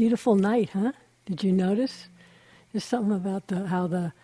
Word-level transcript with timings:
beautiful 0.00 0.34
night, 0.34 0.70
huh? 0.70 0.92
Did 1.26 1.44
you 1.44 1.52
notice? 1.52 2.06
There's 2.72 2.84
something 2.84 3.12
about 3.12 3.48
the, 3.48 3.66
how 3.66 3.86
the, 3.86 4.14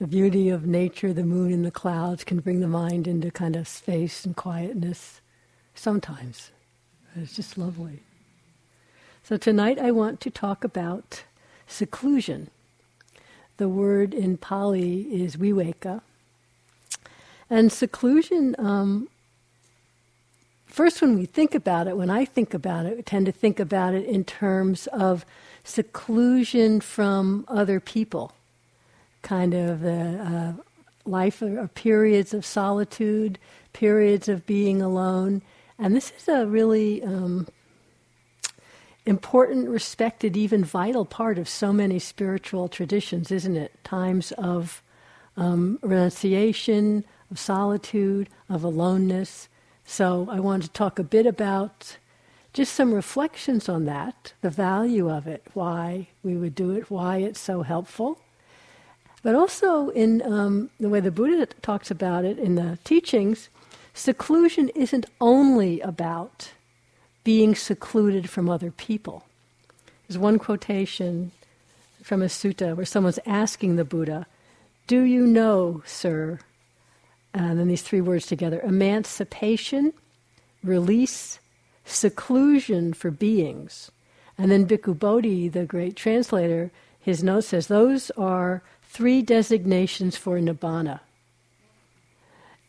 the 0.00 0.08
beauty 0.08 0.48
of 0.48 0.66
nature, 0.66 1.12
the 1.12 1.22
moon 1.22 1.52
and 1.52 1.64
the 1.64 1.70
clouds 1.70 2.24
can 2.24 2.40
bring 2.40 2.58
the 2.58 2.66
mind 2.66 3.06
into 3.06 3.30
kind 3.30 3.54
of 3.54 3.68
space 3.68 4.24
and 4.24 4.34
quietness 4.34 5.20
sometimes. 5.72 6.50
It's 7.14 7.36
just 7.36 7.56
lovely. 7.56 8.00
So 9.22 9.36
tonight 9.36 9.78
I 9.78 9.92
want 9.92 10.20
to 10.22 10.30
talk 10.30 10.64
about 10.64 11.22
seclusion. 11.68 12.50
The 13.58 13.68
word 13.68 14.12
in 14.12 14.36
Pali 14.36 15.02
is 15.02 15.36
viveka. 15.36 16.00
And 17.48 17.70
seclusion, 17.70 18.56
um, 18.58 19.08
first 20.70 21.02
when 21.02 21.18
we 21.18 21.26
think 21.26 21.54
about 21.54 21.86
it, 21.86 21.96
when 21.96 22.10
I 22.10 22.24
think 22.24 22.54
about 22.54 22.86
it, 22.86 22.96
we 22.96 23.02
tend 23.02 23.26
to 23.26 23.32
think 23.32 23.60
about 23.60 23.94
it 23.94 24.04
in 24.06 24.24
terms 24.24 24.86
of 24.88 25.26
seclusion 25.64 26.80
from 26.80 27.44
other 27.48 27.80
people, 27.80 28.32
kind 29.22 29.54
of 29.54 29.84
a, 29.84 30.56
uh, 30.58 30.62
life 31.04 31.42
or 31.42 31.68
periods 31.68 32.32
of 32.34 32.44
solitude, 32.44 33.38
periods 33.72 34.28
of 34.28 34.46
being 34.46 34.80
alone. 34.80 35.42
And 35.78 35.94
this 35.96 36.12
is 36.16 36.28
a 36.28 36.46
really 36.46 37.02
um, 37.02 37.46
important, 39.06 39.68
respected, 39.68 40.36
even 40.36 40.64
vital 40.64 41.04
part 41.04 41.38
of 41.38 41.48
so 41.48 41.72
many 41.72 41.98
spiritual 41.98 42.68
traditions, 42.68 43.30
isn't 43.30 43.56
it? 43.56 43.72
Times 43.84 44.32
of 44.32 44.82
um, 45.36 45.78
renunciation, 45.82 47.04
of 47.30 47.38
solitude, 47.38 48.28
of 48.48 48.64
aloneness. 48.64 49.48
So 49.90 50.28
I 50.30 50.38
want 50.38 50.62
to 50.62 50.68
talk 50.68 51.00
a 51.00 51.02
bit 51.02 51.26
about 51.26 51.96
just 52.52 52.74
some 52.74 52.94
reflections 52.94 53.68
on 53.68 53.86
that, 53.86 54.34
the 54.40 54.48
value 54.48 55.10
of 55.10 55.26
it, 55.26 55.42
why 55.52 56.06
we 56.22 56.36
would 56.36 56.54
do 56.54 56.70
it, 56.70 56.92
why 56.92 57.16
it's 57.16 57.40
so 57.40 57.62
helpful. 57.62 58.20
But 59.24 59.34
also, 59.34 59.88
in 59.88 60.22
um, 60.22 60.70
the 60.78 60.88
way 60.88 61.00
the 61.00 61.10
Buddha 61.10 61.44
talks 61.60 61.90
about 61.90 62.24
it 62.24 62.38
in 62.38 62.54
the 62.54 62.78
teachings, 62.84 63.48
seclusion 63.92 64.68
isn't 64.76 65.06
only 65.20 65.80
about 65.80 66.52
being 67.24 67.56
secluded 67.56 68.30
from 68.30 68.48
other 68.48 68.70
people. 68.70 69.24
There's 70.06 70.18
one 70.18 70.38
quotation 70.38 71.32
from 72.00 72.22
a 72.22 72.26
sutta 72.26 72.76
where 72.76 72.86
someone's 72.86 73.18
asking 73.26 73.74
the 73.74 73.84
Buddha, 73.84 74.28
Do 74.86 75.02
you 75.02 75.26
know, 75.26 75.82
sir? 75.84 76.38
Um, 77.34 77.44
and 77.44 77.60
then 77.60 77.68
these 77.68 77.82
three 77.82 78.00
words 78.00 78.26
together 78.26 78.60
emancipation, 78.60 79.92
release, 80.62 81.38
seclusion 81.84 82.92
for 82.92 83.10
beings. 83.10 83.90
And 84.36 84.50
then 84.50 84.66
Bhikkhu 84.66 84.98
Bodhi, 84.98 85.48
the 85.48 85.66
great 85.66 85.96
translator, 85.96 86.70
his 86.98 87.22
note 87.22 87.44
says 87.44 87.66
those 87.66 88.10
are 88.12 88.62
three 88.82 89.22
designations 89.22 90.16
for 90.16 90.38
nibbana 90.38 91.00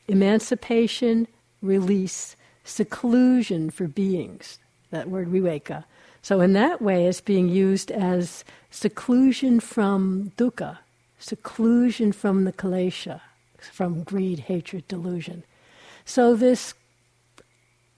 emancipation, 0.08 1.26
release, 1.62 2.36
seclusion 2.66 3.70
for 3.70 3.88
beings. 3.88 4.60
That 4.90 5.10
word 5.10 5.30
viveka. 5.30 5.86
So, 6.22 6.42
in 6.42 6.54
that 6.54 6.82
way, 6.82 7.06
it's 7.08 7.22
being 7.22 7.48
used 7.48 7.92
as 7.92 8.44
seclusion 8.70 9.60
from 9.62 10.34
dukkha, 10.38 10.80
seclusion 11.18 12.12
from 12.12 12.44
the 12.44 12.52
klesha, 12.52 13.22
from 13.70 14.04
greed, 14.04 14.40
hatred, 14.40 14.88
delusion. 14.88 15.44
So, 16.06 16.36
this 16.36 16.74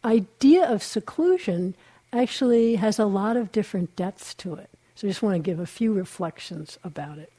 idea 0.03 0.69
of 0.69 0.83
seclusion 0.83 1.75
actually 2.11 2.75
has 2.75 2.99
a 2.99 3.05
lot 3.05 3.37
of 3.37 3.51
different 3.51 3.95
depths 3.95 4.33
to 4.35 4.53
it. 4.55 4.69
So 4.95 5.07
I 5.07 5.09
just 5.09 5.23
want 5.23 5.35
to 5.35 5.39
give 5.39 5.59
a 5.59 5.65
few 5.65 5.93
reflections 5.93 6.77
about 6.83 7.17
it. 7.17 7.31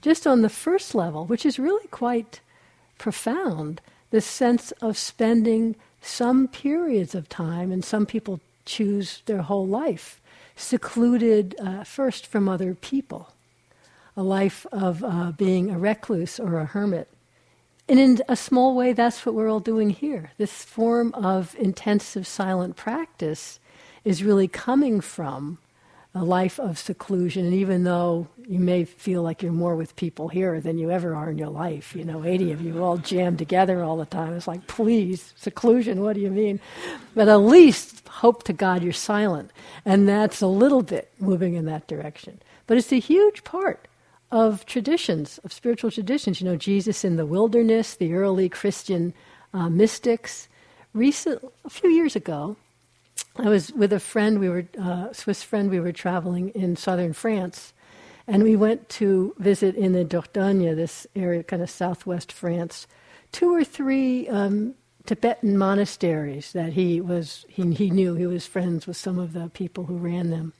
Just 0.00 0.26
on 0.26 0.42
the 0.42 0.48
first 0.48 0.94
level, 0.94 1.24
which 1.24 1.44
is 1.44 1.58
really 1.58 1.88
quite 1.88 2.40
profound, 2.98 3.80
the 4.10 4.20
sense 4.20 4.70
of 4.80 4.96
spending 4.96 5.74
some 6.00 6.46
periods 6.46 7.14
of 7.14 7.28
time, 7.28 7.72
and 7.72 7.84
some 7.84 8.06
people 8.06 8.40
choose 8.64 9.22
their 9.26 9.42
whole 9.42 9.66
life, 9.66 10.20
secluded 10.54 11.56
uh, 11.58 11.82
first 11.82 12.26
from 12.26 12.48
other 12.48 12.74
people, 12.74 13.32
a 14.18 14.22
life 14.22 14.66
of 14.72 15.02
uh, 15.02 15.32
being 15.32 15.70
a 15.70 15.78
recluse 15.78 16.38
or 16.38 16.58
a 16.58 16.66
hermit 16.66 17.08
and 17.88 17.98
in 17.98 18.20
a 18.28 18.36
small 18.36 18.74
way, 18.74 18.92
that's 18.92 19.24
what 19.24 19.34
we're 19.34 19.50
all 19.50 19.60
doing 19.60 19.90
here. 19.90 20.32
This 20.36 20.62
form 20.62 21.14
of 21.14 21.56
intensive 21.58 22.26
silent 22.26 22.76
practice 22.76 23.60
is 24.04 24.22
really 24.22 24.46
coming 24.46 25.00
from 25.00 25.58
a 26.14 26.22
life 26.22 26.60
of 26.60 26.78
seclusion. 26.78 27.46
And 27.46 27.54
even 27.54 27.84
though 27.84 28.28
you 28.46 28.58
may 28.58 28.84
feel 28.84 29.22
like 29.22 29.42
you're 29.42 29.52
more 29.52 29.74
with 29.74 29.96
people 29.96 30.28
here 30.28 30.60
than 30.60 30.76
you 30.76 30.90
ever 30.90 31.14
are 31.14 31.30
in 31.30 31.38
your 31.38 31.48
life, 31.48 31.96
you 31.96 32.04
know, 32.04 32.24
80 32.24 32.52
of 32.52 32.60
you 32.60 32.84
all 32.84 32.98
jammed 32.98 33.38
together 33.38 33.82
all 33.82 33.96
the 33.96 34.04
time. 34.04 34.34
It's 34.34 34.48
like, 34.48 34.66
please, 34.66 35.32
seclusion, 35.36 36.02
what 36.02 36.12
do 36.12 36.20
you 36.20 36.30
mean? 36.30 36.60
But 37.14 37.28
at 37.28 37.36
least 37.36 38.06
hope 38.08 38.42
to 38.44 38.52
God 38.52 38.82
you're 38.82 38.92
silent. 38.92 39.50
And 39.86 40.06
that's 40.06 40.42
a 40.42 40.46
little 40.46 40.82
bit 40.82 41.10
moving 41.18 41.54
in 41.54 41.64
that 41.66 41.86
direction. 41.86 42.40
But 42.66 42.76
it's 42.76 42.92
a 42.92 43.00
huge 43.00 43.44
part 43.44 43.87
of 44.30 44.66
traditions, 44.66 45.38
of 45.44 45.52
spiritual 45.52 45.90
traditions. 45.90 46.40
You 46.40 46.48
know, 46.48 46.56
Jesus 46.56 47.04
in 47.04 47.16
the 47.16 47.26
wilderness, 47.26 47.94
the 47.94 48.14
early 48.14 48.48
Christian 48.48 49.14
uh, 49.52 49.68
mystics. 49.68 50.48
Recent, 50.94 51.42
a 51.64 51.70
few 51.70 51.90
years 51.90 52.16
ago, 52.16 52.56
I 53.36 53.48
was 53.48 53.72
with 53.72 53.92
a 53.92 54.00
friend. 54.00 54.40
We 54.40 54.48
were 54.48 54.66
uh, 54.80 55.12
Swiss 55.12 55.42
friend. 55.42 55.70
We 55.70 55.80
were 55.80 55.92
traveling 55.92 56.50
in 56.50 56.76
southern 56.76 57.12
France, 57.12 57.72
and 58.26 58.42
we 58.42 58.56
went 58.56 58.88
to 58.90 59.34
visit 59.38 59.76
in 59.76 59.92
the 59.92 60.04
Dordogne, 60.04 60.74
this 60.74 61.06
area, 61.14 61.42
kind 61.42 61.62
of 61.62 61.70
southwest 61.70 62.32
France, 62.32 62.86
two 63.32 63.54
or 63.54 63.64
three 63.64 64.28
um, 64.28 64.74
Tibetan 65.06 65.56
monasteries 65.56 66.52
that 66.52 66.72
he 66.72 67.00
was 67.00 67.46
he, 67.48 67.72
he 67.72 67.90
knew. 67.90 68.14
He 68.14 68.26
was 68.26 68.46
friends 68.46 68.86
with 68.86 68.96
some 68.96 69.18
of 69.18 69.32
the 69.32 69.48
people 69.50 69.84
who 69.84 69.96
ran 69.96 70.30
them. 70.30 70.52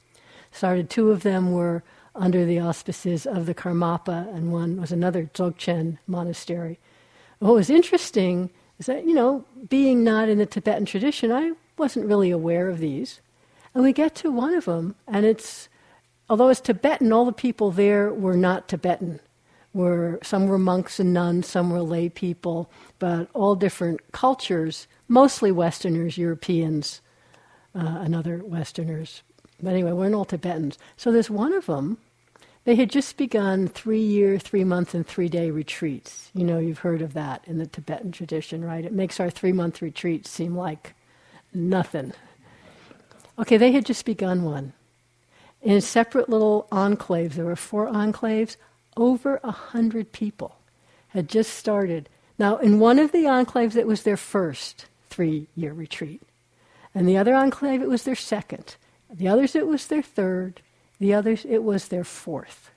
Started 0.51 0.89
two 0.89 1.11
of 1.11 1.21
them 1.23 1.51
were 1.51 1.83
under 2.15 2.45
the 2.45 2.59
auspices 2.59 3.25
of 3.25 3.45
the 3.45 3.53
Karmapa, 3.53 4.33
and 4.35 4.51
one 4.51 4.79
was 4.79 4.91
another 4.91 5.29
Dzogchen 5.33 5.97
monastery. 6.07 6.79
What 7.39 7.53
was 7.53 7.69
interesting 7.69 8.49
is 8.79 8.87
that, 8.87 9.05
you 9.05 9.13
know, 9.13 9.45
being 9.69 10.03
not 10.03 10.29
in 10.29 10.37
the 10.37 10.45
Tibetan 10.45 10.85
tradition, 10.85 11.31
I 11.31 11.53
wasn't 11.77 12.07
really 12.07 12.31
aware 12.31 12.69
of 12.69 12.79
these. 12.79 13.21
And 13.73 13.83
we 13.83 13.93
get 13.93 14.15
to 14.15 14.31
one 14.31 14.53
of 14.53 14.65
them, 14.65 14.95
and 15.07 15.25
it's, 15.25 15.69
although 16.29 16.49
it's 16.49 16.61
Tibetan, 16.61 17.13
all 17.13 17.25
the 17.25 17.31
people 17.31 17.71
there 17.71 18.11
were 18.13 18.37
not 18.37 18.67
Tibetan. 18.67 19.19
Were, 19.71 20.19
some 20.23 20.47
were 20.47 20.57
monks 20.57 20.99
and 20.99 21.13
nuns, 21.13 21.45
some 21.45 21.69
were 21.69 21.81
lay 21.81 22.09
people, 22.09 22.71
but 22.97 23.29
all 23.35 23.55
different 23.55 24.11
cultures, 24.11 24.87
mostly 25.07 25.51
Westerners, 25.51 26.17
Europeans, 26.17 27.01
uh, 27.75 27.99
and 28.01 28.15
other 28.15 28.41
Westerners. 28.43 29.21
But 29.61 29.73
anyway, 29.73 29.91
we're 29.91 30.13
all 30.13 30.25
Tibetans. 30.25 30.77
So 30.97 31.11
there's 31.11 31.29
one 31.29 31.53
of 31.53 31.65
them. 31.65 31.97
They 32.65 32.75
had 32.75 32.89
just 32.89 33.17
begun 33.17 33.67
three 33.67 34.01
year, 34.01 34.37
three 34.37 34.63
month, 34.63 34.93
and 34.93 35.05
three 35.05 35.29
day 35.29 35.49
retreats. 35.51 36.29
You 36.33 36.43
know, 36.43 36.59
you've 36.59 36.79
heard 36.79 37.01
of 37.01 37.13
that 37.13 37.43
in 37.45 37.57
the 37.57 37.67
Tibetan 37.67 38.11
tradition, 38.11 38.63
right? 38.63 38.85
It 38.85 38.93
makes 38.93 39.19
our 39.19 39.29
three 39.29 39.51
month 39.51 39.81
retreats 39.81 40.29
seem 40.29 40.55
like 40.55 40.93
nothing. 41.53 42.13
Okay, 43.37 43.57
they 43.57 43.71
had 43.71 43.85
just 43.85 44.05
begun 44.05 44.43
one. 44.43 44.73
In 45.61 45.81
separate 45.81 46.29
little 46.29 46.67
enclaves, 46.71 47.33
there 47.33 47.45
were 47.45 47.55
four 47.55 47.87
enclaves, 47.87 48.55
over 48.95 49.39
a 49.43 49.51
hundred 49.51 50.11
people 50.11 50.55
had 51.09 51.27
just 51.27 51.53
started. 51.53 52.09
Now, 52.37 52.57
in 52.57 52.79
one 52.79 52.99
of 52.99 53.11
the 53.11 53.25
enclaves, 53.25 53.75
it 53.75 53.87
was 53.87 54.03
their 54.03 54.17
first 54.17 54.85
three 55.09 55.47
year 55.55 55.73
retreat. 55.73 56.21
And 56.95 57.07
the 57.07 57.17
other 57.17 57.35
enclave, 57.35 57.81
it 57.81 57.89
was 57.89 58.03
their 58.03 58.15
second. 58.15 58.75
The 59.09 59.27
others, 59.27 59.55
it 59.55 59.67
was 59.67 59.87
their 59.87 60.01
third. 60.01 60.61
The 60.99 61.13
others, 61.13 61.45
it 61.47 61.63
was 61.63 61.87
their 61.87 62.03
fourth. 62.03 62.71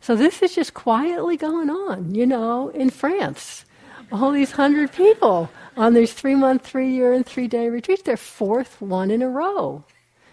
So 0.00 0.14
this 0.14 0.42
is 0.42 0.54
just 0.54 0.74
quietly 0.74 1.36
going 1.36 1.70
on, 1.70 2.14
you 2.14 2.26
know, 2.26 2.68
in 2.68 2.90
France. 2.90 3.64
All 4.12 4.30
these 4.30 4.52
hundred 4.52 4.92
people 4.92 5.50
on 5.76 5.94
these 5.94 6.12
three 6.12 6.34
month, 6.34 6.64
three 6.64 6.90
year, 6.90 7.12
and 7.12 7.26
three 7.26 7.48
day 7.48 7.68
retreats, 7.68 8.02
their 8.02 8.16
fourth 8.16 8.80
one 8.80 9.10
in 9.10 9.22
a 9.22 9.28
row. 9.28 9.84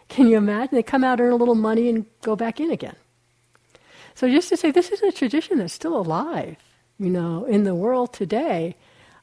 Can 0.10 0.28
you 0.28 0.38
imagine? 0.38 0.76
They 0.76 0.84
come 0.84 1.04
out, 1.04 1.20
earn 1.20 1.32
a 1.32 1.36
little 1.36 1.56
money, 1.56 1.90
and 1.90 2.06
go 2.22 2.36
back 2.36 2.60
in 2.60 2.70
again. 2.70 2.96
So 4.16 4.30
just 4.30 4.50
to 4.50 4.58
say, 4.58 4.70
this 4.70 4.92
is 4.92 5.02
a 5.02 5.12
tradition 5.12 5.58
that's 5.58 5.74
still 5.74 5.98
alive, 5.98 6.58
you 7.00 7.10
know, 7.10 7.46
in 7.46 7.64
the 7.64 7.74
world 7.74 8.14
today, 8.14 8.76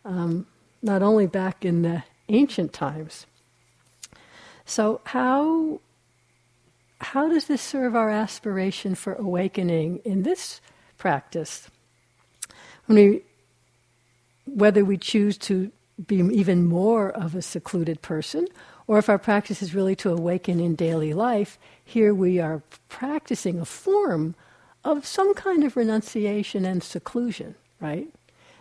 um, 0.05 0.47
not 0.83 1.03
only 1.03 1.27
back 1.29 1.65
in 1.65 1.83
the 1.83 2.03
ancient 2.29 2.73
times. 2.73 3.27
So, 4.71 5.01
how, 5.03 5.81
how 7.01 7.29
does 7.29 7.47
this 7.47 7.61
serve 7.61 7.97
our 7.97 8.09
aspiration 8.09 8.95
for 8.95 9.15
awakening 9.15 9.97
in 10.05 10.23
this 10.23 10.61
practice? 10.97 11.69
When 12.87 12.97
we, 12.97 13.23
whether 14.47 14.85
we 14.85 14.97
choose 14.97 15.37
to 15.39 15.73
be 16.07 16.19
even 16.19 16.67
more 16.67 17.11
of 17.11 17.35
a 17.35 17.43
secluded 17.43 18.01
person, 18.01 18.47
Or 18.87 18.99
if 18.99 19.09
our 19.09 19.19
practice 19.19 19.61
is 19.61 19.75
really 19.75 19.97
to 19.97 20.11
awaken 20.11 20.61
in 20.61 20.77
daily 20.77 21.15
life, 21.15 21.59
here 21.85 22.15
we 22.15 22.39
are 22.39 22.63
practicing 22.89 23.59
a 23.59 23.65
form 23.65 24.37
of 24.85 25.05
some 25.05 25.35
kind 25.35 25.65
of 25.65 25.77
renunciation 25.77 26.65
and 26.65 26.83
seclusion, 26.83 27.57
right? 27.81 28.07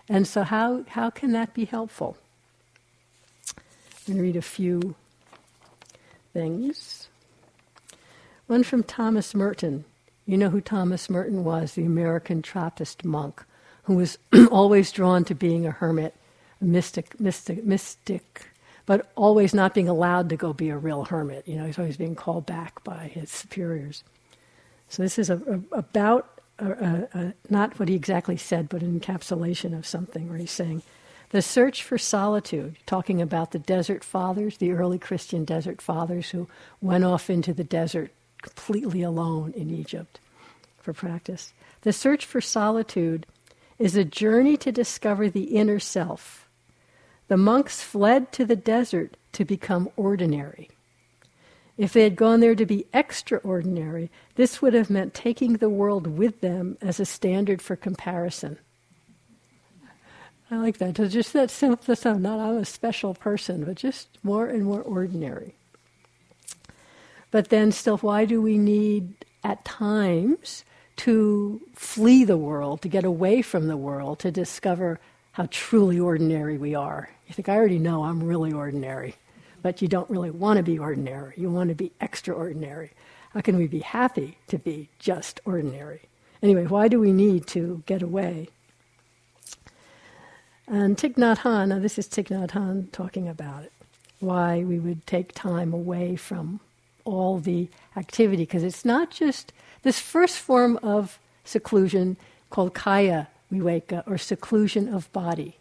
And 0.08 0.28
so, 0.28 0.42
how, 0.42 0.86
how 0.88 1.12
can 1.12 1.34
that 1.34 1.54
be 1.54 1.66
helpful? 1.66 2.18
I'm 3.58 4.14
going 4.14 4.18
to 4.18 4.24
read 4.24 4.36
a 4.38 4.42
few 4.42 4.96
things. 6.34 7.10
One 8.48 8.64
from 8.64 8.84
Thomas 8.84 9.36
Merton. 9.36 9.86
You 10.26 10.38
know 10.38 10.50
who 10.50 10.62
Thomas 10.62 11.10
Merton 11.10 11.44
was, 11.44 11.74
the 11.74 11.86
American 11.86 12.42
Trappist 12.42 13.04
monk 13.04 13.44
who 13.90 13.96
was 13.96 14.20
always 14.52 14.92
drawn 14.92 15.26
to 15.26 15.34
being 15.34 15.66
a 15.66 15.72
hermit, 15.72 16.14
a 16.62 16.66
mystic, 16.66 17.20
mystic, 17.20 17.66
mystic, 17.66 18.46
but 18.86 19.12
always 19.16 19.52
not 19.52 19.74
being 19.74 19.90
allowed 19.90 20.30
to 20.30 20.38
go 20.38 20.54
be 20.54 20.70
a 20.70 20.78
real 20.78 21.06
hermit. 21.06 21.48
You 21.48 21.56
know, 21.56 21.66
he's 21.66 21.80
always 21.80 21.98
being 21.98 22.16
called 22.16 22.46
back 22.46 22.84
by 22.84 23.10
his 23.12 23.31
superiors. 23.31 24.04
So 24.90 25.02
this 25.02 25.18
is 25.18 25.31
a, 25.31 25.38
a, 25.38 25.78
about 25.78 26.40
a, 26.60 27.34
not 27.50 27.80
what 27.80 27.90
he 27.90 27.96
exactly 27.96 28.38
said, 28.38 28.70
but 28.70 28.84
an 28.84 29.00
encapsulation 29.00 29.76
of 29.76 29.88
something 29.88 30.30
where 30.30 30.38
he's 30.38 30.52
saying, 30.52 30.84
the 31.30 31.42
search 31.42 31.84
for 31.84 31.98
solitude, 31.98 32.78
talking 32.86 33.22
about 33.22 33.52
the 33.52 33.60
desert 33.60 34.04
fathers, 34.04 34.58
the 34.58 34.72
early 34.72 34.98
Christian 34.98 35.46
desert 35.46 35.81
fathers 35.81 36.31
who 36.31 36.48
went 36.81 37.04
off 37.04 37.30
into 37.30 37.54
the 37.54 37.64
desert 37.64 38.12
completely 38.42 39.04
alone 39.04 39.54
in 39.56 39.70
Egypt 39.70 40.20
for 40.80 40.94
practice. 40.94 41.54
The 41.81 41.94
search 41.94 42.26
for 42.26 42.42
solitude 42.42 43.26
is 43.78 43.96
a 43.96 44.04
journey 44.04 44.58
to 44.58 44.72
discover 44.72 45.30
the 45.30 45.56
inner 45.56 45.80
self. 45.80 46.48
The 47.28 47.38
monks 47.38 47.81
fled 47.81 48.31
to 48.34 48.46
the 48.46 48.56
desert 48.56 49.16
to 49.34 49.46
become 49.46 49.90
ordinary. 49.96 50.70
If 51.78 51.94
they 51.94 52.04
had 52.04 52.16
gone 52.16 52.42
there 52.42 52.56
to 52.56 52.66
be 52.66 52.88
extraordinary, 52.94 54.10
this 54.36 54.62
would 54.62 54.74
have 54.74 54.90
meant 54.90 55.14
taking 55.14 55.54
the 55.54 55.70
world 55.70 56.08
with 56.08 56.42
them 56.42 56.78
as 56.81 57.00
a 57.00 57.06
standard 57.06 57.62
for 57.62 57.76
comparison. 57.76 58.58
I 60.51 60.57
like 60.57 60.80
that. 60.80 60.96
just 60.96 61.34
that 61.34 61.51
simple, 61.51 61.96
not 62.19 62.40
I'm 62.40 62.57
a 62.57 62.66
special 62.66 63.13
person, 63.13 63.63
but 63.66 63.75
just 63.75 64.07
more 64.24 64.48
and 64.48 64.66
more 64.66 64.81
ordinary. 64.81 65.54
But 67.31 67.50
then, 67.50 67.72
still, 67.72 67.98
why 67.98 68.25
do 68.25 68.42
we 68.42 68.57
need 68.57 69.13
at 69.44 69.63
times 69.63 70.63
to 70.98 71.62
flee 71.75 72.25
the 72.25 72.38
world, 72.38 72.81
to 72.81 72.90
get 72.90 73.06
away 73.06 73.42
from 73.42 73.68
the 73.68 73.78
world, 73.78 74.19
to 74.19 74.31
discover 74.31 75.00
how 75.31 75.48
truly 75.50 75.98
ordinary 75.98 76.57
we 76.57 76.75
are. 76.75 77.10
You 77.28 77.34
think, 77.34 77.48
I 77.48 77.56
already 77.56 77.80
know 77.80 78.04
I'm 78.04 78.22
really 78.22 78.52
ordinary, 78.52 79.16
but 79.62 79.81
you 79.81 79.88
don't 79.88 80.10
really 80.10 80.31
want 80.31 80.57
to 80.57 80.63
be 80.63 80.78
ordinary. 80.78 81.34
You 81.38 81.50
want 81.50 81.69
to 81.69 81.75
be 81.75 81.94
extraordinary. 82.02 82.92
How 83.34 83.40
can 83.40 83.56
we 83.56 83.68
be 83.68 83.80
happy 83.80 84.38
to 84.48 84.57
be 84.57 84.90
just 85.00 85.40
ordinary? 85.45 86.02
Anyway, 86.44 86.66
why 86.66 86.90
do 86.90 87.00
we 87.00 87.13
need 87.13 87.48
to 87.48 87.81
get 87.86 88.02
away? 88.02 88.50
And 90.71 90.98
Thich 90.98 91.16
Nhat 91.16 91.39
Hanh, 91.39 91.69
now 91.69 91.80
this 91.80 91.98
is 91.98 92.07
Thich 92.07 92.27
Nhat 92.27 92.51
Hanh 92.51 92.92
talking 92.92 93.27
about 93.27 93.63
it, 93.63 93.71
why 94.19 94.63
we 94.63 94.77
would 94.77 95.07
take 95.07 95.33
time 95.33 95.74
away 95.74 96.16
from 96.16 96.60
all 97.06 97.39
the 97.39 97.68
activity, 97.98 98.44
because 98.44 98.62
it's 98.62 98.86
not 98.86 99.10
just 99.10 99.51
this 99.81 100.00
first 100.00 100.38
form 100.38 100.77
of 100.83 101.18
seclusion, 101.44 102.18
called 102.51 102.75
kaya 102.75 103.27
viveka, 103.51 104.04
or 104.06 104.19
seclusion 104.19 104.94
of 104.94 105.12
body. 105.12 105.57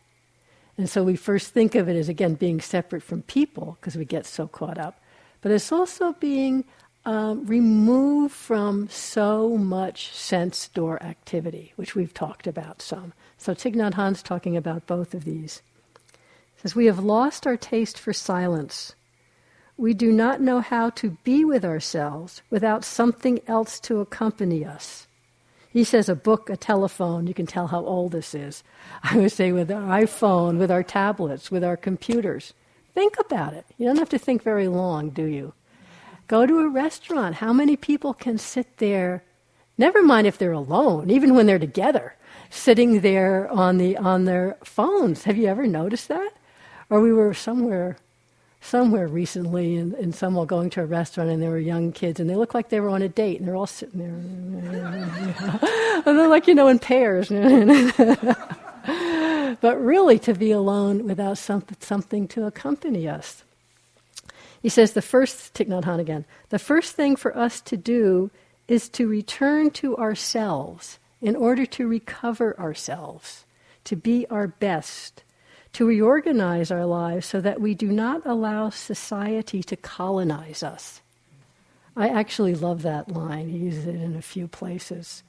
And 0.77 0.91
so 0.91 1.03
we 1.03 1.17
first 1.17 1.55
think 1.55 1.75
of 1.75 1.89
it 1.89 1.97
as, 1.97 2.11
again, 2.11 2.35
being 2.35 2.61
separate 2.61 3.03
from 3.03 3.23
people, 3.23 3.79
because 3.81 3.97
we 3.97 4.05
get 4.05 4.27
so 4.27 4.47
caught 4.47 4.77
up. 4.77 5.01
But 5.41 5.53
it's 5.53 5.73
also 5.73 6.13
being 6.21 6.65
um, 7.07 7.47
removed 7.47 8.35
from 8.35 8.91
so 8.91 9.57
much 9.57 10.13
sense 10.13 10.69
door 10.69 11.03
activity, 11.03 11.73
which 11.77 11.95
we've 11.95 12.13
talked 12.13 12.47
about 12.47 12.83
some. 12.83 13.15
So 13.39 13.55
Thich 13.55 13.75
Nhat 13.75 13.95
Hanh's 13.95 14.23
talking 14.23 14.57
about 14.57 14.87
both 14.87 15.15
of 15.15 15.25
these. 15.25 15.63
He 16.57 16.63
says, 16.63 16.75
We 16.75 16.87
have 16.87 16.99
lost 16.99 17.47
our 17.47 17.57
taste 17.57 17.99
for 17.99 18.13
silence 18.13 18.95
we 19.79 19.95
do 19.95 20.11
not 20.11 20.41
know 20.41 20.61
how 20.61 20.91
to 20.91 21.11
be 21.23 21.45
with 21.45 21.65
ourselves 21.65 22.43
without 22.51 22.85
something 22.85 23.41
else 23.47 23.79
to 23.79 24.01
accompany 24.01 24.65
us. 24.65 25.07
He 25.71 25.85
says 25.85 26.09
a 26.09 26.17
book, 26.17 26.51
a 26.51 26.57
telephone, 26.57 27.29
you 27.29 27.35
can 27.35 27.47
tell 27.47 27.69
how 27.69 27.85
old 27.85 28.11
this 28.11 28.35
is. 28.35 28.65
I 29.05 29.17
would 29.17 29.31
say 29.31 29.53
with 29.53 29.71
our 29.71 30.01
iPhone, 30.01 30.59
with 30.59 30.73
our 30.73 30.83
tablets, 30.83 31.51
with 31.51 31.63
our 31.63 31.77
computers. 31.77 32.55
Think 32.93 33.19
about 33.21 33.55
it. 33.55 33.65
You 33.79 33.87
don't 33.87 33.99
have 33.99 34.09
to 34.09 34.19
think 34.19 34.43
very 34.43 34.67
long, 34.67 35.11
do 35.11 35.25
you? 35.25 35.53
Go 36.27 36.45
to 36.45 36.59
a 36.59 36.69
restaurant. 36.69 37.37
How 37.37 37.53
many 37.53 37.77
people 37.77 38.13
can 38.13 38.37
sit 38.37 38.79
there, 38.79 39.23
never 39.79 40.03
mind 40.03 40.27
if 40.27 40.39
they're 40.39 40.51
alone, 40.51 41.09
even 41.09 41.37
when 41.37 41.47
they're 41.47 41.61
together, 41.61 42.17
sitting 42.51 43.01
there 43.01 43.49
on, 43.51 43.79
the, 43.79 43.97
on 43.97 44.25
their 44.25 44.57
phones? 44.65 45.25
Have 45.25 45.37
you 45.37 45.47
ever 45.47 45.67
noticed 45.67 46.09
that? 46.09 46.31
Or 46.91 47.01
we 47.01 47.13
were 47.13 47.35
somewhere 47.35 47.99
somewhere 48.61 49.09
recently, 49.09 49.77
and, 49.77 49.95
and 49.95 50.15
some 50.15 50.35
were 50.35 50.47
going 50.47 50.71
to 50.71 50.83
a 50.83 50.87
restaurant, 50.87 51.31
and 51.31 51.43
there 51.43 51.51
were 51.51 51.59
young 51.59 51.93
kids, 51.93 52.21
and 52.21 52.29
they 52.29 52.35
looked 52.35 52.55
like 52.55 52.69
they 52.69 52.81
were 52.81 52.89
on 52.89 53.03
a 53.03 53.09
date, 53.09 53.39
and 53.39 53.49
they're 53.49 53.57
all 53.57 53.67
sitting 53.67 54.01
there, 54.01 54.09
and 56.07 56.19
they're 56.19 56.29
like 56.29 56.47
you 56.47 56.55
know 56.55 56.69
in 56.69 56.79
pairs. 56.79 57.29
but 59.61 59.81
really, 59.81 60.19
to 60.19 60.35
be 60.35 60.51
alone 60.51 61.05
without 61.05 61.39
some, 61.39 61.65
something 61.81 62.29
to 62.29 62.47
accompany 62.47 63.09
us. 63.09 63.45
He 64.61 64.69
says 64.69 64.93
the 64.93 65.03
first 65.03 65.55
Thich 65.55 65.69
Nhat 65.69 65.85
Hanh 65.85 66.01
again. 66.01 66.25
The 66.49 66.59
first 66.59 66.97
thing 66.97 67.17
for 67.17 67.37
us 67.37 67.61
to 67.63 67.77
do 67.77 68.31
is 68.67 68.89
to 68.91 69.07
return 69.07 69.71
to 69.71 69.97
ourselves 69.97 70.99
in 71.21 71.37
order 71.37 71.67
to 71.67 71.89
recover 71.89 72.59
ourselves, 72.59 73.45
to 73.85 73.97
be 73.97 74.27
our 74.29 74.49
best 74.49 75.23
to 75.75 75.87
reorganize 75.87 76.71
our 76.71 76.87
lives 76.87 77.27
so 77.27 77.41
that 77.41 77.61
we 77.61 77.75
do 77.75 77.89
not 77.89 78.25
allow 78.25 78.71
society 78.71 79.63
to 79.63 79.77
colonize 79.77 80.63
us. 80.63 81.01
I 81.97 82.09
actually 82.09 82.55
love 82.55 82.83
that 82.83 83.11
line. 83.11 83.49
He 83.49 83.59
uses 83.59 83.87
it 83.87 83.97
in 83.97 84.17
a 84.17 84.23
few 84.23 84.49
places. 84.49 85.23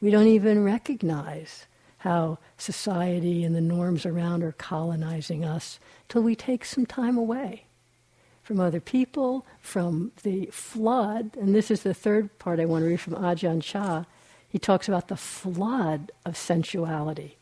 We 0.00 0.10
don't 0.10 0.28
even 0.28 0.64
recognize 0.64 1.66
how 1.98 2.38
society 2.58 3.44
and 3.44 3.54
the 3.54 3.60
norms 3.60 4.06
around 4.06 4.42
are 4.42 4.52
colonizing 4.52 5.44
us 5.44 5.78
till 6.08 6.22
we 6.22 6.34
take 6.34 6.64
some 6.64 6.86
time 6.86 7.16
away 7.16 7.66
from 8.42 8.58
other 8.58 8.80
people, 8.80 9.46
from 9.60 10.10
the 10.22 10.46
flood. 10.46 11.36
And 11.40 11.54
this 11.54 11.70
is 11.70 11.82
the 11.82 11.94
third 11.94 12.38
part 12.40 12.58
I 12.58 12.64
want 12.64 12.82
to 12.82 12.88
read 12.88 13.00
from 13.00 13.14
Ajahn 13.14 13.62
Chah. 13.62 14.04
He 14.52 14.58
talks 14.58 14.86
about 14.86 15.08
the 15.08 15.16
flood 15.16 16.12
of 16.24 16.36
sensuality 16.36 17.38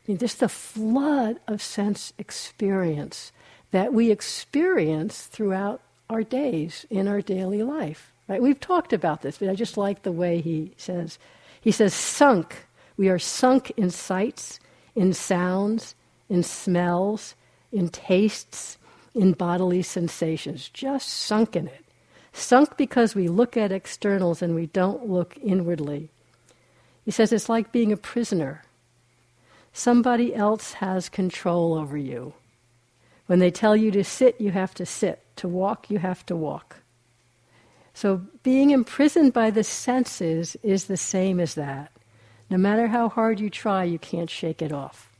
I 0.00 0.12
mean, 0.12 0.18
just 0.18 0.40
the 0.40 0.48
flood 0.48 1.38
of 1.46 1.60
sense 1.60 2.12
experience 2.18 3.32
that 3.70 3.92
we 3.92 4.10
experience 4.10 5.26
throughout 5.26 5.82
our 6.08 6.22
days 6.22 6.86
in 6.90 7.06
our 7.06 7.20
daily 7.20 7.62
life. 7.62 8.12
Right? 8.26 8.42
We've 8.42 8.58
talked 8.58 8.92
about 8.92 9.22
this, 9.22 9.38
but 9.38 9.48
I 9.48 9.54
just 9.54 9.76
like 9.76 10.02
the 10.02 10.12
way 10.12 10.40
he 10.40 10.72
says. 10.76 11.18
He 11.60 11.70
says, 11.70 11.92
sunk. 11.92 12.66
We 12.96 13.08
are 13.08 13.18
sunk 13.18 13.72
in 13.76 13.90
sights, 13.90 14.58
in 14.94 15.12
sounds, 15.12 15.94
in 16.28 16.42
smells, 16.42 17.34
in 17.70 17.88
tastes, 17.88 18.78
in 19.14 19.32
bodily 19.32 19.82
sensations. 19.82 20.68
Just 20.70 21.08
sunk 21.08 21.56
in 21.56 21.66
it. 21.66 21.84
Sunk 22.32 22.76
because 22.76 23.14
we 23.14 23.28
look 23.28 23.56
at 23.56 23.72
externals 23.72 24.42
and 24.42 24.54
we 24.54 24.66
don't 24.66 25.08
look 25.08 25.36
inwardly. 25.42 26.08
He 27.04 27.10
says 27.10 27.32
it's 27.32 27.48
like 27.48 27.72
being 27.72 27.92
a 27.92 27.96
prisoner 27.96 28.62
Somebody 29.72 30.34
else 30.34 30.74
has 30.74 31.08
control 31.08 31.74
over 31.74 31.96
you. 31.96 32.34
When 33.26 33.38
they 33.38 33.50
tell 33.50 33.76
you 33.76 33.90
to 33.92 34.02
sit, 34.02 34.40
you 34.40 34.50
have 34.50 34.74
to 34.74 34.86
sit. 34.86 35.22
To 35.36 35.48
walk, 35.48 35.90
you 35.90 35.98
have 35.98 36.26
to 36.26 36.36
walk. 36.36 36.76
So 37.94 38.22
being 38.42 38.70
imprisoned 38.70 39.32
by 39.32 39.50
the 39.50 39.64
senses 39.64 40.56
is 40.62 40.84
the 40.84 40.96
same 40.96 41.38
as 41.40 41.54
that. 41.54 41.92
No 42.48 42.58
matter 42.58 42.88
how 42.88 43.08
hard 43.08 43.38
you 43.38 43.48
try, 43.48 43.84
you 43.84 43.98
can't 43.98 44.28
shake 44.28 44.60
it 44.60 44.72
off. 44.72 45.10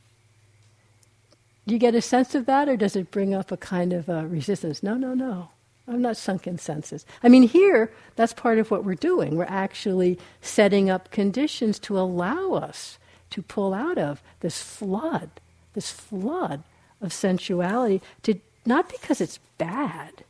Do 1.65 1.73
you 1.73 1.79
get 1.79 1.95
a 1.95 2.01
sense 2.01 2.35
of 2.35 2.45
that, 2.47 2.67
or 2.67 2.75
does 2.75 2.95
it 2.95 3.11
bring 3.11 3.33
up 3.33 3.51
a 3.51 3.57
kind 3.57 3.93
of 3.93 4.09
a 4.09 4.27
resistance? 4.27 4.83
No, 4.83 4.95
no, 4.95 5.13
no. 5.13 5.49
I'm 5.87 6.01
not 6.01 6.17
sunk 6.17 6.47
in 6.47 6.57
senses. 6.57 7.05
I 7.23 7.29
mean, 7.29 7.43
here, 7.43 7.91
that's 8.15 8.33
part 8.33 8.59
of 8.59 8.71
what 8.71 8.85
we're 8.85 8.95
doing. 8.95 9.35
We're 9.35 9.45
actually 9.45 10.19
setting 10.41 10.89
up 10.89 11.11
conditions 11.11 11.79
to 11.79 11.99
allow 11.99 12.53
us 12.53 12.97
to 13.31 13.41
pull 13.41 13.73
out 13.73 13.97
of 13.97 14.21
this 14.41 14.61
flood, 14.61 15.29
this 15.73 15.91
flood 15.91 16.63
of 17.01 17.11
sensuality, 17.11 18.01
to 18.23 18.35
not 18.65 18.89
because 18.89 19.21
it's 19.21 19.39
bad, 19.57 20.23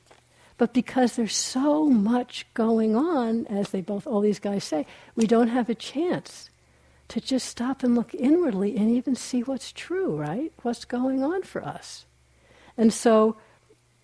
but 0.57 0.73
because 0.73 1.15
there's 1.15 1.35
so 1.35 1.85
much 1.85 2.45
going 2.53 2.95
on, 2.95 3.45
as 3.47 3.71
they 3.71 3.81
both 3.81 4.07
all 4.07 4.21
these 4.21 4.39
guys 4.39 4.63
say, 4.63 4.85
we 5.15 5.27
don't 5.27 5.49
have 5.49 5.69
a 5.69 5.75
chance 5.75 6.49
to 7.09 7.19
just 7.19 7.47
stop 7.47 7.83
and 7.83 7.93
look 7.93 8.13
inwardly 8.13 8.77
and 8.77 8.89
even 8.89 9.15
see 9.15 9.41
what's 9.41 9.73
true, 9.73 10.15
right? 10.15 10.53
What's 10.61 10.85
going 10.85 11.23
on 11.23 11.43
for 11.43 11.61
us. 11.61 12.05
And 12.77 12.93
so 12.93 13.35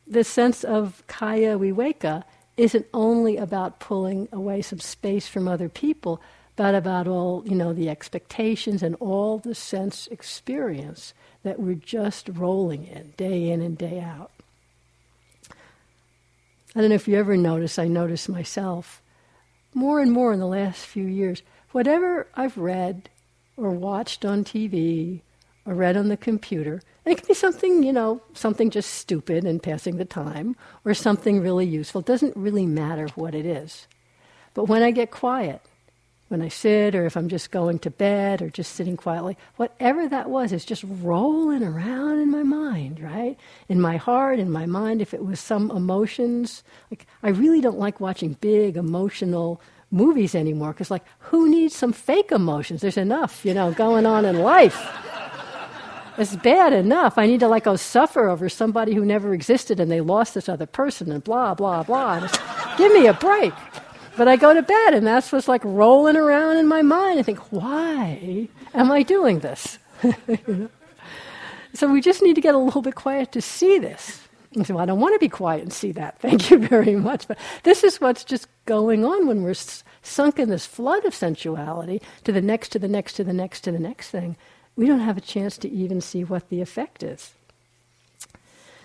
the 0.09 0.23
sense 0.23 0.63
of 0.63 1.03
kaya 1.07 1.57
viveka 1.57 2.23
isn't 2.55 2.87
only 2.93 3.37
about 3.37 3.79
pulling 3.79 4.27
away 4.31 4.61
some 4.61 4.79
space 4.79 5.27
from 5.27 5.47
other 5.47 5.69
people, 5.69 6.21
but 6.55 6.73
about 6.73 7.07
all, 7.07 7.43
you 7.45 7.55
know, 7.55 7.71
the 7.71 7.89
expectations 7.89 8.81
and 8.81 8.95
all 8.95 9.37
the 9.37 9.53
sense 9.53 10.07
experience 10.07 11.13
that 11.43 11.59
we're 11.59 11.75
just 11.75 12.29
rolling 12.29 12.87
in 12.87 13.13
day 13.15 13.49
in 13.49 13.61
and 13.61 13.77
day 13.77 13.99
out. 13.99 14.31
I 16.75 16.81
don't 16.81 16.89
know 16.89 16.95
if 16.95 17.07
you 17.07 17.17
ever 17.17 17.37
notice, 17.37 17.77
I 17.77 17.87
notice 17.87 18.27
myself 18.27 19.01
more 19.73 19.99
and 19.99 20.11
more 20.11 20.33
in 20.33 20.39
the 20.39 20.47
last 20.47 20.85
few 20.85 21.05
years, 21.05 21.43
whatever 21.71 22.27
I've 22.33 22.57
read 22.57 23.09
or 23.55 23.69
watched 23.71 24.25
on 24.25 24.43
TV 24.43 25.21
or 25.67 25.75
read 25.75 25.97
on 25.97 26.07
the 26.07 26.17
computer, 26.17 26.81
And 27.07 27.13
it 27.13 27.19
can 27.19 27.27
be 27.29 27.35
something, 27.35 27.83
you 27.83 27.93
know, 27.93 28.21
something 28.33 28.69
just 28.69 28.95
stupid 28.95 29.45
and 29.45 29.63
passing 29.63 29.95
the 29.95 30.03
time, 30.03 30.57
or 30.83 30.93
something 30.93 31.39
really 31.39 31.65
useful. 31.65 32.01
It 32.01 32.05
doesn't 32.05 32.35
really 32.35 32.65
matter 32.65 33.07
what 33.15 33.33
it 33.33 33.45
is. 33.45 33.87
But 34.53 34.65
when 34.65 34.83
I 34.83 34.91
get 34.91 35.09
quiet, 35.09 35.61
when 36.27 36.41
I 36.41 36.49
sit, 36.49 36.95
or 36.95 37.05
if 37.05 37.15
I'm 37.15 37.29
just 37.29 37.49
going 37.49 37.79
to 37.79 37.89
bed, 37.89 38.41
or 38.41 38.49
just 38.49 38.73
sitting 38.73 38.97
quietly, 38.97 39.37
whatever 39.55 40.09
that 40.09 40.29
was 40.29 40.51
is 40.51 40.65
just 40.65 40.83
rolling 40.85 41.63
around 41.63 42.19
in 42.19 42.29
my 42.29 42.43
mind, 42.43 42.99
right? 42.99 43.37
In 43.69 43.79
my 43.79 43.95
heart, 43.95 44.37
in 44.37 44.51
my 44.51 44.65
mind. 44.65 45.01
If 45.01 45.13
it 45.13 45.23
was 45.23 45.39
some 45.39 45.71
emotions, 45.71 46.61
like 46.91 47.07
I 47.23 47.29
really 47.29 47.61
don't 47.61 47.79
like 47.79 48.01
watching 48.01 48.33
big 48.41 48.75
emotional 48.75 49.61
movies 49.91 50.35
anymore 50.35 50.73
because, 50.73 50.91
like, 50.91 51.05
who 51.19 51.49
needs 51.49 51.73
some 51.73 51.93
fake 51.93 52.33
emotions? 52.33 52.81
There's 52.81 52.97
enough, 52.97 53.45
you 53.45 53.53
know, 53.53 53.71
going 53.71 54.05
on 54.05 54.25
in 54.25 54.39
life. 54.39 54.75
It's 56.17 56.35
bad 56.35 56.73
enough. 56.73 57.17
I 57.17 57.27
need 57.27 57.41
to 57.41 57.47
like 57.47 57.65
go 57.65 57.75
suffer 57.75 58.27
over 58.27 58.49
somebody 58.49 58.93
who 58.93 59.05
never 59.05 59.33
existed 59.33 59.79
and 59.79 59.91
they 59.91 60.01
lost 60.01 60.33
this 60.33 60.49
other 60.49 60.65
person 60.65 61.11
and 61.11 61.23
blah 61.23 61.53
blah 61.53 61.83
blah. 61.83 62.21
Just, 62.21 62.39
give 62.77 62.91
me 62.93 63.07
a 63.07 63.13
break. 63.13 63.53
But 64.17 64.27
I 64.27 64.35
go 64.35 64.53
to 64.53 64.63
bed 64.63 64.93
and 64.95 65.05
that's 65.05 65.31
what's 65.31 65.47
like 65.47 65.63
rolling 65.63 66.15
around 66.15 66.57
in 66.57 66.67
my 66.67 66.81
mind. 66.81 67.19
I 67.19 67.23
think, 67.23 67.39
why 67.51 68.49
am 68.73 68.91
I 68.91 69.03
doing 69.03 69.39
this? 69.39 69.77
So 71.77 71.91
we 71.91 72.01
just 72.01 72.23
need 72.23 72.33
to 72.33 72.41
get 72.41 72.55
a 72.55 72.57
little 72.57 72.81
bit 72.81 72.95
quiet 72.95 73.31
to 73.33 73.41
see 73.41 73.77
this. 73.77 74.27
And 74.55 74.65
so 74.65 74.79
I 74.79 74.85
don't 74.87 74.99
want 74.99 75.13
to 75.13 75.19
be 75.19 75.29
quiet 75.29 75.61
and 75.61 75.71
see 75.71 75.91
that. 75.91 76.17
Thank 76.19 76.49
you 76.49 76.57
very 76.57 76.95
much. 76.95 77.27
But 77.27 77.37
this 77.61 77.83
is 77.83 78.01
what's 78.01 78.23
just 78.23 78.47
going 78.65 79.05
on 79.05 79.27
when 79.27 79.43
we're 79.43 79.53
sunk 80.01 80.39
in 80.39 80.49
this 80.49 80.65
flood 80.65 81.05
of 81.05 81.13
sensuality 81.13 82.01
to 82.23 82.31
the 82.31 82.41
next, 82.41 82.69
to 82.69 82.79
the 82.79 82.87
next, 82.87 83.13
to 83.13 83.23
the 83.23 83.33
next, 83.33 83.61
to 83.61 83.71
the 83.71 83.79
next 83.79 84.09
thing 84.09 84.37
we 84.77 84.87
don't 84.87 84.99
have 84.99 85.17
a 85.17 85.21
chance 85.21 85.57
to 85.57 85.69
even 85.69 85.99
see 85.99 86.23
what 86.23 86.49
the 86.49 86.61
effect 86.61 87.03
is. 87.03 87.33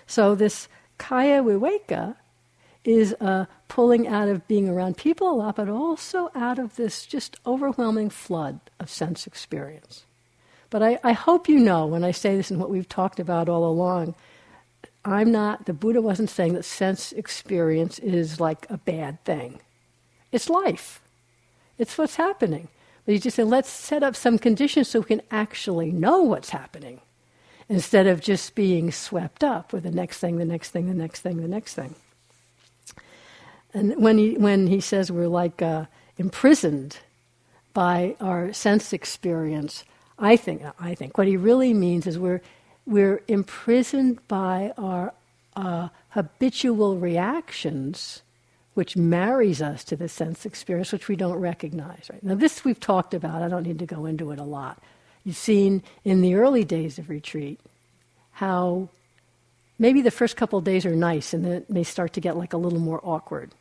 So, 0.07 0.35
this 0.35 0.67
kaya 0.97 1.41
viveka 1.41 2.15
is 2.83 3.13
a 3.13 3.47
pulling 3.69 4.07
out 4.07 4.27
of 4.27 4.47
being 4.47 4.67
around 4.67 4.97
people 4.97 5.29
a 5.29 5.33
lot, 5.35 5.55
but 5.55 5.69
also 5.69 6.29
out 6.35 6.59
of 6.59 6.75
this 6.75 7.05
just 7.05 7.37
overwhelming 7.45 8.09
flood 8.09 8.59
of 8.79 8.89
sense 8.89 9.25
experience. 9.25 10.03
But 10.69 10.83
I, 10.83 10.99
I 11.03 11.13
hope 11.13 11.47
you 11.47 11.59
know 11.59 11.85
when 11.85 12.03
I 12.03 12.11
say 12.11 12.35
this 12.35 12.51
and 12.51 12.59
what 12.59 12.69
we've 12.69 12.89
talked 12.89 13.19
about 13.19 13.47
all 13.47 13.65
along, 13.65 14.15
I'm 15.05 15.31
not, 15.31 15.65
the 15.65 15.73
Buddha 15.73 16.01
wasn't 16.01 16.29
saying 16.29 16.53
that 16.53 16.63
sense 16.63 17.11
experience 17.13 17.99
is 17.99 18.39
like 18.39 18.65
a 18.69 18.77
bad 18.77 19.23
thing. 19.23 19.59
It's 20.31 20.49
life, 20.49 21.01
it's 21.77 21.97
what's 21.97 22.15
happening. 22.15 22.69
But 23.05 23.13
he 23.13 23.19
just 23.19 23.35
said, 23.35 23.47
let's 23.47 23.69
set 23.69 24.03
up 24.03 24.15
some 24.15 24.37
conditions 24.39 24.87
so 24.87 24.99
we 24.99 25.05
can 25.05 25.21
actually 25.29 25.91
know 25.91 26.21
what's 26.21 26.49
happening 26.49 27.01
instead 27.69 28.07
of 28.07 28.21
just 28.21 28.55
being 28.55 28.91
swept 28.91 29.43
up 29.43 29.73
with 29.73 29.83
the 29.83 29.91
next 29.91 30.19
thing, 30.19 30.37
the 30.37 30.45
next 30.45 30.71
thing, 30.71 30.87
the 30.87 30.93
next 30.93 31.21
thing, 31.21 31.37
the 31.41 31.47
next 31.47 31.73
thing. 31.73 31.95
And 33.73 34.01
when 34.01 34.17
he, 34.17 34.37
when 34.37 34.67
he 34.67 34.79
says 34.79 35.11
we're 35.11 35.27
like 35.27 35.61
uh, 35.61 35.85
imprisoned 36.17 36.97
by 37.73 38.15
our 38.19 38.53
sense 38.53 38.93
experience, 38.93 39.83
I 40.19 40.35
think, 40.35 40.61
I 40.79 40.95
think 40.95 41.17
what 41.17 41.27
he 41.27 41.37
really 41.37 41.73
means 41.73 42.05
is 42.05 42.19
we're, 42.19 42.41
we're 42.85 43.21
imprisoned 43.27 44.25
by 44.27 44.73
our 44.77 45.13
uh, 45.55 45.89
habitual 46.09 46.97
reactions 46.97 48.22
which 48.73 48.97
marries 48.97 49.61
us 49.61 49.83
to 49.85 49.95
the 49.95 50.09
sense 50.09 50.45
experience, 50.45 50.91
which 50.91 51.07
we 51.07 51.15
don't 51.15 51.37
recognize. 51.37 52.09
Right 52.11 52.23
now, 52.23 52.35
this 52.35 52.65
we've 52.65 52.79
talked 52.79 53.13
about. 53.13 53.41
I 53.41 53.47
don't 53.47 53.63
need 53.63 53.79
to 53.79 53.85
go 53.85 54.05
into 54.05 54.31
it 54.31 54.39
a 54.39 54.43
lot. 54.43 54.81
You've 55.23 55.37
seen 55.37 55.83
in 56.03 56.21
the 56.21 56.35
early 56.35 56.63
days 56.63 56.99
of 56.99 57.09
retreat 57.09 57.59
how 58.31 58.89
maybe 59.77 60.01
the 60.01 60.11
first 60.11 60.35
couple 60.35 60.59
of 60.59 60.65
days 60.65 60.85
are 60.85 60.95
nice, 60.95 61.33
and 61.33 61.45
then 61.45 61.51
it 61.53 61.69
may 61.69 61.83
start 61.83 62.13
to 62.13 62.19
get 62.19 62.35
like 62.35 62.53
a 62.53 62.57
little 62.57 62.79
more 62.79 62.99
awkward, 63.03 63.51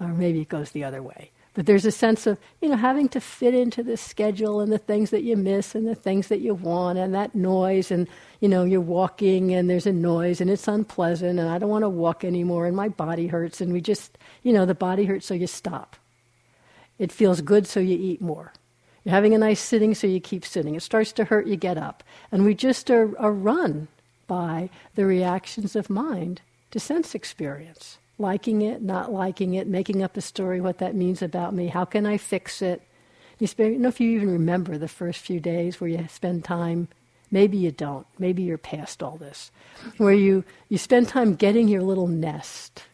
or 0.00 0.08
maybe 0.08 0.40
it 0.40 0.48
goes 0.48 0.72
the 0.72 0.84
other 0.84 1.02
way. 1.02 1.30
But 1.60 1.66
there's 1.66 1.84
a 1.84 1.92
sense 1.92 2.26
of, 2.26 2.38
you 2.62 2.70
know, 2.70 2.76
having 2.78 3.10
to 3.10 3.20
fit 3.20 3.52
into 3.52 3.82
the 3.82 3.98
schedule 3.98 4.62
and 4.62 4.72
the 4.72 4.78
things 4.78 5.10
that 5.10 5.24
you 5.24 5.36
miss 5.36 5.74
and 5.74 5.86
the 5.86 5.94
things 5.94 6.28
that 6.28 6.40
you 6.40 6.54
want 6.54 6.98
and 6.98 7.14
that 7.14 7.34
noise 7.34 7.90
and, 7.90 8.08
you 8.40 8.48
know, 8.48 8.64
you're 8.64 8.80
walking 8.80 9.52
and 9.52 9.68
there's 9.68 9.86
a 9.86 9.92
noise 9.92 10.40
and 10.40 10.48
it's 10.48 10.66
unpleasant 10.66 11.38
and 11.38 11.50
I 11.50 11.58
don't 11.58 11.68
want 11.68 11.82
to 11.82 11.90
walk 11.90 12.24
anymore 12.24 12.64
and 12.64 12.74
my 12.74 12.88
body 12.88 13.26
hurts 13.26 13.60
and 13.60 13.74
we 13.74 13.82
just, 13.82 14.16
you 14.42 14.54
know, 14.54 14.64
the 14.64 14.74
body 14.74 15.04
hurts 15.04 15.26
so 15.26 15.34
you 15.34 15.46
stop. 15.46 15.96
It 16.98 17.12
feels 17.12 17.42
good 17.42 17.66
so 17.66 17.78
you 17.78 17.98
eat 17.98 18.22
more. 18.22 18.54
You're 19.04 19.14
having 19.14 19.34
a 19.34 19.38
nice 19.38 19.60
sitting 19.60 19.94
so 19.94 20.06
you 20.06 20.18
keep 20.18 20.46
sitting. 20.46 20.76
It 20.76 20.82
starts 20.82 21.12
to 21.12 21.26
hurt, 21.26 21.46
you 21.46 21.56
get 21.56 21.76
up. 21.76 22.02
And 22.32 22.46
we 22.46 22.54
just 22.54 22.90
are, 22.90 23.14
are 23.18 23.34
run 23.34 23.88
by 24.26 24.70
the 24.94 25.04
reactions 25.04 25.76
of 25.76 25.90
mind 25.90 26.40
to 26.70 26.80
sense 26.80 27.14
experience 27.14 27.98
liking 28.20 28.62
it, 28.62 28.82
not 28.82 29.12
liking 29.12 29.54
it, 29.54 29.66
making 29.66 30.02
up 30.02 30.16
a 30.16 30.20
story 30.20 30.60
what 30.60 30.78
that 30.78 30.94
means 30.94 31.22
about 31.22 31.54
me. 31.54 31.68
How 31.68 31.84
can 31.84 32.06
I 32.06 32.18
fix 32.18 32.62
it? 32.62 32.82
You 33.38 33.46
spend, 33.46 33.80
know 33.80 33.88
if 33.88 34.00
you 34.00 34.10
even 34.10 34.30
remember 34.30 34.76
the 34.76 34.88
first 34.88 35.20
few 35.20 35.40
days 35.40 35.80
where 35.80 35.88
you 35.88 36.06
spend 36.10 36.44
time. 36.44 36.88
Maybe 37.30 37.56
you 37.56 37.70
don't. 37.70 38.06
Maybe 38.18 38.42
you're 38.42 38.58
past 38.58 39.02
all 39.02 39.16
this. 39.16 39.50
Where 39.96 40.12
you, 40.12 40.44
you 40.68 40.78
spend 40.78 41.08
time 41.08 41.36
getting 41.36 41.68
your 41.68 41.82
little 41.82 42.08
nest 42.08 42.84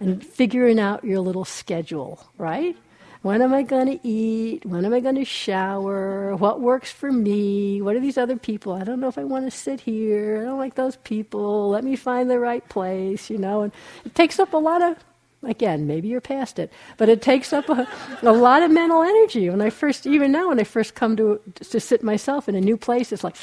and 0.00 0.24
figuring 0.24 0.78
out 0.78 1.04
your 1.04 1.20
little 1.20 1.44
schedule, 1.44 2.26
right? 2.36 2.76
When 3.24 3.40
am 3.40 3.54
I 3.54 3.62
going 3.62 3.86
to 3.86 4.06
eat? 4.06 4.66
When 4.66 4.84
am 4.84 4.92
I 4.92 5.00
going 5.00 5.14
to 5.14 5.24
shower? 5.24 6.36
What 6.36 6.60
works 6.60 6.92
for 6.92 7.10
me? 7.10 7.80
What 7.80 7.96
are 7.96 8.00
these 8.00 8.18
other 8.18 8.36
people? 8.36 8.74
I 8.74 8.84
don't 8.84 9.00
know 9.00 9.08
if 9.08 9.16
I 9.16 9.24
want 9.24 9.46
to 9.46 9.50
sit 9.50 9.80
here. 9.80 10.42
I 10.42 10.44
don't 10.44 10.58
like 10.58 10.74
those 10.74 10.96
people. 10.96 11.70
Let 11.70 11.84
me 11.84 11.96
find 11.96 12.30
the 12.30 12.38
right 12.38 12.68
place, 12.68 13.30
you 13.30 13.38
know. 13.38 13.62
And 13.62 13.72
it 14.04 14.14
takes 14.14 14.38
up 14.38 14.52
a 14.52 14.58
lot 14.58 14.82
of, 14.82 14.98
again, 15.42 15.86
maybe 15.86 16.08
you're 16.08 16.20
past 16.20 16.58
it, 16.58 16.70
but 16.98 17.08
it 17.08 17.22
takes 17.22 17.54
up 17.54 17.70
a, 17.70 17.88
a 18.20 18.30
lot 18.30 18.62
of 18.62 18.70
mental 18.70 19.02
energy. 19.02 19.48
When 19.48 19.62
I 19.62 19.70
first, 19.70 20.06
even 20.06 20.30
now, 20.30 20.48
when 20.48 20.60
I 20.60 20.64
first 20.64 20.94
come 20.94 21.16
to, 21.16 21.40
to 21.54 21.80
sit 21.80 22.02
myself 22.02 22.46
in 22.46 22.54
a 22.54 22.60
new 22.60 22.76
place, 22.76 23.10
it's 23.10 23.24
like, 23.24 23.36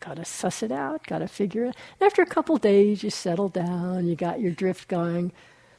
gotta 0.00 0.24
suss 0.24 0.64
it 0.64 0.72
out, 0.72 1.06
gotta 1.06 1.28
figure 1.28 1.66
it. 1.66 1.76
And 2.00 2.06
after 2.08 2.22
a 2.22 2.26
couple 2.26 2.56
days, 2.56 3.04
you 3.04 3.10
settle 3.10 3.50
down, 3.50 4.08
you 4.08 4.16
got 4.16 4.40
your 4.40 4.50
drift 4.50 4.88
going. 4.88 5.30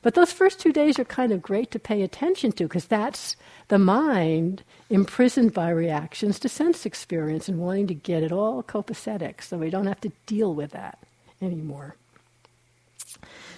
But 0.01 0.15
those 0.15 0.31
first 0.31 0.59
two 0.59 0.71
days 0.71 0.97
are 0.97 1.05
kind 1.05 1.31
of 1.31 1.41
great 1.41 1.71
to 1.71 1.79
pay 1.79 2.01
attention 2.01 2.53
to 2.53 2.63
because 2.63 2.85
that's 2.85 3.35
the 3.67 3.79
mind 3.79 4.63
imprisoned 4.89 5.53
by 5.53 5.69
reactions 5.69 6.39
to 6.39 6.49
sense 6.49 6.85
experience 6.85 7.49
and 7.49 7.59
wanting 7.59 7.87
to 7.87 7.93
get 7.93 8.23
it 8.23 8.31
all 8.31 8.63
copacetic 8.63 9.41
so 9.41 9.57
we 9.57 9.69
don't 9.69 9.87
have 9.87 10.01
to 10.01 10.11
deal 10.25 10.53
with 10.53 10.71
that 10.71 10.99
anymore. 11.41 11.95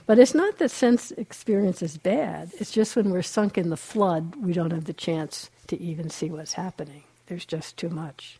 But 0.07 0.17
it's 0.17 0.33
not 0.33 0.57
that 0.57 0.71
sense 0.71 1.12
experience 1.12 1.81
is 1.83 1.98
bad, 1.98 2.51
it's 2.60 2.71
just 2.71 2.95
when 2.95 3.12
we're 3.12 3.21
sunk 3.21 3.57
in 3.57 3.69
the 3.69 3.77
flood, 3.77 4.36
we 4.36 4.53
don't 4.53 4.71
have 4.71 4.86
the 4.86 4.93
chance 4.93 5.50
to 5.67 5.79
even 5.79 6.10
see 6.10 6.29
what's 6.29 6.53
happening. 6.53 7.03
There's 7.27 7.45
just 7.45 7.77
too 7.77 7.89
much. 7.89 8.39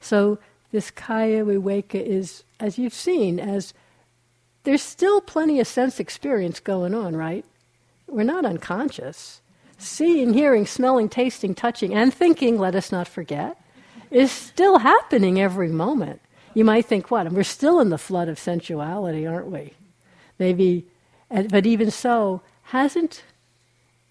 So, 0.00 0.38
this 0.70 0.90
kaya 0.90 1.44
viveka 1.44 2.00
is, 2.00 2.44
as 2.60 2.78
you've 2.78 2.94
seen, 2.94 3.40
as 3.40 3.74
there's 4.64 4.82
still 4.82 5.20
plenty 5.20 5.60
of 5.60 5.66
sense 5.66 5.98
experience 6.00 6.60
going 6.60 6.94
on, 6.94 7.16
right? 7.16 7.44
We're 8.06 8.24
not 8.24 8.44
unconscious. 8.44 9.40
Seeing, 9.78 10.34
hearing, 10.34 10.66
smelling, 10.66 11.08
tasting, 11.08 11.54
touching, 11.54 11.94
and 11.94 12.12
thinking, 12.12 12.58
let 12.58 12.74
us 12.74 12.92
not 12.92 13.08
forget, 13.08 13.56
is 14.10 14.30
still 14.30 14.78
happening 14.78 15.40
every 15.40 15.68
moment. 15.68 16.20
You 16.52 16.64
might 16.64 16.84
think, 16.84 17.10
what? 17.10 17.30
We're 17.32 17.44
still 17.44 17.80
in 17.80 17.90
the 17.90 17.96
flood 17.96 18.28
of 18.28 18.38
sensuality, 18.38 19.26
aren't 19.26 19.46
we? 19.46 19.72
Maybe, 20.38 20.84
but 21.30 21.64
even 21.64 21.90
so, 21.90 22.42
hasn't, 22.64 23.22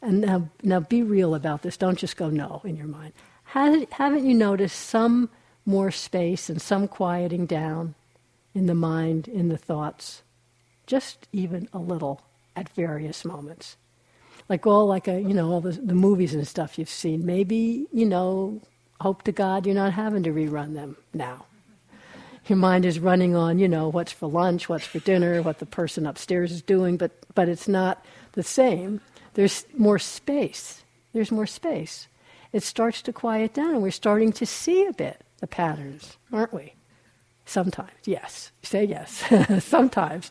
and 0.02 0.22
now, 0.22 0.50
now 0.64 0.80
be 0.80 1.04
real 1.04 1.36
about 1.36 1.62
this, 1.62 1.78
don't 1.78 2.00
just 2.00 2.18
go 2.18 2.30
no 2.30 2.62
in 2.64 2.76
your 2.78 2.88
mind. 2.88 3.14
Haven't 3.44 4.26
you 4.26 4.34
noticed 4.34 4.80
some 4.80 5.30
more 5.66 5.92
space 5.92 6.50
and 6.50 6.62
some 6.62 6.88
quieting 6.88 7.46
down 7.46 7.96
in 8.56 8.66
the 8.66 8.74
mind, 8.74 9.28
in 9.28 9.50
the 9.50 9.58
thoughts? 9.58 10.24
Just 10.90 11.28
even 11.32 11.70
a 11.72 11.80
little 11.80 12.22
at 12.56 12.68
various 12.70 13.24
moments. 13.24 13.78
Like 14.50 14.66
all 14.68 14.88
like 14.88 15.08
a 15.08 15.22
you 15.22 15.36
know 15.36 15.52
all 15.52 15.62
the, 15.62 15.74
the 15.74 15.94
movies 15.94 16.34
and 16.34 16.48
stuff 16.48 16.80
you've 16.80 16.90
seen. 16.90 17.26
Maybe 17.26 17.88
you 17.94 18.06
know, 18.06 18.62
hope 19.00 19.24
to 19.24 19.32
God 19.32 19.66
you're 19.66 19.76
not 19.76 19.94
having 19.94 20.24
to 20.24 20.32
rerun 20.32 20.74
them 20.74 20.98
now. 21.14 21.46
your 22.48 22.58
mind 22.58 22.86
is 22.86 23.00
running 23.00 23.36
on, 23.36 23.60
you 23.60 23.68
know, 23.68 23.90
what's 23.90 24.12
for 24.12 24.30
lunch, 24.30 24.68
what's 24.70 24.86
for 24.86 25.00
dinner, 25.00 25.42
what 25.42 25.60
the 25.60 25.66
person 25.66 26.08
upstairs 26.08 26.52
is 26.52 26.62
doing, 26.64 26.98
but, 26.98 27.12
but 27.36 27.48
it's 27.48 27.68
not 27.68 28.04
the 28.34 28.44
same. 28.44 29.02
There's 29.36 29.66
more 29.78 30.00
space. 30.00 30.84
There's 31.14 31.32
more 31.32 31.48
space. 31.48 32.08
It 32.52 32.64
starts 32.64 33.02
to 33.04 33.14
quiet 33.14 33.54
down, 33.54 33.72
and 33.76 33.84
we're 33.84 33.92
starting 33.92 34.32
to 34.34 34.46
see 34.46 34.86
a 34.86 34.94
bit 34.94 35.22
the 35.40 35.48
patterns, 35.48 36.18
aren't 36.34 36.54
we? 36.54 36.74
Sometimes, 37.50 37.90
yes. 38.06 38.52
Say 38.62 38.86
yes. 38.86 39.24
Sometimes. 39.64 40.30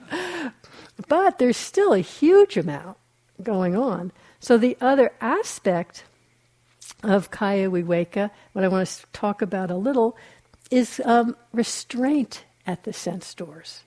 But 1.08 1.38
there's 1.38 1.56
still 1.56 1.92
a 1.92 1.98
huge 1.98 2.56
amount 2.56 2.96
going 3.42 3.76
on. 3.76 4.12
So 4.38 4.56
the 4.56 4.76
other 4.80 5.12
aspect 5.20 6.04
of 7.02 7.32
Kaya 7.32 7.70
Viveka, 7.70 8.30
what 8.52 8.64
I 8.64 8.68
want 8.68 8.86
to 8.86 9.06
talk 9.12 9.42
about 9.42 9.68
a 9.68 9.76
little, 9.76 10.16
is 10.70 11.00
um, 11.04 11.36
restraint 11.52 12.44
at 12.68 12.84
the 12.84 12.92
sense 12.92 13.34
doors. 13.34 13.82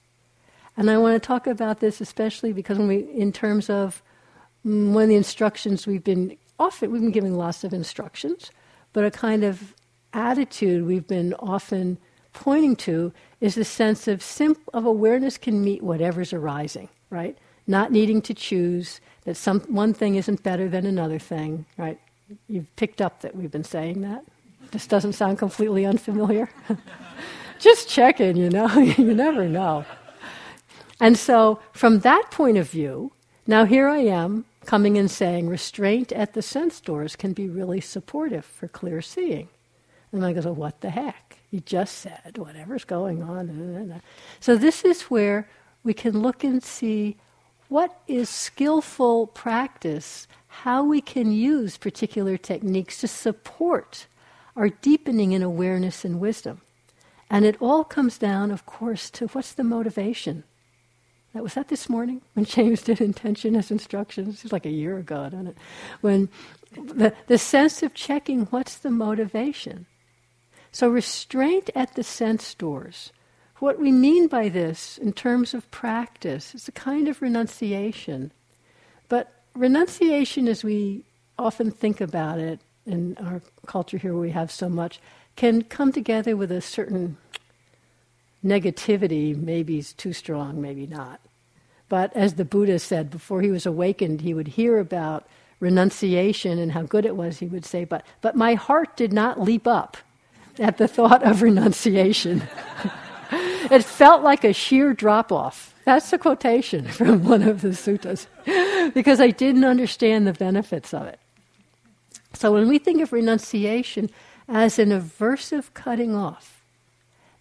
And 0.75 0.91
I 0.91 0.97
want 0.97 1.21
to 1.21 1.25
talk 1.25 1.47
about 1.47 1.79
this 1.79 2.01
especially 2.01 2.51
because 2.51 2.77
when 2.77 2.89
we, 2.89 2.97
in 3.13 3.31
terms 3.31 3.69
of 3.69 4.03
mm, 4.65 4.91
one 4.91 5.03
of 5.03 5.09
the 5.09 5.15
instructions 5.15 5.87
we've 5.87 6.03
been 6.03 6.37
often, 6.59 6.91
we've 6.91 7.01
been 7.01 7.11
giving 7.11 7.37
lots 7.37 7.63
of 7.63 7.73
instructions, 7.73 8.51
but 8.91 9.05
a 9.05 9.11
kind 9.11 9.45
of 9.45 9.73
attitude 10.11 10.85
we've 10.85 11.07
been 11.07 11.33
often 11.35 11.97
pointing 12.33 12.75
to 12.77 13.13
is 13.39 13.55
the 13.55 13.65
sense 13.65 14.07
of 14.07 14.21
simp- 14.21 14.69
of 14.73 14.85
awareness 14.85 15.37
can 15.37 15.63
meet 15.63 15.81
whatever's 15.81 16.33
arising, 16.33 16.89
right? 17.09 17.37
Not 17.67 17.91
needing 17.91 18.21
to 18.23 18.33
choose 18.33 19.01
that 19.25 19.37
some 19.37 19.61
one 19.61 19.93
thing 19.93 20.15
isn't 20.15 20.43
better 20.43 20.67
than 20.67 20.85
another 20.85 21.19
thing, 21.19 21.65
right? 21.77 21.99
You've 22.47 22.73
picked 22.75 23.01
up 23.01 23.21
that 23.21 23.35
we've 23.35 23.51
been 23.51 23.63
saying 23.63 24.01
that. 24.01 24.23
This 24.71 24.87
doesn't 24.87 25.13
sound 25.13 25.37
completely 25.37 25.85
unfamiliar. 25.85 26.49
Just 27.59 27.89
checking, 27.89 28.37
you 28.37 28.49
know, 28.49 28.67
you 28.97 29.13
never 29.13 29.47
know. 29.47 29.85
And 30.99 31.17
so, 31.17 31.59
from 31.73 31.99
that 31.99 32.31
point 32.31 32.57
of 32.57 32.69
view, 32.69 33.11
now 33.47 33.65
here 33.65 33.87
I 33.87 33.99
am 33.99 34.45
coming 34.65 34.97
and 34.97 35.09
saying 35.09 35.47
restraint 35.47 36.11
at 36.11 36.33
the 36.33 36.41
sense 36.41 36.79
doors 36.79 37.15
can 37.15 37.33
be 37.33 37.49
really 37.49 37.81
supportive 37.81 38.45
for 38.45 38.67
clear 38.67 39.01
seeing. 39.01 39.49
And 40.11 40.25
I 40.25 40.33
go, 40.33 40.41
well, 40.41 40.55
what 40.55 40.81
the 40.81 40.89
heck? 40.89 41.37
You 41.51 41.59
just 41.59 41.99
said 41.99 42.37
whatever's 42.37 42.83
going 42.83 43.23
on. 43.23 44.01
So 44.39 44.55
this 44.55 44.83
is 44.83 45.03
where 45.03 45.47
we 45.83 45.93
can 45.93 46.19
look 46.19 46.43
and 46.43 46.63
see 46.63 47.17
what 47.69 48.01
is 48.07 48.29
skillful 48.29 49.27
practice, 49.27 50.27
how 50.47 50.83
we 50.83 50.99
can 51.01 51.31
use 51.31 51.77
particular 51.77 52.37
techniques 52.37 52.99
to 52.99 53.07
support 53.07 54.07
our 54.55 54.69
deepening 54.69 55.31
in 55.31 55.41
awareness 55.41 56.03
and 56.03 56.19
wisdom. 56.19 56.61
And 57.29 57.45
it 57.45 57.55
all 57.61 57.85
comes 57.85 58.17
down, 58.17 58.51
of 58.51 58.65
course, 58.65 59.09
to 59.11 59.27
what's 59.27 59.53
the 59.53 59.63
motivation? 59.63 60.43
That 61.33 61.43
was 61.43 61.53
that 61.53 61.69
this 61.69 61.87
morning 61.87 62.21
when 62.33 62.43
James 62.43 62.81
did 62.81 62.99
intention 62.99 63.55
as 63.55 63.71
instructions. 63.71 64.39
It 64.39 64.43
was 64.43 64.51
like 64.51 64.65
a 64.65 64.69
year 64.69 64.97
ago, 64.97 65.29
don't 65.29 65.47
it? 65.47 65.57
When 66.01 66.27
the, 66.73 67.13
the 67.27 67.37
sense 67.37 67.83
of 67.83 67.93
checking 67.93 68.47
what's 68.47 68.75
the 68.75 68.91
motivation. 68.91 69.85
So, 70.71 70.89
restraint 70.89 71.69
at 71.75 71.95
the 71.95 72.03
sense 72.03 72.53
doors. 72.53 73.11
What 73.59 73.79
we 73.79 73.91
mean 73.91 74.27
by 74.27 74.49
this 74.49 74.97
in 74.97 75.13
terms 75.13 75.53
of 75.53 75.69
practice 75.69 76.55
is 76.55 76.67
a 76.67 76.71
kind 76.71 77.07
of 77.07 77.21
renunciation. 77.21 78.31
But 79.09 79.31
renunciation, 79.53 80.47
as 80.47 80.63
we 80.63 81.03
often 81.37 81.69
think 81.69 82.01
about 82.01 82.39
it 82.39 82.59
in 82.85 83.17
our 83.19 83.41
culture 83.67 83.97
here 83.97 84.13
where 84.13 84.21
we 84.21 84.31
have 84.31 84.49
so 84.49 84.69
much, 84.69 84.99
can 85.35 85.63
come 85.63 85.91
together 85.91 86.35
with 86.35 86.51
a 86.51 86.61
certain 86.61 87.17
negativity. 88.43 89.35
Maybe 89.35 89.77
is 89.77 89.93
too 89.93 90.13
strong, 90.13 90.61
maybe 90.61 90.87
not. 90.87 91.19
But 91.89 92.15
as 92.15 92.35
the 92.35 92.45
Buddha 92.45 92.79
said, 92.79 93.11
before 93.11 93.41
he 93.41 93.51
was 93.51 93.65
awakened, 93.65 94.21
he 94.21 94.33
would 94.33 94.47
hear 94.47 94.79
about 94.79 95.27
renunciation 95.59 96.57
and 96.57 96.71
how 96.71 96.83
good 96.83 97.05
it 97.05 97.17
was. 97.17 97.39
He 97.39 97.47
would 97.47 97.65
say, 97.65 97.83
But, 97.83 98.05
but 98.21 98.35
my 98.35 98.55
heart 98.55 98.95
did 98.95 99.11
not 99.11 99.39
leap 99.39 99.67
up 99.67 99.97
at 100.59 100.77
the 100.77 100.87
thought 100.87 101.23
of 101.23 101.41
renunciation. 101.41 102.43
it 103.31 103.83
felt 103.83 104.23
like 104.23 104.43
a 104.43 104.53
sheer 104.53 104.93
drop 104.93 105.31
off. 105.31 105.75
That's 105.85 106.11
a 106.13 106.17
quotation 106.17 106.87
from 106.87 107.23
one 107.23 107.43
of 107.43 107.61
the 107.61 107.69
suttas, 107.69 108.27
because 108.93 109.19
I 109.19 109.29
didn't 109.29 109.65
understand 109.65 110.27
the 110.27 110.33
benefits 110.33 110.93
of 110.93 111.07
it. 111.07 111.19
So 112.33 112.53
when 112.53 112.67
we 112.67 112.79
think 112.79 113.01
of 113.01 113.11
renunciation 113.11 114.09
as 114.47 114.79
an 114.79 114.89
aversive 114.89 115.73
cutting 115.73 116.15
off, 116.15 116.63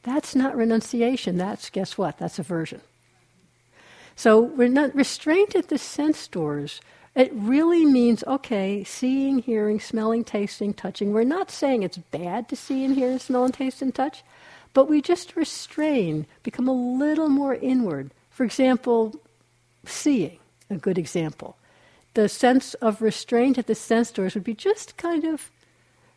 that's 0.03 0.35
not 0.35 0.57
renunciation. 0.57 1.37
That's, 1.37 1.71
guess 1.71 1.99
what? 1.99 2.19
That's 2.19 2.39
aversion. 2.39 2.81
So 4.17 4.41
we're 4.41 4.69
not 4.69 4.95
restraint 4.95 5.55
at 5.55 5.69
the 5.69 5.79
sense 5.79 6.27
doors 6.29 6.81
it 7.15 7.33
really 7.35 7.85
means, 7.85 8.23
okay, 8.25 8.85
seeing, 8.85 9.41
hearing, 9.41 9.81
smelling, 9.81 10.23
tasting, 10.25 10.73
touching. 10.73 11.13
We're 11.13 11.25
not 11.25 11.51
saying 11.51 11.83
it's 11.83 11.99
bad 11.99 12.49
to 12.49 12.57
see 12.57 12.85
and 12.85 12.95
hear 12.95 13.11
and 13.11 13.21
smell 13.21 13.45
and 13.45 13.53
taste 13.53 13.83
and 13.83 13.95
touch, 13.95 14.23
but 14.73 14.89
we 14.89 15.03
just 15.03 15.35
restrain, 15.35 16.27
become 16.43 16.69
a 16.69 16.73
little 16.73 17.29
more 17.29 17.55
inward. 17.55 18.13
For 18.31 18.45
example, 18.45 19.15
seeing, 19.85 20.39
a 20.71 20.77
good 20.77 20.99
example. 20.99 21.57
The 22.15 22.29
sense 22.29 22.75
of 22.75 23.03
restraint 23.03 23.59
at 23.59 23.67
the 23.67 23.75
sense 23.75 24.11
doors 24.13 24.35
would 24.35 24.45
be 24.45 24.55
just 24.55 24.97
kind 24.97 25.25
of 25.25 25.51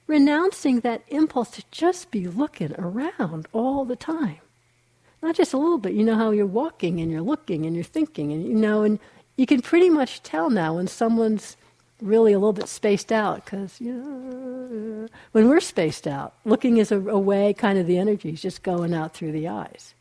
renouncing 0.06 0.82
that 0.82 1.02
impulse 1.08 1.52
to 1.52 1.64
just 1.72 2.12
be 2.12 2.28
looking 2.28 2.74
around 2.78 3.48
all 3.52 3.86
the 3.86 3.96
time. 3.96 4.40
Not 5.22 5.36
just 5.36 5.54
a 5.54 5.58
little 5.58 5.78
bit. 5.78 5.94
You 5.94 6.04
know 6.04 6.18
how 6.18 6.32
you're 6.32 6.46
walking 6.46 7.00
and 7.00 7.10
you're 7.10 7.22
looking 7.22 7.66
and 7.66 7.76
you're 7.76 7.84
thinking 7.84 8.32
and 8.32 8.46
you 8.46 8.54
know, 8.54 8.84
and 8.84 9.00
you 9.36 9.46
can 9.46 9.62
pretty 9.62 9.90
much 9.90 10.22
tell 10.24 10.50
now 10.50 10.76
when 10.76 10.88
someone's 10.88 11.58
really 12.02 12.34
a 12.34 12.40
little 12.40 12.54
bit 12.54 12.68
spaced 12.68 13.12
out 13.12 13.44
because 13.44 13.80
you 13.80 13.94
know, 13.94 15.08
when 15.32 15.50
we're 15.50 15.60
spaced 15.60 16.08
out, 16.08 16.34
looking 16.46 16.78
is 16.78 16.92
a, 16.92 17.00
a 17.00 17.20
way 17.20 17.54
kind 17.54 17.80
of 17.80 17.88
the 17.88 17.98
energy 17.98 18.30
is 18.30 18.42
just 18.42 18.64
going 18.64 18.94
out 18.94 19.14
through 19.14 19.32
the 19.32 19.48
eyes. 19.48 19.94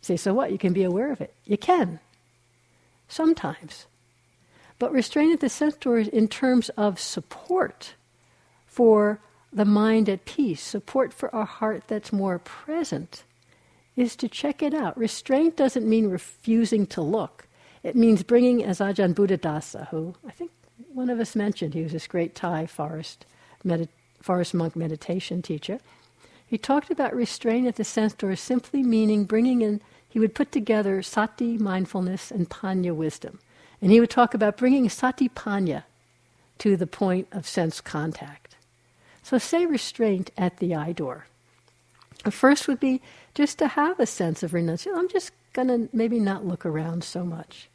You 0.00 0.06
say, 0.06 0.16
so 0.16 0.32
what? 0.32 0.52
You 0.52 0.58
can 0.58 0.72
be 0.72 0.84
aware 0.84 1.12
of 1.12 1.20
it. 1.20 1.34
You 1.44 1.58
can. 1.58 2.00
Sometimes. 3.08 3.86
But 4.78 4.92
restraint 4.92 5.34
at 5.34 5.40
the 5.40 5.50
sense 5.50 5.76
in 5.84 6.28
terms 6.28 6.70
of 6.70 6.98
support 6.98 7.94
for 8.66 9.20
the 9.52 9.64
mind 9.64 10.08
at 10.08 10.24
peace, 10.24 10.62
support 10.62 11.12
for 11.12 11.28
a 11.32 11.44
heart 11.44 11.84
that's 11.86 12.12
more 12.12 12.38
present, 12.38 13.24
is 13.96 14.16
to 14.16 14.28
check 14.28 14.62
it 14.62 14.72
out. 14.72 14.96
Restraint 14.96 15.56
doesn't 15.56 15.86
mean 15.86 16.08
refusing 16.08 16.86
to 16.86 17.02
look. 17.02 17.46
It 17.82 17.96
means 17.96 18.22
bringing, 18.22 18.62
as 18.64 18.78
Ajahn 18.78 19.14
Buddhadasa, 19.14 19.88
who 19.88 20.14
I 20.26 20.30
think 20.30 20.50
one 20.92 21.10
of 21.10 21.20
us 21.20 21.36
mentioned, 21.36 21.74
he 21.74 21.82
was 21.82 21.92
this 21.92 22.06
great 22.06 22.34
Thai 22.34 22.66
forest, 22.66 23.24
forest 24.20 24.54
monk 24.54 24.76
meditation 24.76 25.40
teacher. 25.42 25.80
He 26.46 26.58
talked 26.58 26.90
about 26.90 27.14
restraint 27.14 27.66
at 27.66 27.76
the 27.76 27.84
sense 27.84 28.12
door 28.12 28.34
simply 28.36 28.82
meaning 28.82 29.24
bringing 29.24 29.62
in, 29.62 29.80
he 30.08 30.18
would 30.18 30.34
put 30.34 30.50
together 30.50 31.02
sati, 31.02 31.56
mindfulness, 31.56 32.30
and 32.30 32.50
panya, 32.50 32.92
wisdom. 32.92 33.38
And 33.80 33.92
he 33.92 34.00
would 34.00 34.10
talk 34.10 34.34
about 34.34 34.56
bringing 34.56 34.88
sati 34.88 35.28
panya 35.28 35.84
to 36.58 36.76
the 36.76 36.86
point 36.86 37.28
of 37.32 37.46
sense 37.46 37.80
contact. 37.80 38.56
So, 39.22 39.38
say 39.38 39.64
restraint 39.64 40.30
at 40.36 40.58
the 40.58 40.74
eye 40.74 40.92
door. 40.92 41.26
The 42.24 42.30
First 42.30 42.66
would 42.68 42.80
be 42.80 43.00
just 43.34 43.58
to 43.58 43.68
have 43.68 44.00
a 44.00 44.06
sense 44.06 44.42
of 44.42 44.52
renunciation. 44.52 44.98
I'm 44.98 45.08
just 45.08 45.32
going 45.52 45.68
to 45.68 45.88
maybe 45.92 46.18
not 46.18 46.46
look 46.46 46.64
around 46.64 47.04
so 47.04 47.24
much 47.24 47.68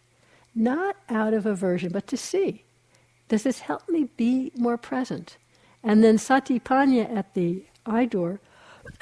not 0.56 0.96
out 1.10 1.34
of 1.34 1.46
aversion, 1.46 1.92
but 1.92 2.08
to 2.08 2.16
see. 2.18 2.64
Does 3.28 3.44
this 3.44 3.60
help 3.60 3.90
me 3.90 4.06
be 4.16 4.54
more 4.56 4.78
present? 4.78 5.38
And 5.84 6.04
then 6.04 6.18
satipanya 6.18 7.14
at 7.14 7.34
the 7.34 7.66
eye 7.86 8.06
door, 8.06 8.40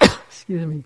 excuse 0.00 0.66
me, 0.66 0.84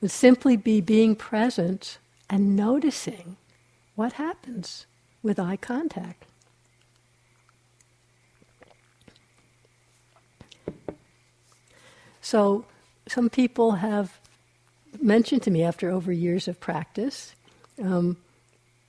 would 0.00 0.10
simply 0.10 0.56
be 0.56 0.80
being 0.80 1.14
present 1.14 1.98
and 2.30 2.56
noticing 2.56 3.36
what 3.94 4.14
happens 4.14 4.86
with 5.22 5.38
eye 5.38 5.56
contact. 5.56 6.24
So, 12.20 12.64
some 13.08 13.30
people 13.30 13.72
have 13.72 14.18
mentioned 15.00 15.42
to 15.42 15.50
me 15.50 15.62
after 15.62 15.90
over 15.90 16.12
years 16.12 16.48
of 16.48 16.60
practice. 16.60 17.34
Um, 17.82 18.16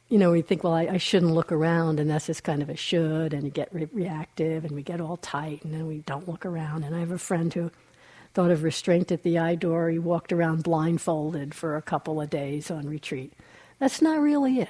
you 0.09 0.17
know, 0.17 0.31
we 0.31 0.41
think, 0.41 0.63
well, 0.63 0.73
I, 0.73 0.83
I, 0.83 0.97
shouldn't 0.97 1.33
look 1.33 1.51
around, 1.51 1.99
and 1.99 2.09
that's 2.09 2.27
just 2.27 2.43
kind 2.43 2.61
of 2.61 2.69
a 2.69 2.75
should, 2.75 3.33
and 3.33 3.43
you 3.43 3.49
get 3.49 3.73
re- 3.73 3.87
reactive, 3.91 4.63
and 4.63 4.75
we 4.75 4.83
get 4.83 5.01
all 5.01 5.17
tight, 5.17 5.63
and 5.63 5.73
then 5.73 5.87
we 5.87 5.99
don't 5.99 6.27
look 6.27 6.45
around. 6.45 6.83
And 6.83 6.95
I 6.95 6.99
have 6.99 7.11
a 7.11 7.17
friend 7.17 7.51
who 7.51 7.71
thought 8.33 8.51
of 8.51 8.63
restraint 8.63 9.11
at 9.11 9.23
the 9.23 9.39
eye 9.39 9.55
door. 9.55 9.89
He 9.89 9.99
walked 9.99 10.31
around 10.31 10.63
blindfolded 10.63 11.55
for 11.55 11.75
a 11.75 11.81
couple 11.81 12.21
of 12.21 12.29
days 12.29 12.69
on 12.69 12.87
retreat. 12.87 13.33
That's 13.79 14.01
not 14.01 14.19
really 14.19 14.59
it. 14.59 14.69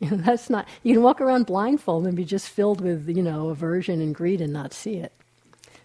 You 0.00 0.10
know, 0.12 0.16
that's 0.18 0.50
not. 0.50 0.68
You 0.82 0.94
can 0.94 1.02
walk 1.02 1.20
around 1.20 1.46
blindfolded 1.46 2.08
and 2.08 2.16
be 2.16 2.24
just 2.24 2.48
filled 2.48 2.80
with, 2.80 3.08
you 3.08 3.22
know, 3.22 3.48
aversion 3.48 4.00
and 4.00 4.14
greed 4.14 4.40
and 4.40 4.52
not 4.52 4.72
see 4.72 4.96
it. 4.96 5.12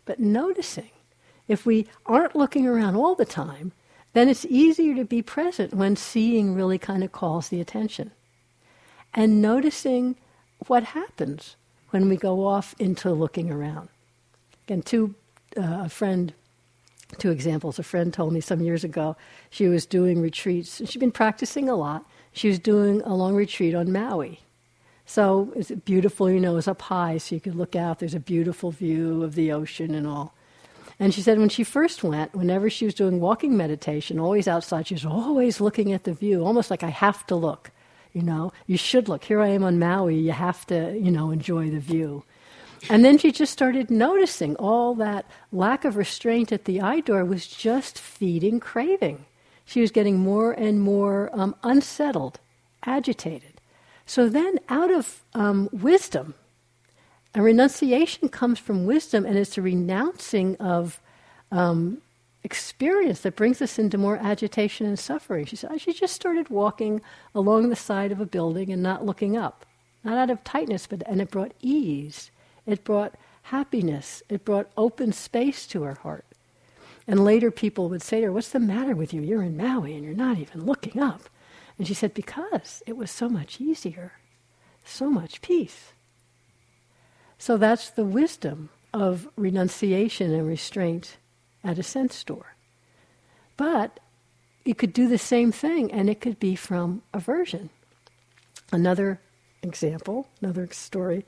But 0.05 0.19
noticing 0.19 0.89
If 1.49 1.65
we 1.65 1.87
aren't 2.05 2.35
looking 2.35 2.65
around 2.65 2.95
all 2.95 3.15
the 3.15 3.25
time, 3.25 3.73
then 4.13 4.29
it's 4.29 4.45
easier 4.45 4.95
to 4.95 5.03
be 5.03 5.21
present 5.21 5.73
when 5.73 5.95
seeing 5.95 6.55
really 6.55 6.77
kind 6.77 7.03
of 7.03 7.11
calls 7.11 7.49
the 7.49 7.59
attention. 7.59 8.11
And 9.13 9.41
noticing 9.41 10.15
what 10.67 10.83
happens 10.83 11.55
when 11.89 12.07
we 12.07 12.15
go 12.15 12.45
off 12.45 12.75
into 12.79 13.11
looking 13.11 13.51
around. 13.51 13.89
Again, 14.65 14.83
two, 14.83 15.15
uh, 15.57 15.85
a 15.85 15.89
friend, 15.89 16.33
two 17.17 17.31
examples. 17.31 17.79
A 17.79 17.83
friend 17.83 18.13
told 18.13 18.31
me 18.31 18.41
some 18.41 18.61
years 18.61 18.83
ago 18.83 19.17
she 19.49 19.67
was 19.67 19.87
doing 19.87 20.21
retreats. 20.21 20.81
She'd 20.87 20.99
been 20.99 21.11
practicing 21.11 21.67
a 21.67 21.75
lot. 21.75 22.05
She 22.31 22.47
was 22.47 22.59
doing 22.59 23.01
a 23.01 23.15
long 23.15 23.35
retreat 23.35 23.73
on 23.73 23.91
Maui. 23.91 24.41
So 25.07 25.51
it's 25.55 25.71
beautiful, 25.71 26.29
you 26.29 26.39
know, 26.39 26.57
it's 26.57 26.67
up 26.67 26.83
high, 26.83 27.17
so 27.17 27.33
you 27.33 27.41
could 27.41 27.55
look 27.55 27.75
out. 27.75 27.97
There's 27.97 28.13
a 28.13 28.19
beautiful 28.19 28.69
view 28.69 29.23
of 29.23 29.33
the 29.33 29.51
ocean 29.51 29.95
and 29.95 30.05
all. 30.05 30.35
And 30.99 31.13
she 31.13 31.21
said 31.21 31.39
when 31.39 31.49
she 31.49 31.63
first 31.63 32.03
went, 32.03 32.35
whenever 32.35 32.69
she 32.69 32.85
was 32.85 32.93
doing 32.93 33.21
walking 33.21 33.55
meditation, 33.55 34.19
always 34.19 34.47
outside, 34.47 34.87
she 34.87 34.95
was 34.95 35.05
always 35.05 35.61
looking 35.61 35.93
at 35.93 36.03
the 36.03 36.13
view, 36.13 36.43
almost 36.43 36.69
like 36.69 36.83
I 36.83 36.89
have 36.89 37.25
to 37.27 37.35
look. 37.35 37.71
You 38.11 38.21
know, 38.21 38.51
you 38.67 38.75
should 38.75 39.07
look. 39.07 39.23
Here 39.23 39.39
I 39.39 39.49
am 39.49 39.63
on 39.63 39.79
Maui. 39.79 40.17
You 40.17 40.31
have 40.31 40.65
to, 40.67 40.97
you 40.97 41.11
know, 41.11 41.31
enjoy 41.31 41.69
the 41.69 41.79
view. 41.79 42.23
And 42.89 43.05
then 43.05 43.17
she 43.17 43.31
just 43.31 43.53
started 43.53 43.91
noticing 43.91 44.55
all 44.55 44.95
that 44.95 45.25
lack 45.51 45.85
of 45.85 45.95
restraint 45.95 46.51
at 46.51 46.65
the 46.65 46.81
eye 46.81 47.01
door 47.01 47.23
was 47.23 47.47
just 47.47 47.99
feeding 47.99 48.59
craving. 48.59 49.25
She 49.65 49.81
was 49.81 49.91
getting 49.91 50.17
more 50.17 50.51
and 50.51 50.81
more 50.81 51.29
um, 51.33 51.55
unsettled, 51.63 52.39
agitated. 52.85 53.61
So 54.05 54.27
then, 54.27 54.59
out 54.69 54.89
of 54.91 55.23
um, 55.35 55.69
wisdom, 55.71 56.33
a 57.35 57.41
renunciation 57.41 58.29
comes 58.29 58.59
from 58.59 58.85
wisdom, 58.85 59.25
and 59.25 59.37
it's 59.37 59.57
a 59.57 59.61
renouncing 59.61 60.55
of 60.57 60.99
um, 61.51 62.01
experience 62.43 63.21
that 63.21 63.35
brings 63.35 63.61
us 63.61 63.77
into 63.77 63.97
more 63.97 64.17
agitation 64.17 64.87
and 64.87 64.97
suffering. 64.97 65.45
She 65.45 65.55
said, 65.55 65.79
She 65.79 65.93
just 65.93 66.15
started 66.15 66.49
walking 66.49 67.01
along 67.35 67.69
the 67.69 67.75
side 67.75 68.11
of 68.11 68.19
a 68.19 68.25
building 68.25 68.71
and 68.71 68.81
not 68.81 69.05
looking 69.05 69.37
up, 69.37 69.65
not 70.03 70.17
out 70.17 70.29
of 70.29 70.43
tightness, 70.43 70.87
but 70.87 71.03
and 71.05 71.21
it 71.21 71.29
brought 71.29 71.53
ease, 71.61 72.31
it 72.65 72.83
brought 72.83 73.15
happiness, 73.43 74.23
it 74.29 74.45
brought 74.45 74.71
open 74.77 75.13
space 75.13 75.67
to 75.67 75.83
her 75.83 75.95
heart. 75.95 76.25
And 77.07 77.23
later 77.23 77.51
people 77.51 77.89
would 77.89 78.03
say 78.03 78.21
to 78.21 78.27
her, 78.27 78.31
What's 78.31 78.49
the 78.49 78.59
matter 78.59 78.95
with 78.95 79.13
you? 79.13 79.21
You're 79.21 79.43
in 79.43 79.57
Maui 79.57 79.93
and 79.95 80.03
you're 80.03 80.13
not 80.13 80.37
even 80.39 80.65
looking 80.65 81.01
up. 81.01 81.29
And 81.77 81.87
she 81.87 81.93
said, 81.93 82.13
Because 82.13 82.81
it 82.87 82.97
was 82.97 83.11
so 83.11 83.29
much 83.29 83.61
easier, 83.61 84.13
so 84.83 85.09
much 85.09 85.41
peace. 85.41 85.93
So 87.39 87.55
that's 87.57 87.89
the 87.89 88.03
wisdom 88.03 88.69
of 88.93 89.27
renunciation 89.37 90.33
and 90.33 90.45
restraint 90.45 91.17
at 91.63 91.79
a 91.79 91.83
sense 91.83 92.21
door. 92.23 92.55
But 93.55 93.99
you 94.65 94.75
could 94.75 94.93
do 94.93 95.07
the 95.07 95.17
same 95.17 95.51
thing 95.51 95.91
and 95.91 96.09
it 96.09 96.21
could 96.21 96.39
be 96.39 96.55
from 96.55 97.01
aversion. 97.13 97.69
Another 98.71 99.21
example, 99.63 100.27
another 100.41 100.67
story 100.71 101.25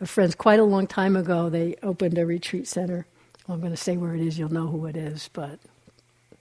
of 0.00 0.10
friends 0.10 0.34
quite 0.34 0.60
a 0.60 0.64
long 0.64 0.88
time 0.88 1.16
ago, 1.16 1.48
they 1.48 1.76
opened 1.82 2.18
a 2.18 2.26
retreat 2.26 2.66
center. 2.66 3.06
Well, 3.46 3.54
I'm 3.54 3.60
going 3.60 3.72
to 3.72 3.76
say 3.76 3.96
where 3.96 4.14
it 4.14 4.20
is, 4.20 4.38
you'll 4.38 4.52
know 4.52 4.66
who 4.66 4.86
it 4.86 4.96
is, 4.96 5.30
but 5.32 5.60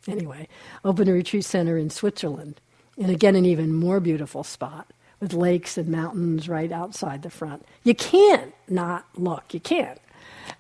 anyway, 0.07 0.47
opened 0.84 1.10
a 1.10 1.13
retreat 1.13 1.45
center 1.45 1.77
in 1.77 1.89
Switzerland. 1.89 2.60
And 2.97 3.12
again, 3.12 3.36
an 3.36 3.45
even 3.45 3.73
more 3.73 3.99
beautiful 3.99 4.43
spot 4.43 4.91
with 5.21 5.34
lakes 5.34 5.77
and 5.77 5.88
mountains 5.88 6.49
right 6.49 6.71
outside 6.71 7.21
the 7.21 7.29
front. 7.29 7.65
You 7.84 7.95
can't 7.95 8.53
not 8.67 9.05
look. 9.15 9.53
You 9.53 9.60
can't. 9.62 9.99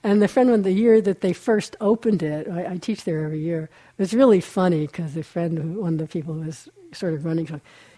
And 0.03 0.21
the 0.21 0.27
friend, 0.27 0.49
when 0.51 0.61
the 0.61 0.71
year 0.71 1.01
that 1.01 1.21
they 1.21 1.33
first 1.33 1.75
opened 1.81 2.23
it, 2.23 2.47
I, 2.47 2.73
I 2.73 2.77
teach 2.77 3.03
there 3.03 3.25
every 3.25 3.39
year. 3.39 3.63
It 3.63 4.01
was 4.01 4.13
really 4.13 4.39
funny 4.39 4.87
because 4.87 5.15
the 5.15 5.23
friend, 5.23 5.57
who, 5.57 5.81
one 5.81 5.93
of 5.93 5.99
the 5.99 6.07
people 6.07 6.35
who 6.35 6.45
was 6.45 6.69
sort 6.93 7.13
of 7.13 7.25
running, 7.25 7.47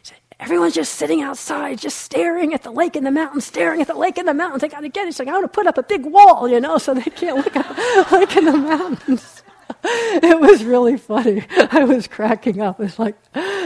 said, 0.01 0.17
"Everyone's 0.39 0.73
just 0.73 0.95
sitting 0.95 1.21
outside, 1.21 1.79
just 1.79 1.99
staring 1.99 2.53
at 2.53 2.63
the 2.63 2.71
lake 2.71 2.95
and 2.95 3.05
the 3.05 3.11
mountains, 3.11 3.45
staring 3.45 3.81
at 3.81 3.87
the 3.87 3.95
lake 3.95 4.17
and 4.17 4.27
the 4.27 4.33
mountains. 4.33 4.61
They 4.61 4.69
got 4.69 4.81
to 4.81 4.89
get 4.89 5.05
it. 5.05 5.09
It's 5.09 5.19
like 5.19 5.27
I 5.27 5.33
want 5.33 5.43
to 5.43 5.49
put 5.49 5.67
up 5.67 5.77
a 5.77 5.83
big 5.83 6.05
wall, 6.05 6.47
you 6.47 6.59
know, 6.59 6.77
so 6.85 6.93
they 6.93 7.11
can't 7.11 7.37
look 7.37 7.55
at 7.55 7.75
the 8.09 8.17
lake 8.17 8.29
the 8.29 8.41
mountains." 8.57 9.42
it 9.83 10.39
was 10.39 10.63
really 10.63 10.97
funny. 10.97 11.43
I 11.71 11.83
was 11.83 12.07
cracking 12.07 12.61
up. 12.61 12.79
It's 12.79 12.99
like, 12.99 13.17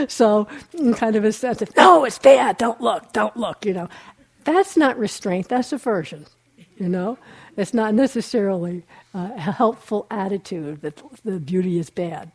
so 0.07 0.47
kind 0.95 1.15
of 1.15 1.23
a 1.25 1.31
sense 1.31 1.61
of, 1.61 1.75
no, 1.75 2.05
it's 2.05 2.19
bad. 2.19 2.57
Don't 2.57 2.81
look. 2.81 3.13
Don't 3.13 3.35
look. 3.37 3.65
You 3.65 3.73
know, 3.73 3.89
that's 4.43 4.77
not 4.77 4.97
restraint. 4.97 5.49
That's 5.49 5.71
aversion. 5.73 6.25
You 6.77 6.89
know, 6.89 7.17
it's 7.55 7.73
not 7.73 7.93
necessarily 7.93 8.83
a 9.13 9.39
helpful 9.39 10.05
attitude 10.11 10.81
that 10.81 11.01
the 11.23 11.39
beauty 11.39 11.79
is 11.79 11.89
bad. 11.89 12.31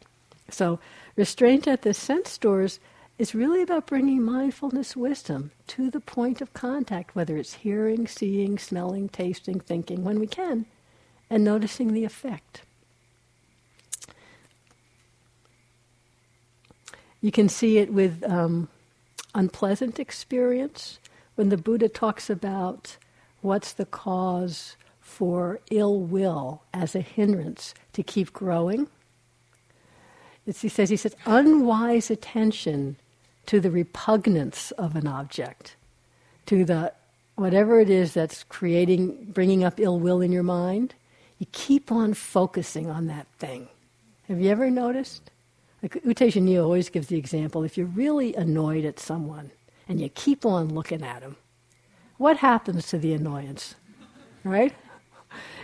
So, 0.50 0.80
restraint 1.16 1.68
at 1.68 1.82
the 1.82 1.94
sense 1.94 2.36
doors 2.38 2.80
is 3.18 3.34
really 3.34 3.62
about 3.62 3.86
bringing 3.86 4.22
mindfulness 4.22 4.96
wisdom 4.96 5.52
to 5.68 5.90
the 5.90 6.00
point 6.00 6.40
of 6.40 6.52
contact, 6.54 7.14
whether 7.14 7.36
it's 7.36 7.54
hearing, 7.54 8.08
seeing, 8.08 8.58
smelling, 8.58 9.08
tasting, 9.08 9.60
thinking, 9.60 10.02
when 10.02 10.18
we 10.18 10.26
can, 10.26 10.66
and 11.30 11.44
noticing 11.44 11.92
the 11.92 12.04
effect. 12.04 12.62
You 17.22 17.30
can 17.32 17.48
see 17.48 17.78
it 17.78 17.92
with 17.92 18.22
um, 18.28 18.68
unpleasant 19.34 19.98
experience 19.98 20.98
when 21.36 21.48
the 21.48 21.56
Buddha 21.56 21.88
talks 21.88 22.28
about 22.28 22.96
what's 23.40 23.72
the 23.72 23.86
cause 23.86 24.76
for 25.00 25.60
ill 25.70 26.00
will 26.00 26.62
as 26.74 26.94
a 26.94 27.00
hindrance 27.00 27.74
to 27.92 28.02
keep 28.02 28.32
growing. 28.32 28.88
It's, 30.46 30.62
he 30.62 30.68
says, 30.68 30.90
he 30.90 30.96
says, 30.96 31.16
unwise 31.24 32.10
attention 32.10 32.96
to 33.46 33.60
the 33.60 33.70
repugnance 33.70 34.70
of 34.72 34.96
an 34.96 35.06
object, 35.06 35.76
to 36.46 36.64
the 36.64 36.92
whatever 37.36 37.80
it 37.80 37.90
is 37.90 38.14
that's 38.14 38.44
creating, 38.44 39.26
bringing 39.32 39.64
up 39.64 39.78
ill 39.78 39.98
will 39.98 40.20
in 40.20 40.32
your 40.32 40.42
mind. 40.42 40.94
You 41.38 41.46
keep 41.52 41.90
on 41.90 42.14
focusing 42.14 42.88
on 42.90 43.06
that 43.06 43.26
thing. 43.38 43.68
Have 44.28 44.40
you 44.40 44.50
ever 44.50 44.70
noticed? 44.70 45.31
Like 45.82 45.96
U 46.04 46.14
Tejaniya 46.14 46.62
always 46.62 46.88
gives 46.88 47.08
the 47.08 47.18
example: 47.18 47.64
if 47.64 47.76
you're 47.76 47.86
really 47.86 48.34
annoyed 48.34 48.84
at 48.84 49.00
someone 49.00 49.50
and 49.88 50.00
you 50.00 50.08
keep 50.08 50.46
on 50.46 50.72
looking 50.72 51.02
at 51.02 51.20
them, 51.20 51.36
what 52.18 52.38
happens 52.38 52.86
to 52.88 52.98
the 52.98 53.12
annoyance? 53.12 53.74
Right? 54.44 54.72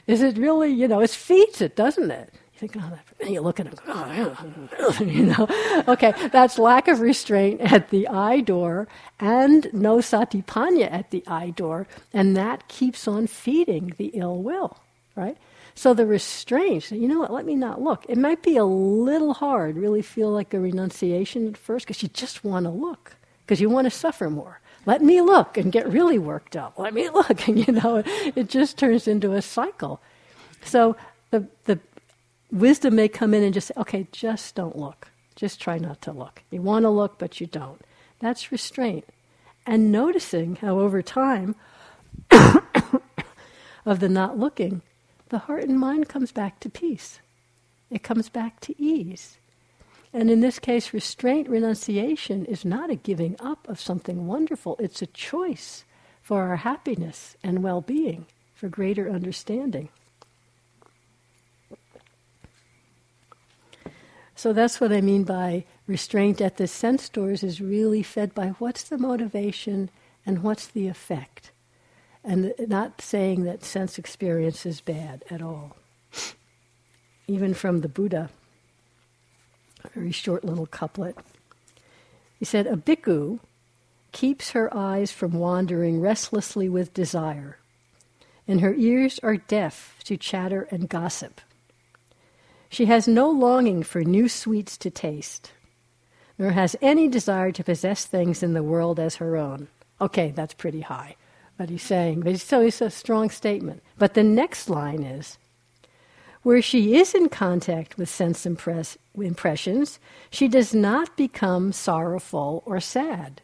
Is 0.06 0.22
it 0.22 0.38
really, 0.38 0.72
you 0.72 0.88
know, 0.88 1.00
it 1.00 1.10
feeds 1.10 1.60
it, 1.60 1.76
doesn't 1.76 2.10
it? 2.10 2.32
You 2.54 2.58
think, 2.68 2.76
oh, 2.82 2.98
and 3.20 3.30
you 3.30 3.40
look 3.40 3.60
at 3.60 3.70
them, 3.70 3.78
oh, 3.86 4.96
you 5.00 5.26
know. 5.26 5.46
Okay, 5.86 6.12
that's 6.32 6.58
lack 6.58 6.88
of 6.88 7.00
restraint 7.00 7.60
at 7.60 7.90
the 7.90 8.08
eye 8.08 8.40
door 8.40 8.88
and 9.20 9.68
no 9.72 9.98
satipanya 9.98 10.90
at 10.90 11.10
the 11.10 11.22
eye 11.26 11.50
door, 11.50 11.86
and 12.12 12.36
that 12.36 12.66
keeps 12.68 13.06
on 13.06 13.26
feeding 13.26 13.94
the 13.98 14.06
ill 14.14 14.42
will, 14.42 14.78
right? 15.14 15.36
So 15.78 15.94
the 15.94 16.06
restraint, 16.06 16.90
you 16.90 17.06
know 17.06 17.20
what, 17.20 17.32
let 17.32 17.46
me 17.46 17.54
not 17.54 17.80
look. 17.80 18.04
It 18.08 18.18
might 18.18 18.42
be 18.42 18.56
a 18.56 18.64
little 18.64 19.32
hard, 19.32 19.76
really 19.76 20.02
feel 20.02 20.30
like 20.30 20.52
a 20.52 20.58
renunciation 20.58 21.46
at 21.48 21.56
first, 21.56 21.86
because 21.86 22.02
you 22.02 22.08
just 22.08 22.42
want 22.42 22.64
to 22.64 22.70
look, 22.70 23.14
because 23.44 23.60
you 23.60 23.70
want 23.70 23.86
to 23.86 23.90
suffer 23.90 24.28
more 24.28 24.60
let 24.88 25.02
me 25.02 25.20
look 25.20 25.58
and 25.58 25.70
get 25.70 25.86
really 25.86 26.18
worked 26.18 26.56
up. 26.56 26.78
Let 26.78 26.94
me 26.94 27.08
look. 27.14 27.46
And, 27.46 27.58
you 27.58 27.74
know, 27.74 28.02
it 28.34 28.48
just 28.48 28.78
turns 28.78 29.06
into 29.06 29.34
a 29.34 29.42
cycle. 29.42 30.00
So 30.64 30.96
the, 31.30 31.46
the 31.66 31.78
wisdom 32.50 32.96
may 32.96 33.08
come 33.08 33.34
in 33.34 33.42
and 33.44 33.52
just 33.52 33.68
say, 33.68 33.74
okay, 33.76 34.06
just 34.12 34.54
don't 34.54 34.76
look. 34.76 35.08
Just 35.36 35.60
try 35.60 35.76
not 35.76 36.00
to 36.02 36.12
look. 36.12 36.42
You 36.50 36.62
want 36.62 36.84
to 36.84 36.90
look, 36.90 37.18
but 37.18 37.38
you 37.38 37.46
don't. 37.46 37.82
That's 38.18 38.50
restraint. 38.50 39.04
And 39.66 39.92
noticing 39.92 40.56
how 40.56 40.78
over 40.78 41.02
time 41.02 41.54
of 43.84 44.00
the 44.00 44.08
not 44.08 44.38
looking, 44.38 44.80
the 45.28 45.40
heart 45.40 45.64
and 45.64 45.78
mind 45.78 46.08
comes 46.08 46.32
back 46.32 46.60
to 46.60 46.70
peace. 46.70 47.20
It 47.90 48.02
comes 48.02 48.28
back 48.28 48.60
to 48.60 48.80
ease. 48.80 49.38
And 50.12 50.30
in 50.30 50.40
this 50.40 50.58
case, 50.58 50.94
restraint, 50.94 51.48
renunciation 51.48 52.44
is 52.46 52.64
not 52.64 52.90
a 52.90 52.96
giving 52.96 53.36
up 53.40 53.68
of 53.68 53.80
something 53.80 54.26
wonderful, 54.26 54.76
it's 54.78 55.02
a 55.02 55.06
choice 55.06 55.84
for 56.22 56.42
our 56.42 56.56
happiness 56.56 57.36
and 57.42 57.62
well 57.62 57.80
being, 57.80 58.26
for 58.54 58.68
greater 58.68 59.10
understanding. 59.10 59.88
So 64.34 64.52
that's 64.52 64.80
what 64.80 64.92
I 64.92 65.00
mean 65.00 65.24
by 65.24 65.64
restraint 65.86 66.40
at 66.40 66.58
the 66.58 66.68
sense 66.68 67.08
doors 67.08 67.42
is 67.42 67.60
really 67.60 68.02
fed 68.02 68.34
by 68.34 68.48
what's 68.58 68.84
the 68.84 68.96
motivation 68.96 69.90
and 70.24 70.42
what's 70.42 70.68
the 70.68 70.86
effect. 70.86 71.50
And 72.28 72.52
not 72.58 73.00
saying 73.00 73.44
that 73.44 73.64
sense 73.64 73.98
experience 73.98 74.66
is 74.66 74.82
bad 74.82 75.24
at 75.30 75.40
all. 75.40 75.78
Even 77.26 77.54
from 77.54 77.80
the 77.80 77.88
Buddha, 77.88 78.28
a 79.82 79.88
very 79.88 80.12
short 80.12 80.44
little 80.44 80.66
couplet. 80.66 81.16
He 82.38 82.44
said, 82.44 82.66
A 82.66 82.76
bhikkhu 82.76 83.40
keeps 84.12 84.50
her 84.50 84.68
eyes 84.76 85.10
from 85.10 85.32
wandering 85.32 86.02
restlessly 86.02 86.68
with 86.68 86.92
desire, 86.92 87.56
and 88.46 88.60
her 88.60 88.74
ears 88.74 89.18
are 89.22 89.38
deaf 89.38 89.98
to 90.04 90.18
chatter 90.18 90.68
and 90.70 90.86
gossip. 90.86 91.40
She 92.68 92.84
has 92.84 93.08
no 93.08 93.30
longing 93.30 93.82
for 93.82 94.04
new 94.04 94.28
sweets 94.28 94.76
to 94.78 94.90
taste, 94.90 95.52
nor 96.38 96.50
has 96.50 96.76
any 96.82 97.08
desire 97.08 97.52
to 97.52 97.64
possess 97.64 98.04
things 98.04 98.42
in 98.42 98.52
the 98.52 98.62
world 98.62 99.00
as 99.00 99.16
her 99.16 99.38
own. 99.38 99.68
Okay, 99.98 100.30
that's 100.36 100.52
pretty 100.52 100.82
high, 100.82 101.16
but 101.58 101.68
he's 101.68 101.82
saying, 101.82 102.20
but 102.20 102.38
so 102.40 102.62
it's 102.62 102.80
a 102.80 102.88
strong 102.88 103.28
statement. 103.28 103.82
But 103.98 104.14
the 104.14 104.22
next 104.22 104.70
line 104.70 105.02
is, 105.02 105.36
where 106.42 106.62
she 106.62 106.94
is 106.94 107.14
in 107.14 107.28
contact 107.28 107.98
with 107.98 108.08
sense 108.08 108.46
impress, 108.46 108.96
impressions, 109.20 109.98
she 110.30 110.46
does 110.46 110.72
not 110.72 111.16
become 111.16 111.72
sorrowful 111.72 112.62
or 112.64 112.78
sad. 112.78 113.42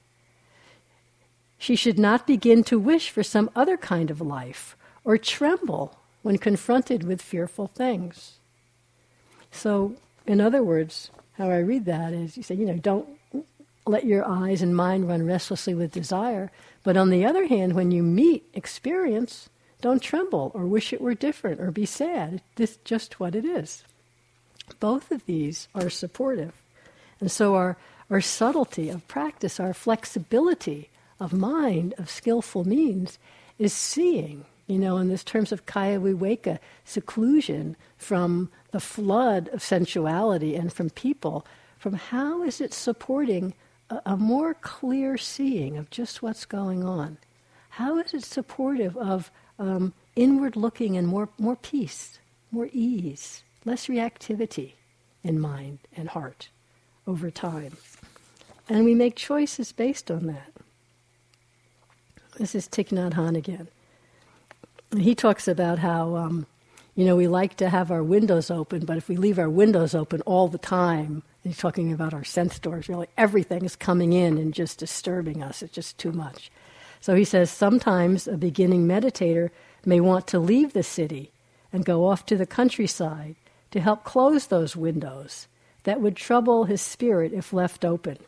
She 1.58 1.74
should 1.74 1.98
not 1.98 2.26
begin 2.26 2.62
to 2.64 2.78
wish 2.78 3.10
for 3.10 3.24
some 3.24 3.50
other 3.56 3.76
kind 3.76 4.10
of 4.10 4.20
life 4.20 4.76
or 5.02 5.18
tremble 5.18 5.98
when 6.22 6.38
confronted 6.38 7.02
with 7.02 7.20
fearful 7.20 7.66
things. 7.66 8.38
So, 9.50 9.96
in 10.26 10.40
other 10.40 10.62
words, 10.62 11.10
how 11.32 11.50
I 11.50 11.58
read 11.58 11.84
that 11.86 12.12
is 12.12 12.36
you 12.36 12.42
say, 12.44 12.54
you 12.54 12.66
know, 12.66 12.76
don't 12.76 13.08
let 13.86 14.06
your 14.06 14.26
eyes 14.26 14.62
and 14.62 14.74
mind 14.74 15.08
run 15.08 15.26
restlessly 15.26 15.74
with 15.74 15.92
desire. 15.92 16.50
But 16.82 16.96
on 16.96 17.10
the 17.10 17.24
other 17.24 17.46
hand, 17.46 17.74
when 17.74 17.90
you 17.90 18.02
meet 18.02 18.44
experience, 18.54 19.48
don't 19.80 20.02
tremble 20.02 20.50
or 20.54 20.66
wish 20.66 20.92
it 20.92 21.00
were 21.00 21.14
different 21.14 21.60
or 21.60 21.70
be 21.70 21.86
sad. 21.86 22.40
It's 22.56 22.78
just 22.84 23.20
what 23.20 23.34
it 23.34 23.44
is. 23.44 23.84
Both 24.80 25.10
of 25.10 25.26
these 25.26 25.68
are 25.74 25.90
supportive. 25.90 26.54
And 27.20 27.30
so 27.30 27.54
our, 27.54 27.76
our 28.10 28.20
subtlety 28.20 28.88
of 28.88 29.06
practice, 29.08 29.60
our 29.60 29.74
flexibility 29.74 30.88
of 31.20 31.32
mind, 31.32 31.94
of 31.98 32.10
skillful 32.10 32.66
means, 32.66 33.18
is 33.58 33.72
seeing, 33.72 34.46
you 34.66 34.78
know, 34.78 34.96
in 34.96 35.08
this 35.08 35.22
terms 35.22 35.52
of 35.52 35.66
kaya 35.66 36.00
viveka, 36.00 36.58
seclusion 36.84 37.76
from 37.98 38.50
the 38.70 38.80
flood 38.80 39.48
of 39.52 39.62
sensuality 39.62 40.56
and 40.56 40.72
from 40.72 40.90
people, 40.90 41.46
from 41.78 41.94
how 41.94 42.42
is 42.42 42.60
it 42.60 42.72
supporting 42.72 43.52
a 44.04 44.16
more 44.16 44.54
clear 44.54 45.16
seeing 45.18 45.76
of 45.76 45.90
just 45.90 46.22
what's 46.22 46.44
going 46.44 46.84
on? 46.84 47.18
How 47.70 47.98
is 47.98 48.14
it 48.14 48.24
supportive 48.24 48.96
of 48.96 49.30
um, 49.58 49.92
inward 50.16 50.56
looking 50.56 50.96
and 50.96 51.08
more, 51.08 51.28
more 51.38 51.56
peace, 51.56 52.18
more 52.50 52.68
ease, 52.72 53.42
less 53.64 53.86
reactivity 53.86 54.72
in 55.22 55.40
mind 55.40 55.78
and 55.96 56.08
heart 56.08 56.48
over 57.06 57.30
time? 57.30 57.76
And 58.68 58.84
we 58.84 58.94
make 58.94 59.16
choices 59.16 59.72
based 59.72 60.10
on 60.10 60.26
that. 60.26 60.52
This 62.38 62.54
is 62.54 62.68
Thich 62.68 62.88
Nhat 62.88 63.12
Hanh 63.14 63.36
again. 63.36 63.68
He 64.96 65.14
talks 65.14 65.48
about 65.48 65.80
how 65.80 66.16
um, 66.16 66.46
you 66.94 67.04
know, 67.04 67.16
we 67.16 67.26
like 67.26 67.56
to 67.56 67.68
have 67.68 67.90
our 67.90 68.02
windows 68.02 68.50
open, 68.50 68.84
but 68.84 68.96
if 68.96 69.08
we 69.08 69.16
leave 69.16 69.38
our 69.38 69.50
windows 69.50 69.94
open 69.94 70.20
all 70.22 70.48
the 70.48 70.58
time, 70.58 71.22
he's 71.44 71.58
talking 71.58 71.92
about 71.92 72.14
our 72.14 72.24
sense 72.24 72.58
doors, 72.58 72.88
really 72.88 73.08
everything 73.16 73.64
is 73.64 73.76
coming 73.76 74.12
in 74.12 74.38
and 74.38 74.52
just 74.52 74.78
disturbing 74.78 75.42
us. 75.42 75.62
It's 75.62 75.72
just 75.72 75.98
too 75.98 76.12
much. 76.12 76.50
So 77.00 77.14
he 77.14 77.24
says 77.24 77.50
sometimes 77.50 78.26
a 78.26 78.36
beginning 78.36 78.88
meditator 78.88 79.50
may 79.84 80.00
want 80.00 80.26
to 80.28 80.38
leave 80.38 80.72
the 80.72 80.82
city 80.82 81.30
and 81.72 81.84
go 81.84 82.06
off 82.06 82.24
to 82.26 82.36
the 82.36 82.46
countryside 82.46 83.36
to 83.70 83.80
help 83.80 84.04
close 84.04 84.46
those 84.46 84.74
windows 84.74 85.46
that 85.82 86.00
would 86.00 86.16
trouble 86.16 86.64
his 86.64 86.80
spirit 86.80 87.32
if 87.32 87.52
left 87.52 87.84
open. 87.84 88.18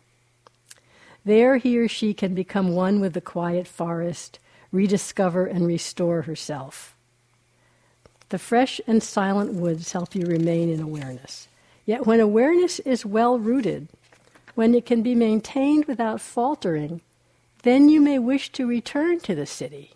There 1.25 1.57
he 1.57 1.79
or 1.79 1.89
she 1.89 2.15
can 2.15 2.35
become 2.35 2.75
one 2.75 3.01
with 3.01 3.15
the 3.15 3.21
quiet 3.21 3.67
forest, 3.67 4.39
rediscover 4.71 5.47
and 5.47 5.67
restore 5.67 6.23
herself. 6.23 6.95
The 8.29 8.39
fresh 8.39 8.81
and 8.87 9.03
silent 9.03 9.55
woods 9.55 9.93
help 9.93 10.15
you 10.15 10.27
remain 10.27 10.69
in 10.69 10.81
awareness. 10.81 11.49
Yet 11.87 12.05
when 12.05 12.21
awareness 12.21 12.81
is 12.81 13.07
well 13.07 13.39
rooted, 13.39 13.89
when 14.57 14.75
it 14.75 14.85
can 14.85 15.03
be 15.03 15.15
maintained 15.15 15.85
without 15.87 16.21
faltering, 16.21 17.01
then 17.63 17.89
you 17.89 18.01
may 18.01 18.19
wish 18.19 18.51
to 18.53 18.67
return 18.67 19.21
to 19.21 19.35
the 19.35 19.47
city 19.47 19.93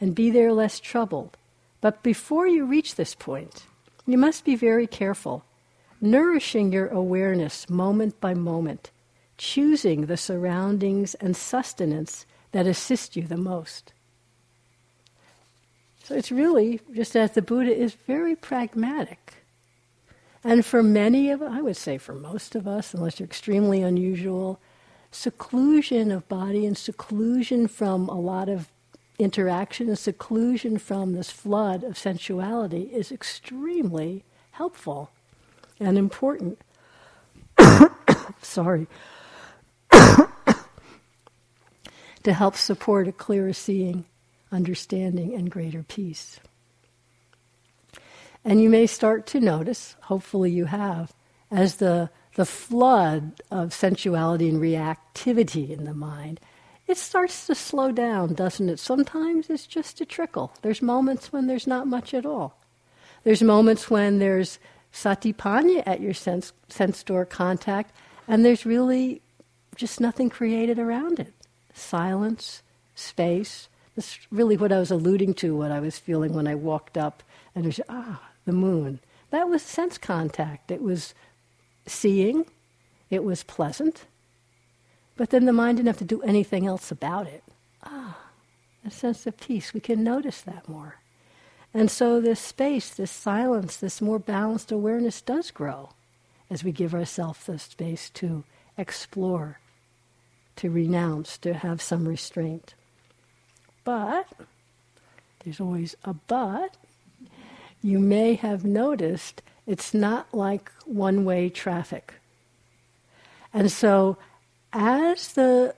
and 0.00 0.14
be 0.14 0.30
there 0.30 0.52
less 0.52 0.80
troubled. 0.80 1.36
But 1.80 2.02
before 2.02 2.48
you 2.48 2.64
reach 2.64 2.96
this 2.96 3.14
point, 3.14 3.66
you 4.06 4.18
must 4.18 4.44
be 4.44 4.56
very 4.56 4.86
careful, 4.86 5.44
nourishing 6.00 6.72
your 6.72 6.88
awareness 6.88 7.70
moment 7.70 8.20
by 8.20 8.34
moment, 8.34 8.90
choosing 9.36 10.06
the 10.06 10.16
surroundings 10.16 11.14
and 11.14 11.36
sustenance 11.36 12.26
that 12.52 12.66
assist 12.66 13.14
you 13.14 13.22
the 13.22 13.36
most. 13.36 13.92
So 16.02 16.14
it's 16.14 16.32
really 16.32 16.80
just 16.94 17.14
as 17.14 17.32
the 17.32 17.42
Buddha 17.42 17.76
is 17.76 17.94
very 17.94 18.34
pragmatic. 18.34 19.44
And 20.44 20.64
for 20.64 20.82
many 20.82 21.30
of 21.30 21.42
I 21.42 21.60
would 21.60 21.76
say 21.76 21.98
for 21.98 22.14
most 22.14 22.54
of 22.54 22.66
us, 22.66 22.94
unless 22.94 23.18
you're 23.18 23.26
extremely 23.26 23.82
unusual, 23.82 24.60
seclusion 25.10 26.10
of 26.10 26.28
body 26.28 26.66
and 26.66 26.76
seclusion 26.76 27.68
from 27.68 28.08
a 28.08 28.18
lot 28.18 28.48
of 28.48 28.68
interaction 29.18 29.88
and 29.88 29.98
seclusion 29.98 30.78
from 30.78 31.12
this 31.12 31.30
flood 31.30 31.82
of 31.82 31.98
sensuality 31.98 32.92
is 32.92 33.10
extremely 33.10 34.24
helpful 34.52 35.10
and 35.80 35.98
important. 35.98 36.58
Sorry. 38.42 38.86
to 39.90 40.58
help 42.32 42.56
support 42.56 43.08
a 43.08 43.12
clearer 43.12 43.52
seeing 43.52 44.04
understanding, 44.50 45.34
and 45.34 45.50
greater 45.50 45.82
peace. 45.82 46.40
And 48.44 48.62
you 48.62 48.70
may 48.70 48.86
start 48.86 49.26
to 49.28 49.40
notice, 49.40 49.96
hopefully 50.02 50.50
you 50.50 50.66
have, 50.66 51.12
as 51.50 51.76
the, 51.76 52.10
the 52.34 52.46
flood 52.46 53.40
of 53.50 53.74
sensuality 53.74 54.48
and 54.48 54.60
reactivity 54.60 55.70
in 55.70 55.84
the 55.84 55.94
mind, 55.94 56.40
it 56.86 56.96
starts 56.96 57.46
to 57.46 57.54
slow 57.54 57.92
down, 57.92 58.34
doesn't 58.34 58.68
it? 58.68 58.78
Sometimes 58.78 59.50
it's 59.50 59.66
just 59.66 60.00
a 60.00 60.06
trickle. 60.06 60.52
There's 60.62 60.80
moments 60.80 61.32
when 61.32 61.46
there's 61.46 61.66
not 61.66 61.86
much 61.86 62.14
at 62.14 62.24
all. 62.24 62.56
There's 63.24 63.42
moments 63.42 63.90
when 63.90 64.18
there's 64.18 64.58
satipanya 64.92 65.82
at 65.86 66.00
your 66.00 66.14
sense, 66.14 66.52
sense 66.68 67.02
door 67.02 67.26
contact, 67.26 67.94
and 68.26 68.44
there's 68.44 68.64
really 68.64 69.20
just 69.76 70.00
nothing 70.00 70.30
created 70.30 70.78
around 70.78 71.20
it. 71.20 71.34
Silence, 71.74 72.62
space, 72.94 73.68
that's 73.94 74.18
really 74.30 74.56
what 74.56 74.72
I 74.72 74.78
was 74.78 74.90
alluding 74.90 75.34
to, 75.34 75.56
what 75.56 75.70
I 75.70 75.80
was 75.80 75.98
feeling 75.98 76.32
when 76.32 76.48
I 76.48 76.54
walked 76.54 76.96
up 76.96 77.22
and 77.54 77.80
ah, 77.88 78.27
the 78.48 78.52
moon. 78.52 78.98
That 79.30 79.48
was 79.48 79.62
sense 79.62 79.98
contact. 79.98 80.70
It 80.70 80.82
was 80.82 81.14
seeing, 81.86 82.46
it 83.10 83.22
was 83.22 83.42
pleasant, 83.42 84.06
but 85.16 85.30
then 85.30 85.44
the 85.44 85.52
mind 85.52 85.76
didn't 85.76 85.88
have 85.88 85.98
to 85.98 86.04
do 86.04 86.22
anything 86.22 86.66
else 86.66 86.90
about 86.90 87.26
it. 87.26 87.44
Ah, 87.84 88.18
a 88.86 88.90
sense 88.90 89.26
of 89.26 89.36
peace. 89.36 89.74
We 89.74 89.80
can 89.80 90.02
notice 90.02 90.40
that 90.40 90.68
more. 90.68 90.96
And 91.74 91.90
so 91.90 92.20
this 92.20 92.40
space, 92.40 92.88
this 92.90 93.10
silence, 93.10 93.76
this 93.76 94.00
more 94.00 94.18
balanced 94.18 94.72
awareness 94.72 95.20
does 95.20 95.50
grow 95.50 95.90
as 96.48 96.64
we 96.64 96.72
give 96.72 96.94
ourselves 96.94 97.44
the 97.44 97.58
space 97.58 98.08
to 98.10 98.44
explore, 98.78 99.58
to 100.56 100.70
renounce, 100.70 101.36
to 101.38 101.52
have 101.52 101.82
some 101.82 102.08
restraint. 102.08 102.74
But, 103.84 104.26
there's 105.44 105.60
always 105.60 105.94
a 106.04 106.14
but, 106.14 106.76
you 107.82 107.98
may 107.98 108.34
have 108.34 108.64
noticed 108.64 109.42
it's 109.66 109.92
not 109.94 110.32
like 110.34 110.72
one 110.84 111.24
way 111.24 111.48
traffic. 111.48 112.14
And 113.52 113.70
so, 113.70 114.16
as 114.72 115.32
the 115.32 115.74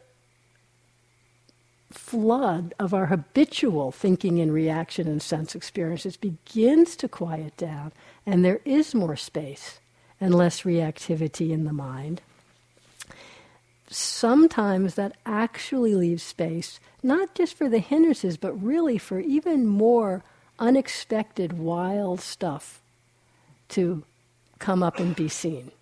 flood 1.90 2.74
of 2.78 2.94
our 2.94 3.06
habitual 3.06 3.90
thinking 3.90 4.40
and 4.40 4.52
reaction 4.52 5.08
and 5.08 5.20
sense 5.20 5.54
experiences 5.54 6.16
begins 6.16 6.96
to 6.96 7.08
quiet 7.08 7.56
down, 7.56 7.92
and 8.24 8.44
there 8.44 8.60
is 8.64 8.94
more 8.94 9.16
space 9.16 9.80
and 10.20 10.34
less 10.34 10.62
reactivity 10.62 11.50
in 11.50 11.64
the 11.64 11.72
mind, 11.72 12.20
sometimes 13.88 14.94
that 14.94 15.16
actually 15.26 15.94
leaves 15.94 16.22
space 16.22 16.78
not 17.02 17.34
just 17.34 17.56
for 17.56 17.68
the 17.68 17.78
hindrances, 17.78 18.36
but 18.36 18.52
really 18.62 18.98
for 18.98 19.18
even 19.20 19.66
more 19.66 20.22
unexpected, 20.60 21.54
wild 21.54 22.20
stuff 22.20 22.80
to 23.70 24.04
come 24.58 24.82
up 24.82 25.00
and 25.00 25.16
be 25.16 25.28
seen. 25.28 25.72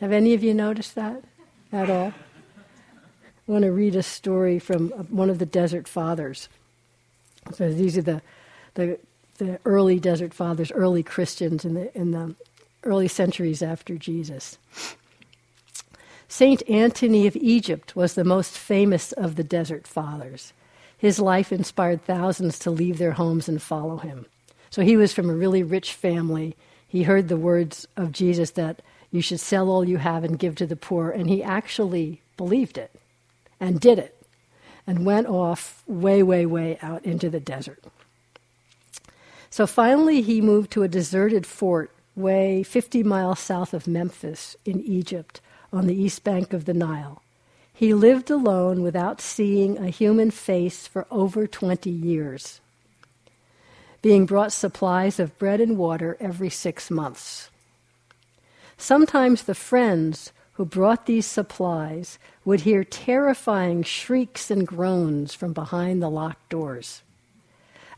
Have 0.00 0.12
any 0.12 0.34
of 0.34 0.44
you 0.44 0.54
noticed 0.54 0.94
that 0.94 1.24
at 1.72 1.88
all? 1.90 2.12
I 3.48 3.52
want 3.52 3.64
to 3.64 3.72
read 3.72 3.96
a 3.96 4.02
story 4.02 4.58
from 4.58 4.92
uh, 4.92 5.02
one 5.04 5.30
of 5.30 5.38
the 5.38 5.46
Desert 5.46 5.88
Fathers. 5.88 6.48
So 7.52 7.72
these 7.72 7.98
are 7.98 8.02
the, 8.02 8.22
the, 8.74 8.98
the 9.38 9.58
early 9.64 10.00
Desert 10.00 10.32
Fathers, 10.32 10.72
early 10.72 11.02
Christians 11.02 11.64
in 11.64 11.74
the, 11.74 11.96
in 11.96 12.12
the 12.12 12.34
early 12.84 13.08
centuries 13.08 13.62
after 13.62 13.96
Jesus. 13.96 14.58
Saint 16.26 16.68
Antony 16.68 17.26
of 17.26 17.36
Egypt 17.36 17.94
was 17.94 18.14
the 18.14 18.24
most 18.24 18.56
famous 18.56 19.12
of 19.12 19.36
the 19.36 19.44
Desert 19.44 19.86
Fathers. 19.86 20.52
His 21.04 21.20
life 21.20 21.52
inspired 21.52 22.02
thousands 22.02 22.58
to 22.60 22.70
leave 22.70 22.96
their 22.96 23.12
homes 23.12 23.46
and 23.46 23.60
follow 23.60 23.98
him. 23.98 24.24
So 24.70 24.80
he 24.80 24.96
was 24.96 25.12
from 25.12 25.28
a 25.28 25.34
really 25.34 25.62
rich 25.62 25.92
family. 25.92 26.56
He 26.88 27.00
he 27.00 27.02
heard 27.02 27.28
the 27.28 27.36
words 27.36 27.86
of 27.94 28.10
Jesus 28.10 28.52
that 28.52 28.80
you 29.10 29.20
should 29.20 29.38
sell 29.38 29.68
all 29.68 29.86
you 29.86 29.98
have 29.98 30.24
and 30.24 30.38
give 30.38 30.54
to 30.54 30.66
the 30.66 30.76
poor, 30.76 31.10
and 31.10 31.28
he 31.28 31.42
actually 31.42 32.22
believed 32.38 32.78
it 32.78 32.90
and 33.60 33.78
did 33.78 33.98
it 33.98 34.16
and 34.86 35.04
went 35.04 35.26
off 35.26 35.82
way, 35.86 36.22
way, 36.22 36.46
way 36.46 36.78
out 36.80 37.04
into 37.04 37.28
the 37.28 37.38
desert. 37.38 37.84
So 39.50 39.66
finally, 39.66 40.22
he 40.22 40.40
moved 40.40 40.70
to 40.70 40.84
a 40.84 40.88
deserted 40.88 41.44
fort 41.44 41.90
way 42.16 42.62
50 42.62 43.02
miles 43.02 43.40
south 43.40 43.74
of 43.74 43.86
Memphis 43.86 44.56
in 44.64 44.80
Egypt 44.80 45.42
on 45.70 45.86
the 45.86 45.94
east 45.94 46.24
bank 46.24 46.54
of 46.54 46.64
the 46.64 46.72
Nile. 46.72 47.23
He 47.76 47.92
lived 47.92 48.30
alone 48.30 48.82
without 48.82 49.20
seeing 49.20 49.78
a 49.78 49.90
human 49.90 50.30
face 50.30 50.86
for 50.86 51.06
over 51.10 51.48
20 51.48 51.90
years, 51.90 52.60
being 54.00 54.26
brought 54.26 54.52
supplies 54.52 55.18
of 55.18 55.36
bread 55.38 55.60
and 55.60 55.76
water 55.76 56.16
every 56.20 56.50
six 56.50 56.88
months. 56.88 57.50
Sometimes 58.78 59.42
the 59.42 59.56
friends 59.56 60.32
who 60.52 60.64
brought 60.64 61.06
these 61.06 61.26
supplies 61.26 62.20
would 62.44 62.60
hear 62.60 62.84
terrifying 62.84 63.82
shrieks 63.82 64.52
and 64.52 64.64
groans 64.64 65.34
from 65.34 65.52
behind 65.52 66.00
the 66.00 66.08
locked 66.08 66.48
doors. 66.48 67.02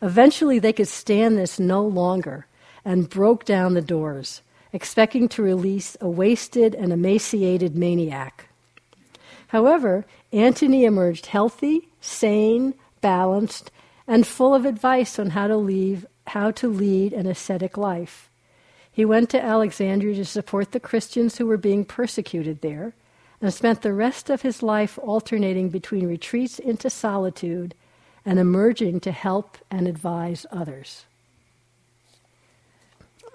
Eventually, 0.01 0.59
they 0.59 0.73
could 0.73 0.89
stand 0.89 1.37
this 1.37 1.61
no 1.61 1.83
longer 1.85 2.47
and 2.83 3.11
broke 3.11 3.45
down 3.45 3.75
the 3.75 3.83
doors, 3.83 4.41
expecting 4.73 5.29
to 5.29 5.43
release 5.43 5.99
a 6.01 6.09
wasted 6.09 6.75
and 6.75 6.95
emaciated 6.95 7.77
maniac. 7.77 8.46
However, 9.49 10.05
Antony 10.33 10.85
emerged 10.85 11.27
healthy, 11.27 11.89
sane, 12.01 12.75
balanced, 13.01 13.71
and 14.07 14.27
full 14.27 14.55
of 14.55 14.65
advice 14.65 15.19
on 15.19 15.31
how 15.31 15.47
to, 15.47 15.57
leave, 15.57 16.07
how 16.27 16.51
to 16.53 16.69
lead 16.69 17.13
an 17.13 17.27
ascetic 17.27 17.77
life. 17.77 18.31
He 18.91 19.05
went 19.05 19.31
to 19.31 19.43
Alexandria 19.43 20.15
to 20.17 20.25
support 20.25 20.73
the 20.73 20.81
Christians 20.81 21.37
who 21.37 21.47
were 21.47 21.59
being 21.59 21.85
persecuted 21.85 22.63
there 22.63 22.95
and 23.41 23.53
spent 23.53 23.83
the 23.83 23.93
rest 23.93 24.31
of 24.31 24.43
his 24.43 24.63
life 24.63 24.99
alternating 25.03 25.69
between 25.69 26.07
retreats 26.07 26.59
into 26.59 26.89
solitude 26.89 27.75
and 28.25 28.39
emerging 28.39 29.01
to 29.01 29.13
help 29.13 29.59
and 29.71 29.87
advise 29.87 30.47
others. 30.51 31.05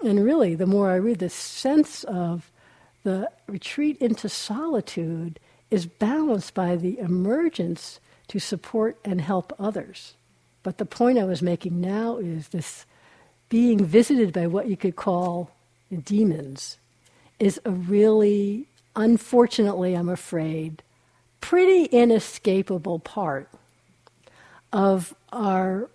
And 0.02 0.24
really, 0.24 0.54
the 0.54 0.66
more 0.66 0.90
I 0.90 0.96
read, 0.96 1.20
the 1.20 1.30
sense 1.30 2.02
of 2.04 2.50
the 3.04 3.30
retreat 3.46 3.96
into 3.98 4.28
solitude 4.28 5.38
is 5.72 5.86
balanced 5.86 6.52
by 6.52 6.76
the 6.76 6.98
emergence 6.98 7.98
to 8.28 8.38
support 8.38 8.98
and 9.06 9.22
help 9.22 9.54
others. 9.58 10.12
But 10.62 10.76
the 10.76 10.84
point 10.84 11.18
I 11.18 11.24
was 11.24 11.40
making 11.40 11.80
now 11.80 12.18
is 12.18 12.48
this 12.48 12.84
being 13.48 13.82
visited 13.82 14.34
by 14.34 14.46
what 14.46 14.68
you 14.68 14.76
could 14.76 14.96
call 14.96 15.50
demons 16.04 16.76
is 17.38 17.58
a 17.64 17.70
really, 17.70 18.66
unfortunately, 18.94 19.94
I'm 19.94 20.10
afraid, 20.10 20.82
pretty 21.40 21.86
inescapable 21.86 22.98
part 22.98 23.48
of 24.74 25.14
our 25.32 25.88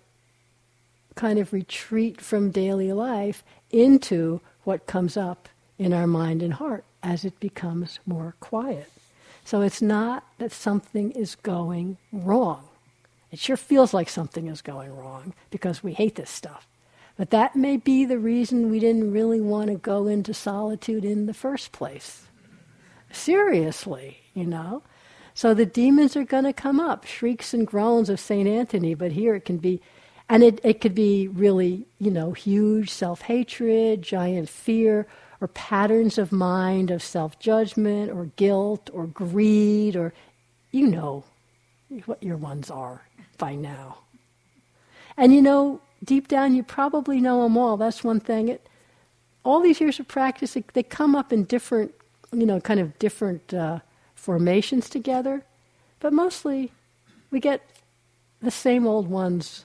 kind 1.14 1.38
of 1.38 1.52
retreat 1.52 2.20
from 2.20 2.50
daily 2.50 2.92
life 2.92 3.44
into 3.70 4.40
what 4.64 4.86
comes 4.86 5.16
up 5.16 5.48
in 5.78 5.92
our 5.92 6.08
mind 6.08 6.42
and 6.42 6.54
heart 6.54 6.84
as 7.00 7.24
it 7.24 7.38
becomes 7.38 8.00
more 8.04 8.34
quiet. 8.40 8.90
So 9.48 9.62
it's 9.62 9.80
not 9.80 10.24
that 10.36 10.52
something 10.52 11.10
is 11.12 11.34
going 11.36 11.96
wrong. 12.12 12.68
It 13.30 13.38
sure 13.38 13.56
feels 13.56 13.94
like 13.94 14.10
something 14.10 14.46
is 14.46 14.60
going 14.60 14.94
wrong 14.94 15.32
because 15.48 15.82
we 15.82 15.94
hate 15.94 16.16
this 16.16 16.28
stuff. 16.28 16.68
But 17.16 17.30
that 17.30 17.56
may 17.56 17.78
be 17.78 18.04
the 18.04 18.18
reason 18.18 18.70
we 18.70 18.78
didn't 18.78 19.10
really 19.10 19.40
want 19.40 19.68
to 19.68 19.76
go 19.76 20.06
into 20.06 20.34
solitude 20.34 21.02
in 21.02 21.24
the 21.24 21.32
first 21.32 21.72
place. 21.72 22.26
Seriously, 23.10 24.18
you 24.34 24.44
know? 24.44 24.82
So 25.32 25.54
the 25.54 25.64
demons 25.64 26.14
are 26.14 26.24
going 26.24 26.44
to 26.44 26.52
come 26.52 26.78
up, 26.78 27.06
shrieks 27.06 27.54
and 27.54 27.66
groans 27.66 28.10
of 28.10 28.20
St. 28.20 28.46
Anthony, 28.46 28.92
but 28.92 29.12
here 29.12 29.34
it 29.34 29.46
can 29.46 29.56
be, 29.56 29.80
and 30.28 30.42
it, 30.42 30.60
it 30.62 30.82
could 30.82 30.94
be 30.94 31.26
really, 31.26 31.86
you 31.98 32.10
know, 32.10 32.32
huge 32.32 32.90
self 32.90 33.22
hatred, 33.22 34.02
giant 34.02 34.50
fear, 34.50 35.06
or 35.40 35.48
patterns 35.48 36.18
of 36.18 36.32
mind 36.32 36.90
of 36.90 37.02
self 37.02 37.38
judgment, 37.38 38.10
or 38.10 38.26
guilt, 38.36 38.90
or 38.92 39.06
greed, 39.06 39.96
or 39.96 40.12
you 40.72 40.86
know 40.86 41.24
what 42.06 42.22
your 42.22 42.36
ones 42.36 42.70
are 42.70 43.02
by 43.38 43.54
now. 43.54 43.98
And 45.16 45.34
you 45.34 45.42
know, 45.42 45.80
deep 46.04 46.28
down 46.28 46.54
you 46.54 46.62
probably 46.62 47.20
know 47.20 47.42
them 47.42 47.56
all. 47.56 47.76
That's 47.76 48.04
one 48.04 48.20
thing. 48.20 48.48
It, 48.48 48.68
all 49.44 49.60
these 49.60 49.80
years 49.80 49.98
of 49.98 50.08
practice, 50.08 50.56
it, 50.56 50.64
they 50.74 50.82
come 50.82 51.14
up 51.14 51.32
in 51.32 51.44
different, 51.44 51.94
you 52.32 52.44
know, 52.44 52.60
kind 52.60 52.80
of 52.80 52.98
different 52.98 53.54
uh, 53.54 53.78
formations 54.14 54.88
together, 54.90 55.42
but 56.00 56.12
mostly 56.12 56.72
we 57.30 57.40
get 57.40 57.62
the 58.42 58.50
same 58.50 58.86
old 58.86 59.08
ones. 59.08 59.64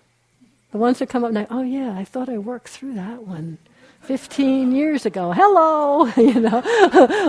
The 0.72 0.78
ones 0.78 1.00
that 1.00 1.10
come 1.10 1.24
up 1.24 1.32
now, 1.32 1.46
oh 1.52 1.62
yeah, 1.62 1.96
I 1.96 2.04
thought 2.04 2.30
I 2.30 2.38
worked 2.38 2.70
through 2.70 2.94
that 2.96 3.24
one 3.24 3.58
15 4.04 4.74
years 4.74 5.06
ago. 5.06 5.32
Hello, 5.32 6.06
you 6.18 6.40
know, 6.40 6.62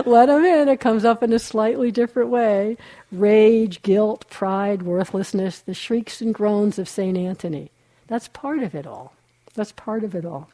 let 0.05 0.25
them 0.27 0.43
in. 0.43 0.67
It 0.67 0.79
comes 0.79 1.05
up 1.05 1.23
in 1.23 1.31
a 1.31 1.39
slightly 1.39 1.91
different 1.91 2.29
way. 2.29 2.77
Rage, 3.11 3.81
guilt, 3.81 4.29
pride, 4.29 4.83
worthlessness, 4.83 5.59
the 5.59 5.73
shrieks 5.73 6.21
and 6.21 6.33
groans 6.33 6.77
of 6.77 6.89
St. 6.89 7.17
Anthony. 7.17 7.71
That's 8.07 8.27
part 8.27 8.61
of 8.61 8.75
it 8.75 8.85
all. 8.85 9.13
That's 9.53 9.71
part 9.71 10.03
of 10.03 10.15
it 10.15 10.25
all. 10.25 10.49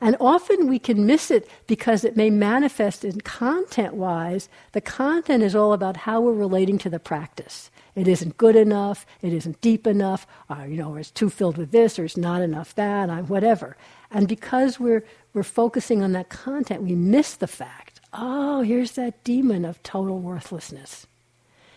And 0.00 0.16
often 0.20 0.66
we 0.66 0.78
can 0.78 1.06
miss 1.06 1.30
it 1.30 1.48
because 1.66 2.04
it 2.04 2.16
may 2.16 2.28
manifest 2.30 3.04
in 3.04 3.20
content 3.20 3.94
wise. 3.94 4.48
The 4.72 4.80
content 4.80 5.42
is 5.42 5.54
all 5.54 5.72
about 5.72 5.96
how 5.98 6.20
we're 6.20 6.32
relating 6.32 6.78
to 6.78 6.90
the 6.90 6.98
practice. 6.98 7.70
It 7.94 8.06
isn't 8.06 8.36
good 8.36 8.56
enough, 8.56 9.06
it 9.22 9.32
isn't 9.32 9.60
deep 9.62 9.86
enough, 9.86 10.26
or, 10.50 10.56
uh, 10.56 10.64
you 10.66 10.76
know, 10.76 10.94
or 10.94 10.98
it's 10.98 11.10
too 11.10 11.30
filled 11.30 11.56
with 11.56 11.70
this, 11.70 11.98
or 11.98 12.04
it's 12.04 12.16
not 12.16 12.42
enough 12.42 12.74
that, 12.74 13.08
or 13.08 13.22
whatever. 13.22 13.76
And 14.10 14.28
because 14.28 14.78
we're, 14.78 15.04
we're 15.34 15.42
focusing 15.42 16.02
on 16.02 16.12
that 16.12 16.28
content, 16.28 16.82
we 16.82 16.94
miss 16.94 17.34
the 17.34 17.46
fact 17.46 17.96
oh, 18.18 18.62
here's 18.62 18.92
that 18.92 19.22
demon 19.24 19.64
of 19.64 19.82
total 19.82 20.18
worthlessness. 20.18 21.06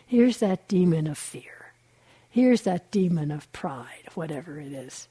Here's 0.05 0.37
that 0.37 0.67
demon 0.67 1.05
of 1.05 1.17
fear. 1.17 1.73
Here's 2.29 2.61
that 2.61 2.91
demon 2.91 3.29
of 3.31 3.51
pride, 3.51 4.07
whatever 4.13 4.59
it 4.59 4.71
is. 4.71 5.07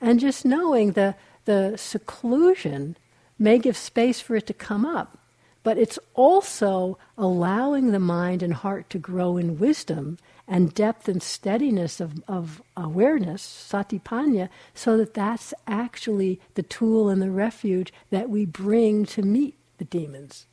And 0.00 0.18
just 0.18 0.44
knowing 0.44 0.92
the, 0.92 1.14
the 1.44 1.76
seclusion 1.76 2.96
may 3.38 3.58
give 3.58 3.76
space 3.76 4.20
for 4.20 4.36
it 4.36 4.46
to 4.48 4.54
come 4.54 4.84
up, 4.84 5.18
but 5.62 5.78
it's 5.78 5.98
also 6.14 6.98
allowing 7.16 7.92
the 7.92 8.00
mind 8.00 8.42
and 8.42 8.54
heart 8.54 8.90
to 8.90 8.98
grow 8.98 9.36
in 9.36 9.58
wisdom 9.58 10.18
and 10.48 10.72
depth 10.72 11.08
and 11.08 11.22
steadiness 11.22 12.00
of, 12.00 12.22
of 12.26 12.62
awareness, 12.76 13.42
satipanya, 13.70 14.48
so 14.74 14.96
that 14.96 15.12
that's 15.12 15.52
actually 15.66 16.40
the 16.54 16.62
tool 16.62 17.10
and 17.10 17.20
the 17.20 17.30
refuge 17.30 17.92
that 18.10 18.30
we 18.30 18.46
bring 18.46 19.04
to 19.04 19.22
meet 19.22 19.54
the 19.76 19.84
demons. 19.84 20.46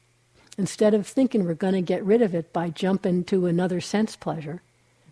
Instead 0.57 0.93
of 0.93 1.07
thinking 1.07 1.45
we're 1.45 1.53
going 1.53 1.73
to 1.73 1.81
get 1.81 2.03
rid 2.03 2.21
of 2.21 2.35
it 2.35 2.51
by 2.51 2.69
jumping 2.69 3.23
to 3.23 3.45
another 3.45 3.79
sense 3.79 4.15
pleasure, 4.15 4.61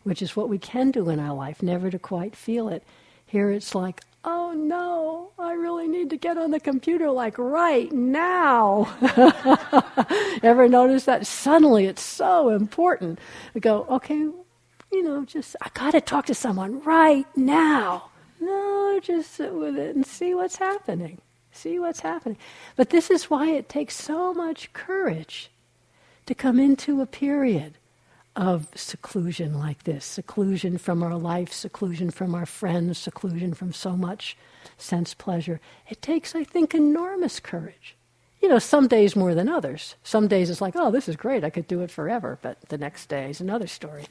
which 0.03 0.21
is 0.21 0.35
what 0.35 0.49
we 0.49 0.57
can 0.57 0.91
do 0.91 1.09
in 1.09 1.19
our 1.19 1.33
life, 1.33 1.63
never 1.63 1.89
to 1.89 1.99
quite 1.99 2.35
feel 2.35 2.67
it. 2.67 2.83
Here 3.25 3.51
it's 3.51 3.73
like, 3.73 4.01
oh 4.25 4.51
no, 4.53 5.31
I 5.39 5.53
really 5.53 5.87
need 5.87 6.09
to 6.11 6.17
get 6.17 6.37
on 6.37 6.51
the 6.51 6.59
computer 6.59 7.09
like 7.09 7.37
right 7.37 7.91
now. 7.91 8.93
Ever 10.43 10.67
notice 10.67 11.05
that? 11.05 11.25
Suddenly 11.25 11.85
it's 11.85 12.01
so 12.01 12.49
important. 12.49 13.19
We 13.53 13.61
go, 13.61 13.85
okay, 13.89 14.29
you 14.93 15.03
know, 15.03 15.25
just, 15.25 15.55
I 15.61 15.69
got 15.73 15.91
to 15.91 16.01
talk 16.01 16.27
to 16.27 16.35
someone 16.35 16.81
right 16.83 17.25
now. 17.35 18.09
No, 18.39 18.99
just 19.01 19.33
sit 19.33 19.53
with 19.53 19.77
it 19.77 19.95
and 19.95 20.05
see 20.05 20.33
what's 20.33 20.57
happening. 20.57 21.19
See 21.51 21.79
what's 21.79 22.01
happening. 22.01 22.37
But 22.75 22.89
this 22.89 23.09
is 23.09 23.29
why 23.29 23.51
it 23.51 23.69
takes 23.69 23.95
so 23.95 24.33
much 24.33 24.71
courage 24.73 25.49
to 26.25 26.35
come 26.35 26.59
into 26.59 27.01
a 27.01 27.05
period 27.05 27.77
of 28.35 28.67
seclusion 28.75 29.59
like 29.59 29.83
this 29.83 30.05
seclusion 30.05 30.77
from 30.77 31.03
our 31.03 31.15
life, 31.15 31.53
seclusion 31.53 32.09
from 32.09 32.33
our 32.33 32.45
friends, 32.45 32.97
seclusion 32.97 33.53
from 33.53 33.71
so 33.73 33.95
much 33.95 34.35
sense 34.77 35.13
pleasure. 35.13 35.59
It 35.89 36.01
takes, 36.01 36.35
I 36.35 36.43
think, 36.43 36.73
enormous 36.73 37.39
courage. 37.39 37.95
You 38.41 38.49
know, 38.49 38.59
some 38.59 38.87
days 38.87 39.15
more 39.15 39.35
than 39.35 39.47
others. 39.47 39.95
Some 40.03 40.27
days 40.27 40.49
it's 40.49 40.61
like, 40.61 40.75
oh, 40.75 40.91
this 40.91 41.07
is 41.07 41.15
great, 41.15 41.43
I 41.43 41.49
could 41.49 41.67
do 41.67 41.81
it 41.81 41.91
forever, 41.91 42.39
but 42.41 42.57
the 42.69 42.77
next 42.77 43.07
day 43.07 43.29
is 43.29 43.39
another 43.39 43.67
story. 43.67 44.05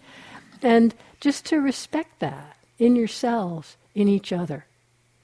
And 0.60 0.94
just 1.20 1.46
to 1.46 1.60
respect 1.60 2.18
that 2.20 2.56
in 2.78 2.96
yourselves, 2.96 3.76
in 3.94 4.08
each 4.08 4.32
other, 4.32 4.66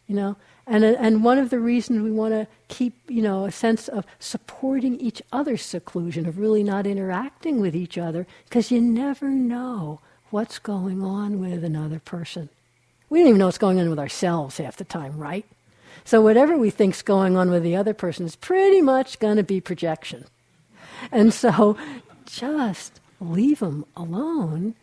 you 0.06 0.14
know, 0.14 0.36
and, 0.66 0.84
uh, 0.84 0.96
and 0.98 1.24
one 1.24 1.38
of 1.38 1.50
the 1.50 1.58
reasons 1.58 2.02
we 2.02 2.10
want 2.10 2.34
to 2.34 2.46
keep, 2.68 2.94
you 3.08 3.22
know, 3.22 3.46
a 3.46 3.50
sense 3.50 3.88
of 3.88 4.04
supporting 4.18 5.00
each 5.00 5.22
other's 5.32 5.62
seclusion, 5.62 6.26
of 6.26 6.38
really 6.38 6.62
not 6.62 6.86
interacting 6.86 7.60
with 7.60 7.74
each 7.74 7.96
other, 7.96 8.26
because 8.44 8.70
you 8.70 8.80
never 8.80 9.28
know 9.30 10.00
what's 10.30 10.58
going 10.58 11.02
on 11.02 11.40
with 11.40 11.64
another 11.64 11.98
person. 11.98 12.50
We 13.08 13.20
don't 13.20 13.28
even 13.28 13.38
know 13.38 13.46
what's 13.46 13.58
going 13.58 13.80
on 13.80 13.88
with 13.88 13.98
ourselves 13.98 14.58
half 14.58 14.76
the 14.76 14.84
time, 14.84 15.16
right? 15.16 15.46
So 16.04 16.20
whatever 16.20 16.58
we 16.58 16.70
think's 16.70 17.02
going 17.02 17.36
on 17.36 17.50
with 17.50 17.62
the 17.62 17.76
other 17.76 17.94
person 17.94 18.26
is 18.26 18.36
pretty 18.36 18.82
much 18.82 19.18
going 19.18 19.36
to 19.36 19.42
be 19.42 19.60
projection. 19.60 20.26
And 21.10 21.32
so 21.32 21.78
just 22.26 23.00
leave 23.20 23.60
them 23.60 23.86
alone. 23.96 24.74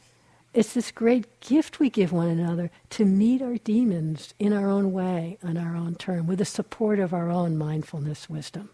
It's 0.55 0.73
this 0.73 0.89
great 0.89 1.41
gift 1.41 1.81
we 1.81 1.89
give 1.89 2.13
one 2.13 2.29
another 2.29 2.71
to 2.91 3.03
meet 3.03 3.41
our 3.41 3.57
demons 3.57 4.33
in 4.39 4.53
our 4.53 4.69
own 4.69 4.93
way, 4.93 5.37
on 5.43 5.57
our 5.57 5.75
own 5.75 5.95
term, 5.95 6.27
with 6.27 6.39
the 6.39 6.45
support 6.45 6.97
of 6.97 7.13
our 7.13 7.29
own 7.29 7.57
mindfulness 7.57 8.29
wisdom. 8.29 8.69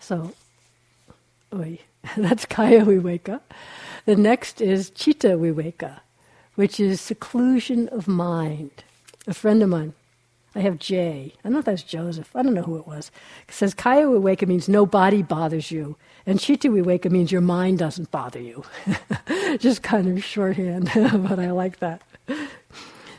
So, 0.00 0.34
oi, 1.54 1.78
that's 2.16 2.44
Kaya 2.44 2.84
Viveka. 2.84 3.40
The 4.04 4.16
next 4.16 4.60
is 4.60 4.90
Chitta 4.90 5.28
Viveka, 5.38 6.00
which 6.56 6.80
is 6.80 7.00
seclusion 7.00 7.88
of 7.90 8.08
mind. 8.08 8.82
A 9.28 9.34
friend 9.34 9.62
of 9.62 9.68
mine, 9.68 9.94
I 10.54 10.60
have 10.60 10.78
Jay. 10.78 11.32
I 11.34 11.42
don't 11.42 11.54
know 11.54 11.58
if 11.58 11.64
that's 11.64 11.82
Joseph. 11.82 12.34
I 12.34 12.42
don't 12.42 12.54
know 12.54 12.62
who 12.62 12.76
it 12.76 12.86
was. 12.86 13.10
It 13.48 13.54
says 13.54 13.74
Kaya 13.74 14.06
Viveka 14.06 14.46
means 14.46 14.68
no 14.68 14.86
body 14.86 15.22
bothers 15.22 15.70
you, 15.70 15.96
and 16.26 16.38
Chitta 16.38 16.68
Viveka 16.68 17.10
means 17.10 17.32
your 17.32 17.40
mind 17.40 17.78
doesn't 17.78 18.12
bother 18.12 18.40
you. 18.40 18.64
Just 19.58 19.82
kind 19.82 20.16
of 20.16 20.24
shorthand, 20.24 20.90
but 20.94 21.40
I 21.40 21.50
like 21.50 21.80
that. 21.80 22.02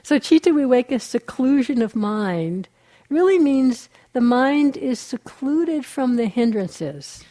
So 0.03 0.17
Chitta 0.17 0.51
Viveka, 0.51 1.01
seclusion 1.01 1.81
of 1.81 1.95
mind, 1.95 2.69
really 3.09 3.37
means 3.37 3.89
the 4.13 4.21
mind 4.21 4.77
is 4.77 4.99
secluded 4.99 5.85
from 5.85 6.15
the 6.15 6.27
hindrances. 6.27 7.23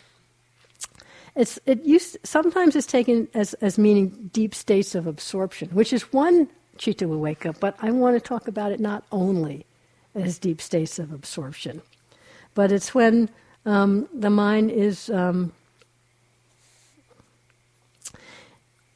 It's, 1.35 1.59
it 1.67 1.83
used, 1.83 2.19
sometimes 2.23 2.77
it's 2.77 2.87
taken 2.87 3.27
as, 3.35 3.55
as 3.55 3.79
meaning 3.79 4.31
deep 4.33 4.55
states 4.55 4.95
of 4.95 5.07
absorption, 5.07 5.71
which 5.71 5.93
is 5.93 6.13
one 6.13 6.49
chitta 6.77 7.07
viveka, 7.07 7.59
but 7.59 7.77
I 7.81 7.91
want 7.91 8.17
to 8.17 8.21
talk 8.21 8.47
about 8.47 8.71
it 8.71 8.81
not 8.81 9.05
only 9.11 9.67
as 10.15 10.39
deep 10.39 10.61
states 10.61 10.99
of 10.99 11.13
absorption, 11.13 11.83
but 12.55 12.71
it's 12.71 12.95
when 12.95 13.29
um, 13.67 14.09
the 14.13 14.31
mind 14.31 14.71
is. 14.71 15.11
Um, 15.11 15.53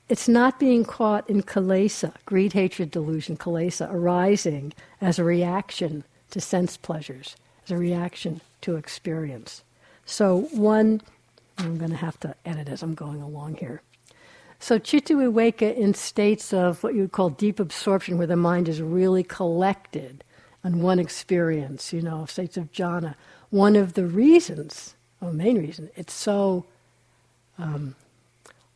it's 0.09 0.27
not 0.27 0.59
being 0.59 0.87
caught 0.87 1.29
in 1.29 1.43
kilesa, 1.43 2.15
greed, 2.25 2.55
hatred, 2.55 2.91
delusion, 2.91 3.37
kilesa, 3.37 3.93
arising 3.93 4.73
as 5.03 5.19
a 5.19 5.25
reaction 5.25 6.05
to 6.31 6.41
sense 6.41 6.79
pleasures 6.79 7.37
as 7.65 7.73
a 7.73 7.77
reaction 7.77 8.41
to 8.63 8.77
experience. 8.77 9.63
So, 10.07 10.49
one, 10.53 11.03
I'm 11.59 11.77
going 11.77 11.91
to 11.91 11.97
have 11.97 12.19
to 12.21 12.35
edit 12.47 12.69
as 12.69 12.83
I'm 12.83 12.95
going 12.95 13.21
along 13.21 13.57
here. 13.57 13.83
So, 14.59 14.79
chitta 14.79 15.15
viveka 15.15 15.77
in 15.77 15.93
states 15.93 16.53
of 16.55 16.83
what 16.83 16.95
you 16.95 17.03
would 17.03 17.13
call 17.13 17.29
deep 17.29 17.61
absorption, 17.61 18.17
where 18.17 18.27
the 18.27 18.37
mind 18.37 18.69
is 18.69 18.81
really 18.81 19.23
collected 19.23 20.25
on 20.65 20.83
one 20.83 20.99
experience, 20.99 21.93
you 21.93 22.03
know, 22.03 22.27
states 22.27 22.57
of 22.57 22.73
jhana. 22.73 23.15
One 23.51 23.77
of 23.77 23.95
the 23.95 24.07
reasons, 24.07 24.95
well, 25.21 25.33
main 25.33 25.59
reason, 25.59 25.91
it's 25.97 26.13
so 26.13 26.67
um, 27.59 27.95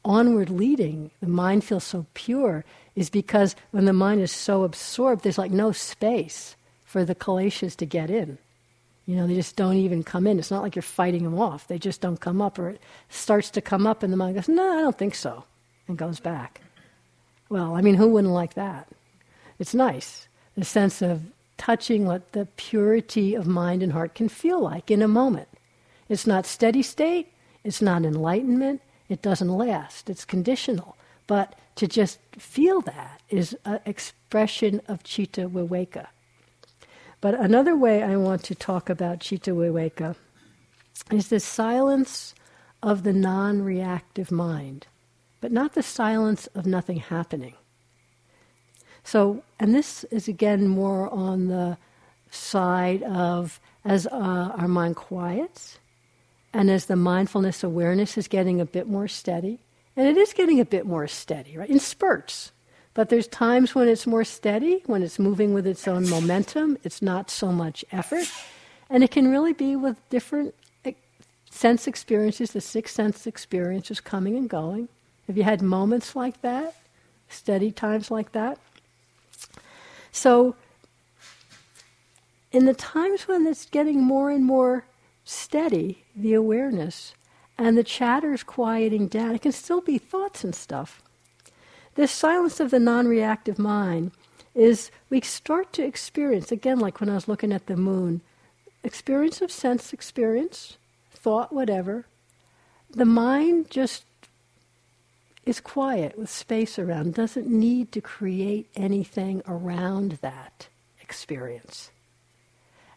onward 0.04 0.50
leading, 0.50 1.10
the 1.20 1.28
mind 1.28 1.64
feels 1.64 1.84
so 1.84 2.06
pure, 2.14 2.64
is 2.94 3.10
because 3.10 3.56
when 3.70 3.84
the 3.84 3.92
mind 3.92 4.20
is 4.20 4.32
so 4.32 4.64
absorbed, 4.64 5.22
there's 5.22 5.38
like 5.38 5.50
no 5.50 5.72
space 5.72 6.56
for 6.84 7.04
the 7.04 7.14
kileshas 7.14 7.76
to 7.76 7.86
get 7.86 8.10
in. 8.10 8.38
You 9.06 9.16
know, 9.16 9.26
they 9.26 9.34
just 9.34 9.56
don't 9.56 9.76
even 9.76 10.04
come 10.04 10.26
in. 10.26 10.38
It's 10.38 10.50
not 10.50 10.62
like 10.62 10.76
you're 10.76 10.82
fighting 10.82 11.24
them 11.24 11.40
off. 11.40 11.66
They 11.66 11.78
just 11.78 12.00
don't 12.00 12.20
come 12.20 12.40
up, 12.40 12.58
or 12.58 12.70
it 12.70 12.80
starts 13.08 13.50
to 13.50 13.60
come 13.60 13.86
up, 13.86 14.02
and 14.02 14.12
the 14.12 14.16
mind 14.16 14.36
goes, 14.36 14.48
No, 14.48 14.78
I 14.78 14.80
don't 14.82 14.96
think 14.96 15.14
so, 15.14 15.44
and 15.88 15.98
goes 15.98 16.20
back. 16.20 16.60
Well, 17.48 17.74
I 17.74 17.80
mean, 17.80 17.96
who 17.96 18.08
wouldn't 18.08 18.32
like 18.32 18.54
that? 18.54 18.88
It's 19.58 19.74
nice, 19.74 20.28
the 20.56 20.64
sense 20.64 21.02
of 21.02 21.22
touching 21.56 22.06
what 22.06 22.32
the 22.32 22.46
purity 22.56 23.34
of 23.34 23.46
mind 23.46 23.82
and 23.82 23.92
heart 23.92 24.14
can 24.14 24.28
feel 24.28 24.60
like 24.60 24.90
in 24.90 25.02
a 25.02 25.08
moment. 25.08 25.48
It's 26.08 26.26
not 26.26 26.46
steady 26.46 26.82
state, 26.82 27.32
it's 27.64 27.82
not 27.82 28.04
enlightenment, 28.04 28.82
it 29.08 29.22
doesn't 29.22 29.48
last, 29.48 30.10
it's 30.10 30.24
conditional. 30.24 30.96
But 31.26 31.54
to 31.76 31.86
just 31.86 32.18
feel 32.38 32.80
that 32.82 33.22
is 33.28 33.56
an 33.64 33.80
expression 33.86 34.80
of 34.88 35.02
chitta 35.02 35.48
viveka. 35.48 36.08
But 37.22 37.38
another 37.38 37.76
way 37.76 38.02
I 38.02 38.16
want 38.16 38.42
to 38.44 38.54
talk 38.56 38.90
about 38.90 39.20
Chitta 39.20 39.52
Viveka 39.52 40.16
is 41.12 41.28
the 41.28 41.38
silence 41.38 42.34
of 42.82 43.04
the 43.04 43.12
non 43.12 43.62
reactive 43.62 44.32
mind, 44.32 44.88
but 45.40 45.52
not 45.52 45.74
the 45.74 45.84
silence 45.84 46.48
of 46.48 46.66
nothing 46.66 46.96
happening. 46.96 47.54
So, 49.04 49.42
and 49.58 49.74
this 49.74 50.04
is 50.04 50.28
again 50.28 50.68
more 50.68 51.08
on 51.10 51.48
the 51.48 51.76
side 52.30 53.02
of 53.02 53.60
as 53.84 54.06
uh, 54.06 54.10
our 54.56 54.68
mind 54.68 54.96
quiets 54.96 55.78
and 56.54 56.70
as 56.70 56.86
the 56.86 56.96
mindfulness 56.96 57.64
awareness 57.64 58.16
is 58.16 58.28
getting 58.28 58.60
a 58.60 58.64
bit 58.64 58.86
more 58.86 59.08
steady, 59.08 59.58
and 59.96 60.06
it 60.06 60.16
is 60.16 60.32
getting 60.32 60.60
a 60.60 60.64
bit 60.64 60.86
more 60.86 61.08
steady, 61.08 61.56
right, 61.56 61.70
in 61.70 61.80
spurts. 61.80 62.52
But 62.94 63.08
there's 63.08 63.26
times 63.26 63.74
when 63.74 63.88
it's 63.88 64.06
more 64.06 64.24
steady, 64.24 64.82
when 64.86 65.02
it's 65.02 65.18
moving 65.18 65.54
with 65.54 65.66
its 65.66 65.88
own 65.88 66.08
momentum, 66.10 66.76
it's 66.84 67.00
not 67.00 67.30
so 67.30 67.50
much 67.50 67.84
effort. 67.90 68.30
And 68.90 69.02
it 69.02 69.10
can 69.10 69.30
really 69.30 69.54
be 69.54 69.76
with 69.76 69.96
different 70.10 70.54
sense 71.52 71.86
experiences, 71.86 72.52
the 72.52 72.60
six 72.60 72.92
sense 72.92 73.26
experiences 73.26 74.00
coming 74.00 74.36
and 74.36 74.48
going. 74.48 74.88
Have 75.26 75.36
you 75.36 75.44
had 75.44 75.62
moments 75.62 76.16
like 76.16 76.40
that? 76.42 76.74
Steady 77.28 77.70
times 77.70 78.10
like 78.10 78.32
that? 78.32 78.58
So, 80.12 80.54
in 82.52 82.66
the 82.66 82.74
times 82.74 83.26
when 83.26 83.46
it's 83.46 83.64
getting 83.64 84.02
more 84.02 84.30
and 84.30 84.44
more 84.44 84.84
steady, 85.24 86.04
the 86.14 86.34
awareness, 86.34 87.14
and 87.58 87.76
the 87.76 87.84
chatter's 87.84 88.42
quieting 88.42 89.08
down, 89.08 89.34
it 89.34 89.42
can 89.42 89.52
still 89.52 89.80
be 89.80 89.98
thoughts 89.98 90.44
and 90.44 90.54
stuff. 90.54 91.02
This 91.94 92.12
silence 92.12 92.60
of 92.60 92.70
the 92.70 92.78
non 92.78 93.08
reactive 93.08 93.58
mind 93.58 94.12
is 94.54 94.90
we 95.08 95.20
start 95.22 95.72
to 95.74 95.84
experience, 95.84 96.52
again, 96.52 96.78
like 96.78 97.00
when 97.00 97.08
I 97.08 97.14
was 97.14 97.28
looking 97.28 97.52
at 97.52 97.66
the 97.66 97.76
moon, 97.76 98.20
experience 98.84 99.40
of 99.40 99.50
sense 99.50 99.92
experience, 99.92 100.76
thought, 101.10 101.52
whatever. 101.52 102.06
The 102.90 103.06
mind 103.06 103.70
just 103.70 104.04
is 105.44 105.60
quiet 105.60 106.18
with 106.18 106.30
space 106.30 106.78
around, 106.78 107.14
doesn't 107.14 107.48
need 107.48 107.92
to 107.92 108.00
create 108.00 108.68
anything 108.76 109.42
around 109.46 110.18
that 110.22 110.68
experience. 111.00 111.90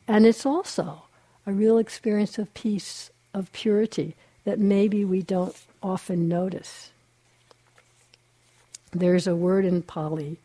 And 0.08 0.26
it's 0.26 0.46
also 0.46 1.04
a 1.46 1.52
real 1.52 1.78
experience 1.78 2.38
of 2.38 2.54
peace, 2.54 3.10
of 3.34 3.52
purity 3.52 4.16
that 4.44 4.60
maybe 4.60 5.04
we 5.04 5.22
don't 5.22 5.56
often 5.82 6.28
notice. 6.28 6.92
There's 8.92 9.28
a 9.28 9.36
word 9.36 9.66
in 9.66 9.82
Pali, 9.82 10.40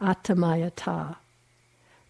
Atammayata. 0.00 1.16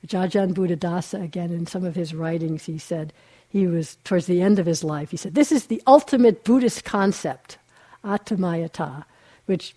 Ajahn 0.06 0.54
Buddhadasa, 0.54 1.22
again, 1.22 1.50
in 1.50 1.66
some 1.66 1.84
of 1.84 1.96
his 1.96 2.14
writings, 2.14 2.64
he 2.66 2.78
said, 2.78 3.12
he 3.48 3.66
was 3.66 3.96
towards 4.04 4.26
the 4.26 4.40
end 4.40 4.58
of 4.58 4.66
his 4.66 4.84
life, 4.84 5.10
he 5.10 5.16
said, 5.16 5.34
This 5.34 5.50
is 5.50 5.66
the 5.66 5.82
ultimate 5.86 6.44
Buddhist 6.44 6.84
concept, 6.84 7.58
Atammayata, 8.04 9.04
which 9.46 9.74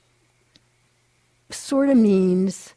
sort 1.50 1.90
of 1.90 1.98
means 1.98 2.74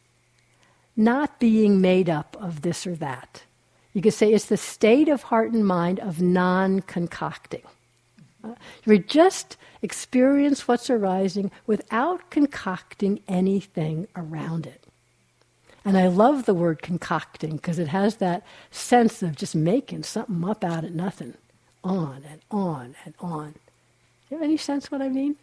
not 0.97 1.40
being 1.40 1.80
made 1.80 2.09
up 2.09 2.36
of 2.40 2.62
this 2.62 2.86
or 2.86 2.95
that. 2.97 3.43
You 3.93 4.01
could 4.01 4.14
say 4.14 4.32
it's 4.32 4.47
the 4.47 4.57
state 4.57 5.09
of 5.09 5.24
heart 5.24 5.53
and 5.53 5.66
mind 5.66 6.01
of 6.01 6.20
non 6.20 6.80
concocting. 6.80 7.62
Uh, 8.43 8.55
we 8.86 8.99
just 8.99 9.57
experience 9.82 10.66
what's 10.66 10.90
arising 10.90 11.51
without 11.66 12.30
concocting 12.30 13.20
anything 13.28 14.09
around 14.16 14.66
it. 14.66 14.84
And 15.84 15.99
I 15.99 16.07
love 16.07 16.47
the 16.47 16.55
word 16.55 16.80
concocting 16.80 17.57
because 17.57 17.78
it 17.78 17.88
has 17.88 18.16
that 18.16 18.45
sense 18.70 19.22
of 19.22 19.36
just 19.36 19.55
making 19.55 20.05
something 20.05 20.45
up 20.49 20.64
out 20.64 20.84
of 20.84 20.95
nothing, 20.95 21.34
on 21.82 22.24
and 22.28 22.40
on 22.51 22.95
and 23.05 23.14
on. 23.18 23.53
Do 23.53 23.59
You 24.30 24.36
have 24.38 24.45
any 24.45 24.57
sense 24.57 24.90
what 24.90 25.03
I 25.03 25.09
mean? 25.09 25.36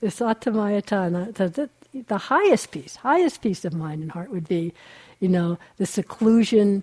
This 0.00 0.20
attamayatana, 0.20 1.34
the, 1.34 1.48
the, 1.48 2.02
the 2.02 2.18
highest 2.18 2.70
peace, 2.70 2.96
highest 2.96 3.40
peace 3.40 3.64
of 3.64 3.72
mind 3.72 4.02
and 4.02 4.12
heart 4.12 4.30
would 4.30 4.48
be, 4.48 4.72
you 5.20 5.28
know, 5.28 5.58
the 5.78 5.86
seclusion 5.86 6.82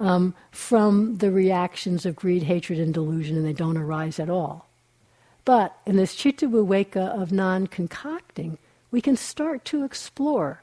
um, 0.00 0.34
from 0.50 1.18
the 1.18 1.30
reactions 1.30 2.06
of 2.06 2.16
greed, 2.16 2.42
hatred, 2.42 2.78
and 2.78 2.92
delusion, 2.92 3.36
and 3.36 3.46
they 3.46 3.52
don't 3.52 3.76
arise 3.76 4.18
at 4.18 4.30
all. 4.30 4.66
But 5.44 5.76
in 5.86 5.96
this 5.96 6.14
chitta 6.14 6.48
viveka 6.48 7.20
of 7.20 7.32
non 7.32 7.66
concocting, 7.66 8.58
we 8.90 9.00
can 9.00 9.16
start 9.16 9.64
to 9.66 9.84
explore 9.84 10.62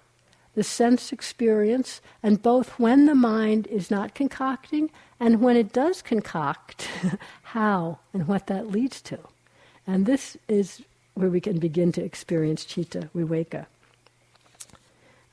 the 0.55 0.63
sense 0.63 1.11
experience, 1.11 2.01
and 2.21 2.41
both 2.41 2.79
when 2.79 3.05
the 3.05 3.15
mind 3.15 3.65
is 3.67 3.89
not 3.89 4.13
concocting 4.13 4.91
and 5.19 5.41
when 5.41 5.57
it 5.57 5.73
does 5.73 6.01
concoct, 6.01 6.87
how 7.43 7.99
and 8.13 8.27
what 8.27 8.47
that 8.47 8.69
leads 8.69 9.01
to. 9.01 9.17
And 9.87 10.05
this 10.05 10.37
is 10.47 10.83
where 11.13 11.29
we 11.29 11.41
can 11.41 11.59
begin 11.59 11.91
to 11.91 12.03
experience 12.03 12.65
chitta 12.65 13.09
viveka. 13.15 13.65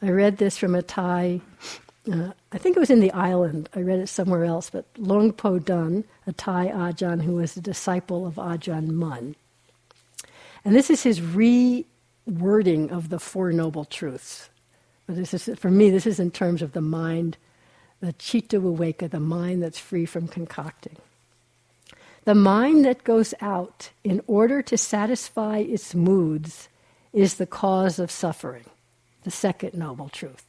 I 0.03 0.11
read 0.11 0.39
this 0.39 0.57
from 0.57 0.75
a 0.75 0.83
Thai 0.83 1.41
uh, 2.11 2.33
I 2.53 2.59
think 2.59 2.77
it 2.77 2.81
was 2.81 2.91
in 2.91 3.01
the 3.01 3.13
island, 3.13 3.69
I 3.75 3.81
read 3.81 3.99
it 3.99 4.09
somewhere 4.09 4.45
else, 4.45 4.71
but 4.71 4.87
Luang 4.97 5.33
Por 5.33 5.59
Dun, 5.59 6.05
a 6.27 6.33
Thai 6.33 6.69
Ajahn 6.69 7.23
who 7.23 7.35
was 7.35 7.57
a 7.57 7.61
disciple 7.61 8.27
of 8.27 8.35
Ajahn 8.35 8.89
Mun. 8.89 9.37
And 10.65 10.75
this 10.75 10.91
is 10.91 11.03
his 11.03 11.21
rewording 11.21 12.91
of 12.91 13.11
the 13.11 13.21
Four 13.21 13.53
Noble 13.53 13.85
Truths. 13.85 14.49
But 15.07 15.17
this 15.17 15.35
is, 15.35 15.59
for 15.59 15.71
me, 15.71 15.91
this 15.91 16.07
is 16.07 16.19
in 16.19 16.31
terms 16.31 16.63
of 16.63 16.73
the 16.73 16.81
mind, 16.81 17.37
the 18.01 18.13
chitta 18.15 18.61
viveka, 18.61 19.11
the 19.11 19.21
mind 19.21 19.63
that's 19.63 19.79
free 19.79 20.07
from 20.07 20.27
concocting. 20.27 20.97
The 22.25 22.35
mind 22.35 22.85
that 22.85 23.05
goes 23.05 23.33
out 23.41 23.91
in 24.05 24.21
order 24.27 24.61
to 24.63 24.77
satisfy 24.77 25.59
its 25.59 25.95
moods 25.95 26.69
is 27.13 27.35
the 27.35 27.47
cause 27.47 27.99
of 27.99 28.11
suffering, 28.11 28.67
the 29.25 29.31
second 29.31 29.75
noble 29.75 30.09
truth. 30.09 30.45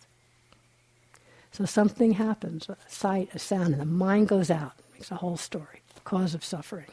So 1.51 1.65
something 1.65 2.13
happens, 2.13 2.69
a 2.69 2.78
sight, 2.88 3.30
a 3.34 3.39
sound, 3.39 3.74
and 3.74 3.82
the 3.82 3.86
mind 3.86 4.28
goes 4.28 4.49
out, 4.49 4.74
makes 4.93 5.11
a 5.11 5.15
whole 5.15 5.38
story, 5.38 5.82
the 5.95 6.01
cause 6.01 6.34
of 6.34 6.43
suffering. 6.43 6.91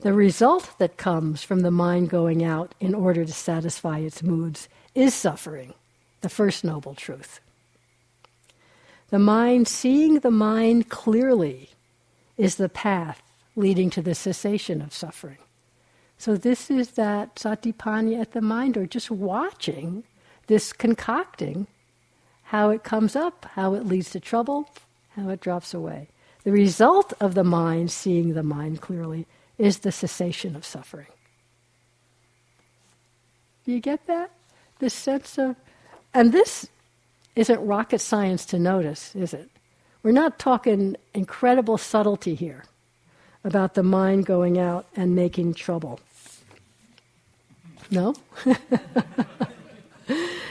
The 0.00 0.12
result 0.12 0.72
that 0.78 0.96
comes 0.96 1.42
from 1.42 1.60
the 1.60 1.70
mind 1.70 2.08
going 2.08 2.42
out 2.42 2.74
in 2.80 2.94
order 2.94 3.24
to 3.24 3.32
satisfy 3.32 3.98
its 3.98 4.22
moods 4.22 4.68
is 4.94 5.14
suffering, 5.14 5.74
the 6.20 6.28
first 6.28 6.64
noble 6.64 6.94
truth. 6.94 7.40
The 9.10 9.18
mind 9.18 9.68
seeing 9.68 10.20
the 10.20 10.30
mind 10.30 10.88
clearly 10.88 11.69
is 12.40 12.54
the 12.54 12.70
path 12.70 13.22
leading 13.54 13.90
to 13.90 14.00
the 14.00 14.14
cessation 14.14 14.80
of 14.80 14.94
suffering. 14.94 15.36
So 16.16 16.36
this 16.36 16.70
is 16.70 16.92
that 16.92 17.36
satipanya 17.36 18.18
at 18.18 18.32
the 18.32 18.40
mind, 18.40 18.78
or 18.78 18.86
just 18.86 19.10
watching 19.10 20.04
this 20.46 20.72
concocting 20.72 21.66
how 22.44 22.70
it 22.70 22.82
comes 22.82 23.14
up, 23.14 23.46
how 23.52 23.74
it 23.74 23.84
leads 23.84 24.10
to 24.10 24.20
trouble, 24.20 24.70
how 25.10 25.28
it 25.28 25.40
drops 25.40 25.74
away. 25.74 26.08
The 26.44 26.50
result 26.50 27.12
of 27.20 27.34
the 27.34 27.44
mind 27.44 27.90
seeing 27.90 28.32
the 28.32 28.42
mind 28.42 28.80
clearly 28.80 29.26
is 29.58 29.80
the 29.80 29.92
cessation 29.92 30.56
of 30.56 30.64
suffering. 30.64 31.12
Do 33.66 33.72
you 33.72 33.80
get 33.80 34.06
that? 34.06 34.30
This 34.78 34.94
sense 34.94 35.36
of, 35.36 35.56
and 36.14 36.32
this 36.32 36.68
isn't 37.36 37.60
rocket 37.60 38.00
science 38.00 38.46
to 38.46 38.58
notice, 38.58 39.14
is 39.14 39.34
it? 39.34 39.50
We're 40.02 40.12
not 40.12 40.38
talking 40.38 40.96
incredible 41.14 41.76
subtlety 41.78 42.34
here 42.34 42.64
about 43.44 43.74
the 43.74 43.82
mind 43.82 44.26
going 44.26 44.58
out 44.58 44.86
and 44.96 45.14
making 45.14 45.54
trouble. 45.54 46.00
No? 47.90 48.14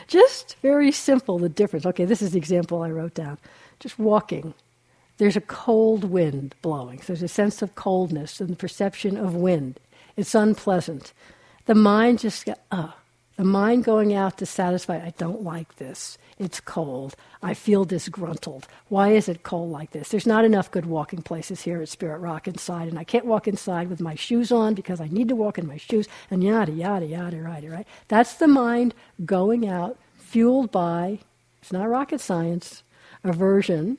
Just 0.07 0.55
very 0.61 0.91
simple, 0.91 1.37
the 1.39 1.49
difference. 1.49 1.85
Okay, 1.85 2.05
this 2.05 2.21
is 2.21 2.31
the 2.31 2.37
example 2.37 2.81
I 2.81 2.89
wrote 2.89 3.13
down. 3.13 3.37
Just 3.79 3.99
walking. 3.99 4.53
There's 5.17 5.35
a 5.35 5.41
cold 5.41 6.03
wind 6.03 6.55
blowing. 6.61 6.99
So 7.01 7.07
there's 7.07 7.23
a 7.23 7.27
sense 7.27 7.61
of 7.61 7.75
coldness 7.75 8.39
and 8.41 8.49
the 8.49 8.55
perception 8.55 9.17
of 9.17 9.35
wind. 9.35 9.79
It's 10.17 10.33
unpleasant. 10.33 11.13
The 11.65 11.75
mind 11.75 12.19
just, 12.19 12.49
uh, 12.71 12.91
the 13.35 13.43
mind 13.43 13.83
going 13.83 14.13
out 14.13 14.37
to 14.39 14.45
satisfy, 14.45 14.97
I 14.97 15.13
don't 15.17 15.43
like 15.43 15.75
this. 15.75 16.17
It's 16.39 16.61
cold. 16.61 17.17
I 17.43 17.53
feel 17.53 17.83
disgruntled. 17.83 18.65
Why 18.87 19.09
is 19.09 19.27
it 19.27 19.43
cold 19.43 19.71
like 19.71 19.91
this? 19.91 20.07
There's 20.07 20.25
not 20.25 20.45
enough 20.45 20.71
good 20.71 20.85
walking 20.85 21.21
places 21.21 21.61
here 21.61 21.81
at 21.81 21.89
Spirit 21.89 22.19
Rock 22.19 22.47
inside, 22.47 22.87
and 22.87 22.97
I 22.97 23.03
can't 23.03 23.25
walk 23.25 23.45
inside 23.45 23.89
with 23.89 23.99
my 23.99 24.15
shoes 24.15 24.49
on 24.49 24.73
because 24.73 25.01
I 25.01 25.09
need 25.09 25.27
to 25.27 25.35
walk 25.35 25.57
in 25.57 25.67
my 25.67 25.75
shoes, 25.75 26.07
and 26.31 26.41
yada, 26.41 26.71
yada, 26.71 27.05
yada, 27.05 27.35
yada, 27.35 27.69
right? 27.69 27.87
That's 28.07 28.35
the 28.35 28.47
mind 28.47 28.93
going 29.25 29.67
out, 29.67 29.97
fueled 30.17 30.71
by, 30.71 31.19
it's 31.61 31.73
not 31.73 31.89
rocket 31.89 32.21
science, 32.21 32.83
aversion 33.21 33.97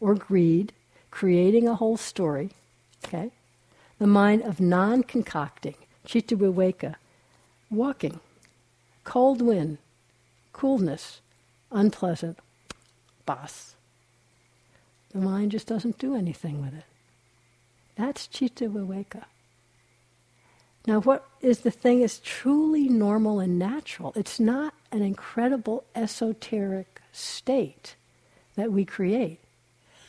or 0.00 0.14
greed, 0.14 0.72
creating 1.10 1.68
a 1.68 1.74
whole 1.74 1.98
story, 1.98 2.50
okay? 3.04 3.30
The 3.98 4.06
mind 4.06 4.42
of 4.42 4.58
non 4.58 5.02
concocting, 5.02 5.74
chitta 6.06 6.36
walking, 7.70 8.20
cold 9.04 9.42
wind, 9.42 9.78
coolness, 10.54 11.20
unpleasant, 11.74 12.38
boss. 13.26 13.74
The 15.12 15.18
mind 15.18 15.52
just 15.52 15.66
doesn't 15.66 15.98
do 15.98 16.16
anything 16.16 16.60
with 16.62 16.74
it. 16.74 16.84
That's 17.96 18.26
chitta 18.26 18.68
viveka. 18.68 19.24
Now, 20.86 21.00
what 21.00 21.26
is 21.40 21.60
the 21.60 21.70
thing 21.70 22.02
is 22.02 22.18
truly 22.18 22.88
normal 22.88 23.40
and 23.40 23.58
natural. 23.58 24.12
It's 24.16 24.38
not 24.38 24.74
an 24.92 25.02
incredible 25.02 25.84
esoteric 25.94 27.00
state 27.12 27.96
that 28.56 28.72
we 28.72 28.84
create. 28.84 29.40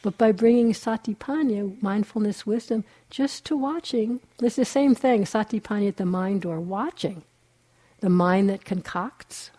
But 0.02 0.18
by 0.18 0.32
bringing 0.34 0.72
satipanya, 0.74 1.82
mindfulness, 1.82 2.46
wisdom, 2.46 2.84
just 3.10 3.46
to 3.46 3.58
watching, 3.58 4.20
it's 4.40 4.56
the 4.56 4.66
same 4.66 4.94
thing, 4.94 5.24
satipanya 5.24 5.88
at 5.90 5.98
the 5.98 6.06
mind 6.06 6.42
door, 6.42 6.60
watching 6.60 7.24
the 8.02 8.10
mind 8.10 8.50
that 8.50 8.66
concocts 8.66 9.50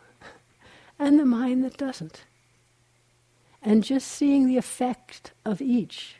and 0.98 1.18
the 1.18 1.24
mind 1.24 1.64
that 1.64 1.76
doesn't. 1.76 2.24
And 3.62 3.82
just 3.82 4.08
seeing 4.08 4.46
the 4.46 4.56
effect 4.56 5.32
of 5.44 5.60
each. 5.60 6.16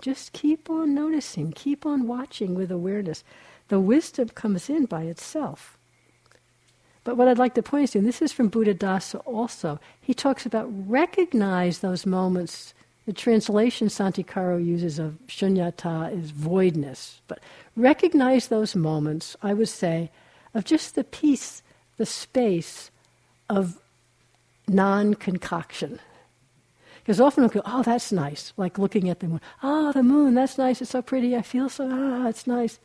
Just 0.00 0.32
keep 0.32 0.70
on 0.70 0.94
noticing, 0.94 1.52
keep 1.52 1.84
on 1.84 2.06
watching 2.06 2.54
with 2.54 2.70
awareness. 2.70 3.22
The 3.68 3.80
wisdom 3.80 4.30
comes 4.30 4.68
in 4.68 4.86
by 4.86 5.02
itself. 5.02 5.76
But 7.04 7.16
what 7.16 7.28
I'd 7.28 7.38
like 7.38 7.54
to 7.54 7.62
point 7.62 7.90
to, 7.90 7.98
and 7.98 8.06
this 8.06 8.20
is 8.20 8.32
from 8.32 8.50
Buddhadasa 8.50 9.22
also, 9.24 9.80
he 10.00 10.14
talks 10.14 10.44
about 10.44 10.68
recognize 10.88 11.78
those 11.78 12.04
moments. 12.04 12.74
The 13.06 13.12
translation 13.12 13.88
Santikaro 13.88 14.64
uses 14.64 14.98
of 14.98 15.18
shunyata 15.26 16.12
is 16.16 16.30
voidness. 16.30 17.20
But 17.26 17.40
recognize 17.76 18.48
those 18.48 18.74
moments, 18.74 19.36
I 19.42 19.54
would 19.54 19.68
say, 19.68 20.10
of 20.54 20.64
just 20.64 20.94
the 20.94 21.04
peace, 21.04 21.62
the 21.96 22.06
space 22.06 22.90
of 23.48 23.78
non 24.70 25.14
concoction. 25.14 26.00
Because 26.98 27.20
often 27.20 27.42
we'll 27.42 27.50
go, 27.50 27.62
oh, 27.64 27.82
that's 27.82 28.12
nice, 28.12 28.52
like 28.56 28.78
looking 28.78 29.08
at 29.08 29.20
the 29.20 29.28
moon. 29.28 29.40
Oh, 29.62 29.92
the 29.92 30.02
moon, 30.02 30.34
that's 30.34 30.58
nice, 30.58 30.80
it's 30.80 30.90
so 30.90 31.02
pretty, 31.02 31.34
I 31.34 31.42
feel 31.42 31.68
so, 31.68 31.88
ah, 31.90 32.28
it's 32.28 32.46
nice. 32.46 32.78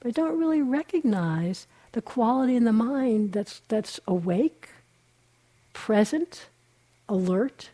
But 0.00 0.08
I 0.08 0.10
don't 0.12 0.38
really 0.38 0.62
recognize 0.62 1.66
the 1.92 2.02
quality 2.02 2.56
in 2.56 2.64
the 2.64 2.72
mind 2.72 3.32
that's, 3.32 3.62
that's 3.68 4.00
awake, 4.08 4.70
present, 5.72 6.48
alert, 7.08 7.70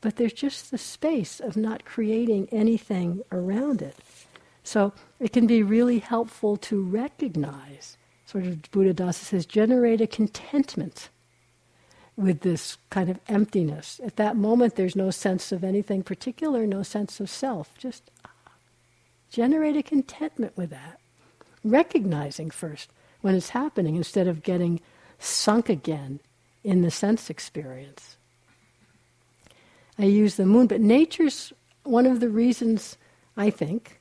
but 0.00 0.16
there's 0.16 0.32
just 0.32 0.70
the 0.70 0.78
space 0.78 1.40
of 1.40 1.56
not 1.56 1.84
creating 1.84 2.48
anything 2.52 3.22
around 3.32 3.82
it. 3.82 3.96
So 4.62 4.92
it 5.18 5.32
can 5.32 5.46
be 5.46 5.62
really 5.62 5.98
helpful 5.98 6.56
to 6.58 6.82
recognize, 6.82 7.96
sort 8.24 8.46
of 8.46 8.62
Buddhadasa 8.70 9.14
says, 9.14 9.46
generate 9.46 10.00
a 10.00 10.06
contentment 10.06 11.08
with 12.16 12.40
this 12.40 12.78
kind 12.90 13.10
of 13.10 13.18
emptiness. 13.28 14.00
At 14.04 14.16
that 14.16 14.36
moment, 14.36 14.76
there's 14.76 14.96
no 14.96 15.10
sense 15.10 15.52
of 15.52 15.64
anything 15.64 16.02
particular, 16.02 16.66
no 16.66 16.82
sense 16.82 17.20
of 17.20 17.28
self. 17.28 17.76
Just 17.76 18.10
generate 19.30 19.76
a 19.76 19.82
contentment 19.82 20.56
with 20.56 20.70
that. 20.70 21.00
Recognizing 21.64 22.50
first 22.50 22.90
when 23.20 23.34
it's 23.34 23.50
happening 23.50 23.96
instead 23.96 24.28
of 24.28 24.42
getting 24.42 24.80
sunk 25.18 25.68
again 25.68 26.20
in 26.62 26.82
the 26.82 26.90
sense 26.90 27.30
experience. 27.30 28.16
I 29.98 30.04
use 30.04 30.36
the 30.36 30.46
moon, 30.46 30.66
but 30.66 30.80
nature's 30.80 31.52
one 31.84 32.06
of 32.06 32.20
the 32.20 32.28
reasons, 32.28 32.96
I 33.36 33.50
think, 33.50 34.00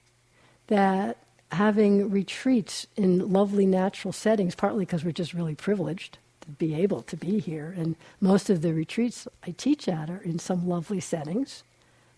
that 0.68 1.18
having 1.51 2.09
retreats 2.09 2.88
in 2.95 3.32
lovely 3.32 3.66
natural 3.66 4.11
settings, 4.11 4.55
partly 4.55 4.86
because 4.86 5.05
we're 5.05 5.11
just 5.11 5.34
really 5.34 5.55
privileged, 5.55 6.18
be 6.46 6.76
able 6.76 7.02
to 7.04 7.18
be 7.18 7.39
here. 7.39 7.74
And 7.78 7.96
most 8.22 8.50
of 8.50 8.62
the 8.62 8.74
retreats 8.74 9.28
I 9.46 9.52
teach 9.52 9.88
at 9.88 10.10
are 10.10 10.22
in 10.22 10.39
some 10.39 10.68
lovely 10.68 11.00
settings, 11.00 11.64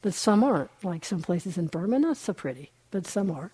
but 0.02 0.14
some 0.14 0.44
aren't. 0.44 0.72
Like 0.84 1.06
some 1.06 1.22
places 1.22 1.58
in 1.58 1.68
Burma, 1.68 2.00
not 2.00 2.18
so 2.18 2.34
pretty, 2.34 2.72
but 2.92 3.08
some 3.08 3.32
are. 3.32 3.52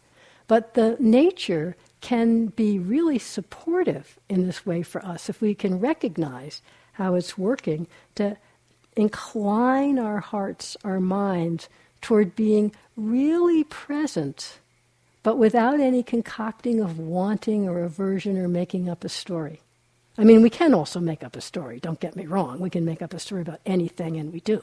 But 0.48 0.74
the 0.74 0.98
nature 1.00 1.76
can 2.02 2.48
be 2.48 2.80
really 2.80 3.20
supportive 3.20 4.20
in 4.28 4.46
this 4.46 4.66
way 4.66 4.84
for 4.84 5.06
us 5.06 5.30
if 5.30 5.40
we 5.40 5.56
can 5.56 5.80
recognize 5.80 6.62
how 6.94 7.16
it's 7.16 7.38
working 7.38 7.88
to 8.16 8.38
incline 8.96 9.98
our 9.98 10.20
hearts, 10.20 10.76
our 10.84 11.00
minds 11.00 11.70
toward 12.02 12.36
being 12.36 12.74
really 12.98 13.64
present, 13.64 14.60
but 15.24 15.38
without 15.38 15.80
any 15.80 16.04
concocting 16.04 16.82
of 16.82 17.00
wanting 17.00 17.70
or 17.70 17.84
aversion 17.84 18.38
or 18.38 18.48
making 18.48 18.90
up 18.90 19.04
a 19.04 19.10
story. 19.10 19.62
I 20.18 20.24
mean, 20.24 20.42
we 20.42 20.50
can 20.50 20.74
also 20.74 21.00
make 21.00 21.24
up 21.24 21.36
a 21.36 21.42
story, 21.42 21.80
don't 21.80 22.00
get 22.00 22.16
me 22.16 22.26
wrong. 22.26 22.60
We 22.60 22.70
can 22.70 22.86
make 22.86 23.02
up 23.02 23.14
a 23.14 23.20
story 23.20 23.42
about 23.42 23.62
anything, 23.66 24.18
and 24.18 24.32
we 24.34 24.42
do. 24.42 24.62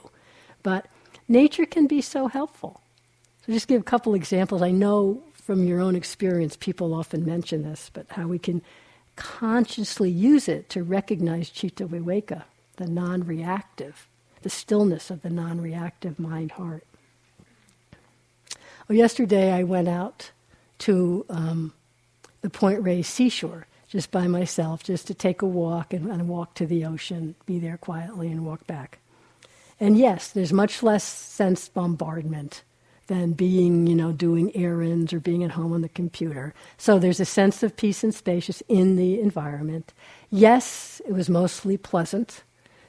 But 0.62 0.86
nature 1.26 1.64
can 1.66 1.86
be 1.86 2.02
so 2.02 2.28
helpful. 2.28 2.80
So, 3.46 3.52
just 3.52 3.68
give 3.68 3.80
a 3.80 3.84
couple 3.84 4.14
examples. 4.14 4.62
I 4.62 4.70
know 4.70 5.22
from 5.32 5.64
your 5.64 5.80
own 5.80 5.96
experience, 5.96 6.56
people 6.56 6.92
often 6.92 7.24
mention 7.24 7.62
this, 7.62 7.90
but 7.92 8.06
how 8.10 8.26
we 8.26 8.38
can 8.38 8.60
consciously 9.16 10.10
use 10.10 10.48
it 10.48 10.68
to 10.70 10.82
recognize 10.84 11.50
chitta 11.50 11.86
viveka, 11.86 12.44
the 12.76 12.86
non 12.86 13.24
reactive. 13.24 14.06
the 14.42 14.50
stillness 14.50 15.10
of 15.10 15.22
the 15.22 15.30
non 15.30 15.60
reactive 15.60 16.18
mind 16.18 16.52
heart. 16.52 16.84
Well, 18.88 18.96
yesterday 18.96 19.52
I 19.52 19.64
went 19.64 19.88
out 19.88 20.30
to 20.80 21.26
um, 21.28 21.72
the 22.42 22.50
Point 22.50 22.82
Reyes 22.82 23.08
seashore 23.08 23.66
just 23.88 24.10
by 24.10 24.26
myself, 24.26 24.82
just 24.82 25.06
to 25.06 25.14
take 25.14 25.42
a 25.42 25.46
walk 25.46 25.92
and, 25.92 26.10
and 26.10 26.28
walk 26.28 26.54
to 26.54 26.66
the 26.66 26.84
ocean, 26.84 27.34
be 27.46 27.58
there 27.58 27.78
quietly 27.78 28.28
and 28.28 28.44
walk 28.44 28.66
back. 28.66 28.98
And 29.80 29.98
yes, 29.98 30.28
there's 30.28 30.52
much 30.52 30.82
less 30.82 31.04
sense 31.04 31.68
bombardment 31.68 32.62
than 33.06 33.32
being, 33.32 33.86
you 33.86 33.94
know, 33.94 34.12
doing 34.12 34.54
errands 34.54 35.12
or 35.12 35.20
being 35.20 35.42
at 35.42 35.52
home 35.52 35.72
on 35.72 35.80
the 35.80 35.88
computer. 35.88 36.54
So 36.76 36.98
there's 36.98 37.20
a 37.20 37.24
sense 37.24 37.62
of 37.62 37.76
peace 37.76 38.04
and 38.04 38.14
spacious 38.14 38.62
in 38.68 38.96
the 38.96 39.20
environment. 39.20 39.94
Yes, 40.30 41.00
it 41.06 41.12
was 41.12 41.30
mostly 41.30 41.76
pleasant 41.76 42.42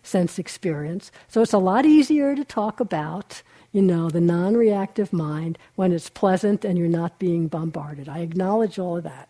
sense 0.04 0.39
experience. 0.39 1.12
So 1.28 1.41
it's 1.41 1.54
a 1.54 1.58
lot 1.58 1.86
easier 1.86 2.36
to 2.36 2.43
talk 2.43 2.80
about, 2.80 3.41
you 3.72 3.82
know, 3.82 4.10
the 4.10 4.22
non 4.22 4.56
reactive 4.56 5.14
mind 5.14 5.58
when 5.76 5.91
it's 5.93 6.10
pleasant 6.10 6.66
and 6.66 6.78
you're 6.78 6.88
not 6.88 7.20
being 7.20 7.47
bombarded. 7.47 8.10
I 8.10 8.20
acknowledge 8.20 8.78
all 8.78 8.97
of 8.97 9.04
that. 9.04 9.29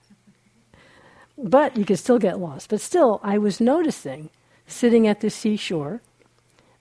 But 1.42 1.78
you 1.78 1.86
can 1.86 1.96
still 1.96 2.20
get 2.20 2.40
lost. 2.40 2.70
But 2.70 2.82
still, 2.82 3.20
I 3.24 3.38
was 3.38 3.62
noticing, 3.62 4.30
sitting 4.68 5.08
at 5.08 5.22
the 5.22 5.30
seashore, 5.30 6.02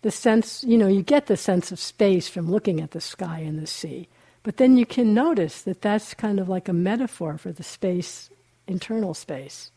the 0.03 0.11
sense, 0.11 0.65
you 0.65 0.77
know, 0.77 0.89
you 0.89 1.03
get 1.03 1.27
the 1.27 1.37
sense 1.37 1.71
of 1.73 1.79
space 1.79 2.29
from 2.29 2.51
looking 2.51 2.81
at 2.81 2.91
the 2.91 3.01
sky 3.01 3.41
and 3.41 3.59
the 3.59 3.67
sea. 3.67 4.09
But 4.43 4.57
then 4.57 4.77
you 4.77 4.87
can 4.87 5.15
notice 5.15 5.63
that 5.63 5.83
that's 5.83 6.15
kind 6.15 6.41
of 6.41 6.49
like 6.49 6.69
a 6.69 6.73
metaphor 6.73 7.39
for 7.39 7.53
the 7.53 7.63
space, 7.63 8.31
internal 8.67 9.15
space 9.15 9.71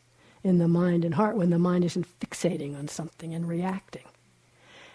in 0.44 0.58
the 0.58 0.68
mind 0.68 1.04
and 1.04 1.14
heart 1.14 1.36
when 1.36 1.50
the 1.50 1.58
mind 1.58 1.84
isn't 1.84 2.06
fixating 2.20 2.76
on 2.76 2.88
something 2.88 3.34
and 3.34 3.48
reacting. 3.48 4.04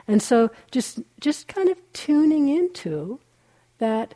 And 0.07 0.21
so 0.21 0.49
just 0.71 0.99
just 1.19 1.47
kind 1.47 1.69
of 1.69 1.77
tuning 1.93 2.47
into 2.49 3.19
that 3.79 4.15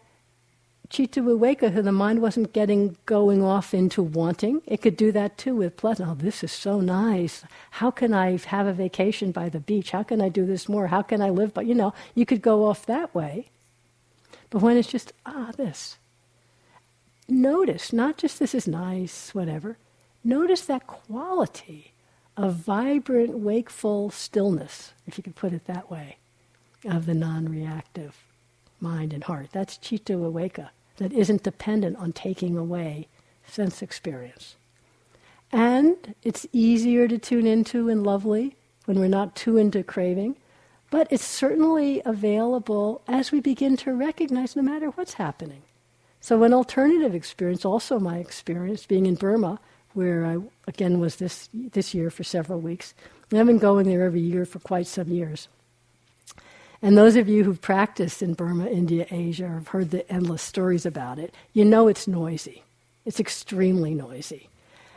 chitta 0.92 1.22
viveka, 1.22 1.84
the 1.84 1.92
mind 1.92 2.22
wasn't 2.22 2.52
getting 2.52 2.98
going 3.06 3.42
off 3.42 3.74
into 3.74 4.04
wanting. 4.04 4.62
It 4.68 4.82
could 4.82 4.98
do 4.98 5.12
that 5.14 5.38
too 5.38 5.56
with 5.56 5.78
pleasure. 5.78 6.06
Oh, 6.08 6.16
this 6.16 6.44
is 6.44 6.52
so 6.52 6.82
nice. 6.82 7.44
How 7.72 7.90
can 7.90 8.14
I 8.14 8.38
have 8.38 8.68
a 8.68 8.74
vacation 8.74 9.32
by 9.32 9.48
the 9.48 9.62
beach? 9.62 9.92
How 9.92 10.04
can 10.04 10.22
I 10.22 10.28
do 10.30 10.46
this 10.46 10.68
more? 10.68 10.88
How 10.88 11.02
can 11.02 11.22
I 11.22 11.30
live? 11.30 11.54
But 11.54 11.66
you 11.66 11.74
know, 11.74 11.94
you 12.14 12.26
could 12.26 12.42
go 12.42 12.66
off 12.66 12.86
that 12.86 13.16
way. 13.16 13.48
But 14.50 14.62
when 14.62 14.76
it's 14.76 14.90
just, 14.90 15.14
ah, 15.26 15.52
this, 15.56 15.98
notice, 17.30 17.94
not 17.94 18.18
just 18.18 18.38
this 18.38 18.54
is 18.54 18.68
nice, 18.68 19.34
whatever, 19.34 19.78
notice 20.26 20.62
that 20.66 20.88
quality 20.88 21.94
of 22.36 22.56
vibrant, 22.56 23.40
wakeful 23.40 24.10
stillness, 24.10 24.92
if 25.08 25.18
you 25.18 25.24
could 25.24 25.36
put 25.36 25.54
it 25.54 25.66
that 25.68 25.90
way, 25.90 26.18
of 26.84 27.06
the 27.06 27.14
non 27.14 27.48
reactive 27.48 28.18
mind 28.82 29.14
and 29.14 29.24
heart. 29.24 29.48
That's 29.54 29.78
chitta 29.78 30.14
viveka 30.14 30.70
that 31.02 31.12
isn't 31.14 31.42
dependent 31.42 31.98
on 31.98 32.14
taking 32.14 32.56
away 32.56 33.08
sense 33.48 33.82
experience. 33.82 34.56
And 35.52 36.14
it's 36.22 36.46
easier 36.54 37.08
to 37.08 37.18
tune 37.18 37.48
into 37.48 37.90
and 37.90 38.04
lovely 38.04 38.56
when 38.86 39.00
we're 39.00 39.08
not 39.08 39.36
too 39.36 39.58
into 39.58 39.82
craving, 39.82 40.36
but 40.92 41.08
it's 41.10 41.26
certainly 41.26 42.04
available 42.06 43.02
as 43.08 43.32
we 43.32 43.40
begin 43.40 43.78
to 43.78 43.94
recognize 43.94 44.56
no 44.56 44.62
matter 44.62 44.92
what's 44.92 45.16
happening. 45.16 45.64
So, 46.20 46.44
an 46.44 46.54
alternative 46.54 47.16
experience, 47.16 47.66
also 47.66 48.00
my 48.00 48.18
experience 48.18 48.86
being 48.86 49.08
in 49.08 49.16
Burma, 49.16 49.60
where 49.94 50.24
I 50.24 50.38
again 50.68 51.00
was 51.00 51.16
this 51.16 51.50
this 51.52 51.96
year 51.96 52.12
for 52.12 52.24
several 52.24 52.60
weeks. 52.60 52.94
And 53.32 53.40
I've 53.40 53.48
been 53.48 53.58
going 53.58 53.88
there 53.88 54.06
every 54.06 54.22
year 54.22 54.46
for 54.46 54.60
quite 54.60 54.86
some 54.86 55.08
years. 55.08 55.48
And 56.82 56.98
those 56.98 57.16
of 57.16 57.30
you 57.30 57.44
who've 57.44 57.62
practiced 57.62 58.22
in 58.24 58.34
Burma, 58.34 58.66
India, 58.68 59.06
Asia, 59.12 59.46
or 59.46 59.54
have 59.56 59.68
heard 59.68 59.92
the 59.92 60.10
endless 60.12 60.42
stories 60.42 60.86
about 60.86 61.20
it, 61.20 61.34
you 61.54 61.64
know 61.64 61.88
it's 61.88 62.08
noisy. 62.08 62.64
It's 63.06 63.20
extremely 63.20 63.94
noisy. 63.94 64.50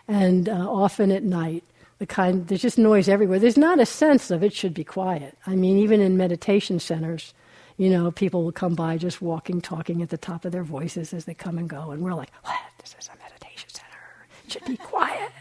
And 0.08 0.48
uh, 0.48 0.66
often 0.68 1.10
at 1.10 1.22
night, 1.22 1.64
the 1.98 2.06
kind, 2.06 2.48
there's 2.48 2.62
just 2.62 2.78
noise 2.78 3.08
everywhere. 3.08 3.38
There's 3.38 3.58
not 3.58 3.80
a 3.80 3.86
sense 3.86 4.30
of 4.30 4.42
it 4.42 4.52
should 4.52 4.74
be 4.74 4.84
quiet. 4.84 5.36
I 5.46 5.54
mean, 5.54 5.78
even 5.78 6.00
in 6.00 6.16
meditation 6.16 6.80
centers, 6.80 7.34
you 7.76 7.90
know, 7.90 8.10
people 8.10 8.44
will 8.44 8.52
come 8.52 8.74
by 8.74 8.96
just 8.96 9.20
walking, 9.20 9.60
talking 9.60 10.02
at 10.02 10.10
the 10.10 10.18
top 10.18 10.44
of 10.44 10.52
their 10.52 10.64
voices 10.64 11.12
as 11.12 11.24
they 11.24 11.34
come 11.34 11.58
and 11.58 11.68
go. 11.68 11.90
And 11.90 12.02
we're 12.02 12.14
like, 12.14 12.30
what? 12.42 12.60
This 12.78 12.94
is 12.98 13.08
a 13.08 13.18
meditation 13.22 13.68
center. 13.70 14.26
It 14.44 14.52
should 14.52 14.64
be 14.64 14.76
quiet. 14.76 15.32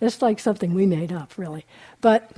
It's 0.00 0.22
like 0.22 0.40
something 0.40 0.74
we 0.74 0.86
made 0.86 1.12
up, 1.12 1.36
really. 1.38 1.64
But 2.00 2.32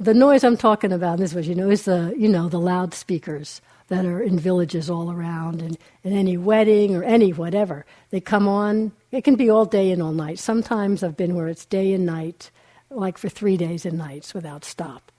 the 0.00 0.14
noise 0.14 0.42
I'm 0.44 0.56
talking 0.56 0.92
about, 0.92 1.18
this 1.18 1.34
was, 1.34 1.46
you 1.46 1.54
know, 1.54 1.68
is 1.68 1.84
the, 1.84 2.14
you 2.16 2.28
know, 2.28 2.48
the 2.48 2.58
loudspeakers 2.58 3.60
that 3.88 4.06
are 4.06 4.22
in 4.22 4.38
villages 4.38 4.88
all 4.88 5.12
around 5.12 5.60
and 5.60 5.76
in 6.02 6.14
any 6.14 6.38
wedding 6.38 6.96
or 6.96 7.04
any 7.04 7.32
whatever. 7.32 7.84
They 8.10 8.20
come 8.20 8.48
on, 8.48 8.92
it 9.12 9.24
can 9.24 9.34
be 9.34 9.50
all 9.50 9.66
day 9.66 9.92
and 9.92 10.00
all 10.02 10.12
night. 10.12 10.38
Sometimes 10.38 11.02
I've 11.02 11.18
been 11.18 11.34
where 11.34 11.48
it's 11.48 11.66
day 11.66 11.92
and 11.92 12.06
night, 12.06 12.50
like 12.88 13.18
for 13.18 13.28
three 13.28 13.58
days 13.58 13.84
and 13.84 13.98
nights 13.98 14.32
without 14.32 14.64
stop. 14.64 15.12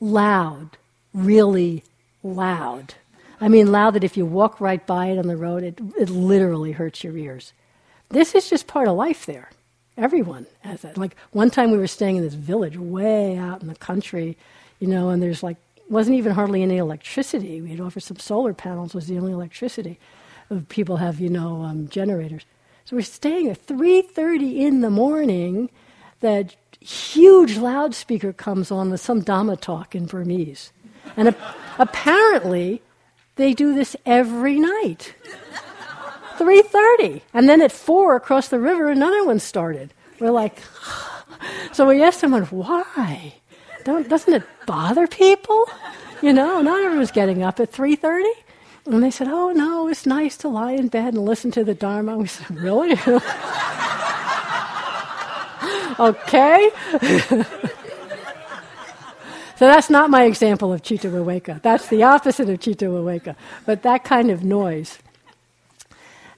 Loud, 0.00 0.78
really 1.12 1.84
loud. 2.22 2.94
I 3.38 3.48
mean, 3.48 3.70
loud 3.70 3.94
that 3.94 4.04
if 4.04 4.16
you 4.16 4.24
walk 4.24 4.62
right 4.62 4.84
by 4.86 5.08
it 5.08 5.18
on 5.18 5.26
the 5.26 5.36
road, 5.36 5.62
it, 5.62 5.78
it 5.98 6.08
literally 6.08 6.72
hurts 6.72 7.04
your 7.04 7.18
ears. 7.18 7.52
This 8.08 8.34
is 8.34 8.48
just 8.48 8.66
part 8.66 8.88
of 8.88 8.96
life 8.96 9.26
there. 9.26 9.50
Everyone 9.96 10.46
has 10.60 10.82
that. 10.82 10.98
Like 10.98 11.16
one 11.32 11.50
time 11.50 11.70
we 11.70 11.78
were 11.78 11.86
staying 11.86 12.16
in 12.16 12.22
this 12.22 12.34
village 12.34 12.76
way 12.76 13.36
out 13.36 13.62
in 13.62 13.68
the 13.68 13.74
country, 13.74 14.36
you 14.78 14.86
know, 14.88 15.08
and 15.08 15.22
there's 15.22 15.42
like 15.42 15.56
wasn't 15.88 16.16
even 16.16 16.32
hardly 16.32 16.62
any 16.62 16.76
electricity. 16.78 17.60
We 17.62 17.70
had 17.70 17.80
offered 17.80 18.02
some 18.02 18.18
solar 18.18 18.52
panels 18.52 18.94
was 18.94 19.06
the 19.06 19.18
only 19.18 19.32
electricity. 19.32 19.98
People 20.68 20.98
have 20.98 21.18
you 21.20 21.28
know 21.30 21.62
um, 21.62 21.88
generators. 21.88 22.44
So 22.84 22.96
we're 22.96 23.02
staying 23.02 23.48
at 23.48 23.66
3:30 23.66 24.58
in 24.58 24.80
the 24.80 24.90
morning. 24.90 25.70
That 26.20 26.56
huge 26.80 27.56
loudspeaker 27.58 28.32
comes 28.32 28.70
on 28.70 28.90
with 28.90 29.00
some 29.00 29.22
Dhamma 29.22 29.60
talk 29.60 29.94
in 29.94 30.06
Burmese, 30.06 30.72
and 31.16 31.28
a- 31.28 31.54
apparently 31.78 32.82
they 33.36 33.52
do 33.52 33.74
this 33.74 33.96
every 34.06 34.58
night. 34.58 35.14
3.30. 36.38 37.22
And 37.34 37.48
then 37.48 37.60
at 37.62 37.72
4 37.72 38.16
across 38.16 38.48
the 38.48 38.58
river, 38.58 38.88
another 38.88 39.24
one 39.24 39.38
started. 39.40 39.92
We're 40.20 40.30
like, 40.30 40.58
so 41.72 41.86
we 41.86 42.02
asked 42.02 42.20
someone, 42.20 42.44
why? 42.44 43.34
Don't, 43.84 44.08
doesn't 44.08 44.32
it 44.32 44.42
bother 44.66 45.06
people? 45.06 45.66
You 46.22 46.32
know, 46.32 46.62
not 46.62 46.82
everyone's 46.82 47.10
getting 47.10 47.42
up 47.42 47.60
at 47.60 47.72
3.30. 47.72 48.24
And 48.86 49.02
they 49.02 49.10
said, 49.10 49.28
oh, 49.28 49.50
no, 49.52 49.88
it's 49.88 50.06
nice 50.06 50.36
to 50.38 50.48
lie 50.48 50.72
in 50.72 50.88
bed 50.88 51.14
and 51.14 51.24
listen 51.24 51.50
to 51.52 51.64
the 51.64 51.74
Dharma. 51.74 52.16
We 52.16 52.26
said, 52.26 52.50
really? 52.50 52.92
okay. 55.98 56.70
So 59.56 59.66
that's 59.66 59.88
not 59.88 60.10
my 60.10 60.24
example 60.24 60.70
of 60.72 60.82
Chitta 60.82 61.08
Viveka. 61.08 61.62
That's 61.62 61.88
the 61.88 62.02
opposite 62.02 62.50
of 62.50 62.60
Chitta 62.60 62.84
Viveka. 62.86 63.36
But 63.64 63.82
that 63.84 64.04
kind 64.04 64.30
of 64.30 64.44
noise. 64.44 64.98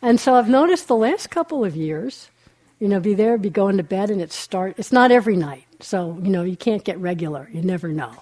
And 0.01 0.21
so 0.21 0.35
I've 0.35 0.49
noticed 0.49 0.87
the 0.87 0.97
last 0.97 1.31
couple 1.31 1.65
of 1.65 1.75
years, 1.75 2.31
you 2.79 2.89
know, 2.89 3.01
be 3.01 3.15
there, 3.15 3.37
be 3.37 3.51
going 3.51 3.77
to 3.79 3.83
bed, 3.83 4.11
and 4.11 4.21
it 4.21 4.33
start. 4.33 4.75
It's 4.79 4.93
not 4.93 5.11
every 5.11 5.37
night, 5.37 5.65
so 5.81 6.19
you 6.23 6.31
know 6.31 6.43
you 6.43 6.57
can't 6.57 6.85
get 6.85 6.99
regular. 6.99 7.49
You 7.53 7.63
never 7.63 7.89
know. 7.89 8.13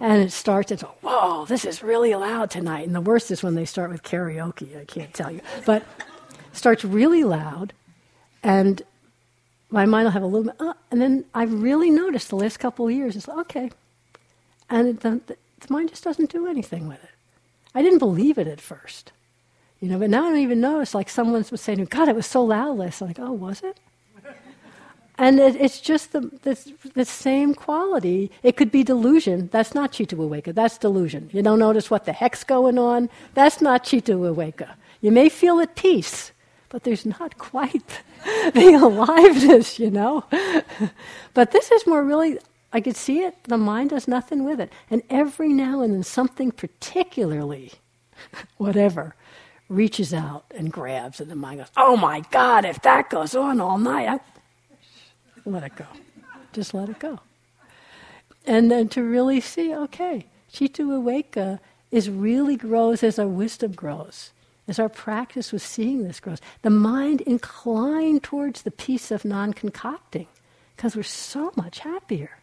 And 0.00 0.22
it 0.22 0.32
starts. 0.32 0.70
It's 0.70 0.82
whoa, 0.82 1.44
this 1.44 1.64
is 1.64 1.82
really 1.82 2.14
loud 2.14 2.50
tonight. 2.50 2.86
And 2.86 2.94
the 2.94 3.00
worst 3.00 3.30
is 3.30 3.42
when 3.42 3.54
they 3.54 3.64
start 3.66 3.90
with 3.90 4.02
karaoke. 4.02 4.80
I 4.80 4.84
can't 4.84 5.12
tell 5.12 5.30
you, 5.30 5.40
but 5.66 5.82
starts 6.52 6.84
really 6.84 7.24
loud, 7.24 7.74
and 8.42 8.80
my 9.70 9.84
mind 9.84 10.06
will 10.06 10.12
have 10.12 10.22
a 10.22 10.26
little 10.26 10.52
bit. 10.52 10.60
Uh, 10.60 10.74
and 10.90 11.00
then 11.02 11.26
I've 11.34 11.52
really 11.52 11.90
noticed 11.90 12.30
the 12.30 12.36
last 12.36 12.58
couple 12.58 12.86
of 12.86 12.94
years. 12.94 13.14
It's 13.14 13.28
like, 13.28 13.38
okay, 13.38 13.70
and 14.70 14.88
it, 14.88 15.00
the, 15.00 15.20
the 15.26 15.36
mind 15.68 15.90
just 15.90 16.04
doesn't 16.04 16.30
do 16.30 16.46
anything 16.46 16.88
with 16.88 17.02
it. 17.04 17.10
I 17.74 17.82
didn't 17.82 17.98
believe 17.98 18.38
it 18.38 18.46
at 18.46 18.62
first. 18.62 19.12
You 19.80 19.88
know, 19.88 19.98
but 19.98 20.10
now 20.10 20.26
I 20.26 20.30
don't 20.30 20.40
even 20.40 20.60
know. 20.60 20.80
It's 20.80 20.94
like 20.94 21.08
someone 21.08 21.44
was 21.50 21.60
saying, 21.60 21.84
God, 21.84 22.08
it 22.08 22.16
was 22.16 22.26
so 22.26 22.42
loud 22.42 22.78
last 22.78 23.00
I'm 23.00 23.08
like, 23.08 23.20
oh, 23.20 23.32
was 23.32 23.62
it? 23.62 23.78
and 25.18 25.38
it, 25.38 25.54
it's 25.54 25.80
just 25.80 26.12
the, 26.12 26.20
the, 26.42 26.58
the, 26.94 27.04
same 27.04 27.54
quality. 27.54 28.32
It 28.42 28.56
could 28.56 28.72
be 28.72 28.82
delusion. 28.82 29.48
That's 29.52 29.74
not 29.74 29.92
Chitta 29.92 30.16
Viveka. 30.16 30.52
That's 30.52 30.78
delusion. 30.78 31.30
You 31.32 31.42
don't 31.42 31.60
notice 31.60 31.90
what 31.90 32.06
the 32.06 32.12
heck's 32.12 32.42
going 32.42 32.76
on. 32.76 33.08
That's 33.34 33.60
not 33.60 33.84
Chitta 33.84 34.12
Viveka. 34.14 34.74
You 35.00 35.12
may 35.12 35.28
feel 35.28 35.60
at 35.60 35.76
peace, 35.76 36.32
but 36.70 36.82
there's 36.82 37.06
not 37.06 37.38
quite 37.52 38.02
the 38.54 38.80
aliveness, 38.82 39.78
you 39.78 39.92
know. 39.92 40.24
but 41.34 41.52
this 41.52 41.70
is 41.70 41.86
more 41.86 42.02
really, 42.02 42.38
I 42.72 42.80
could 42.80 42.96
see 42.96 43.20
it. 43.20 43.36
The 43.44 43.58
mind 43.58 43.90
does 43.90 44.08
nothing 44.08 44.42
with 44.42 44.60
it. 44.60 44.72
And 44.90 45.02
every 45.08 45.52
now 45.52 45.82
and 45.82 45.94
then 45.94 46.02
something 46.02 46.50
particularly, 46.50 47.74
whatever, 48.56 49.14
reaches 49.68 50.14
out 50.14 50.44
and 50.54 50.72
grabs, 50.72 51.20
and 51.20 51.30
the 51.30 51.36
mind 51.36 51.60
goes, 51.60 51.70
Oh 51.76 51.96
my 51.96 52.20
God, 52.30 52.64
if 52.64 52.80
that 52.82 53.10
goes 53.10 53.34
on 53.34 53.60
all 53.60 53.78
night, 53.78 54.08
I... 54.08 54.20
let 55.44 55.64
it 55.64 55.76
go. 55.76 55.86
Just 56.52 56.74
let 56.74 56.88
it 56.88 56.98
go. 56.98 57.20
And 58.46 58.70
then 58.70 58.88
to 58.90 59.02
really 59.02 59.40
see, 59.40 59.74
okay, 59.74 60.26
Chitta 60.50 60.82
Viveka 60.82 61.60
is 61.90 62.08
really 62.08 62.56
grows 62.56 63.02
as 63.02 63.18
our 63.18 63.26
wisdom 63.26 63.72
grows, 63.72 64.30
as 64.66 64.78
our 64.78 64.88
practice 64.88 65.52
with 65.52 65.62
seeing 65.62 66.04
this 66.04 66.20
grows. 66.20 66.40
The 66.62 66.70
mind 66.70 67.20
inclined 67.22 68.22
towards 68.22 68.62
the 68.62 68.70
peace 68.70 69.10
of 69.10 69.24
non 69.24 69.52
concocting 69.52 70.28
because 70.76 70.96
we're 70.96 71.02
so 71.02 71.52
much 71.56 71.80
happier. 71.80 72.38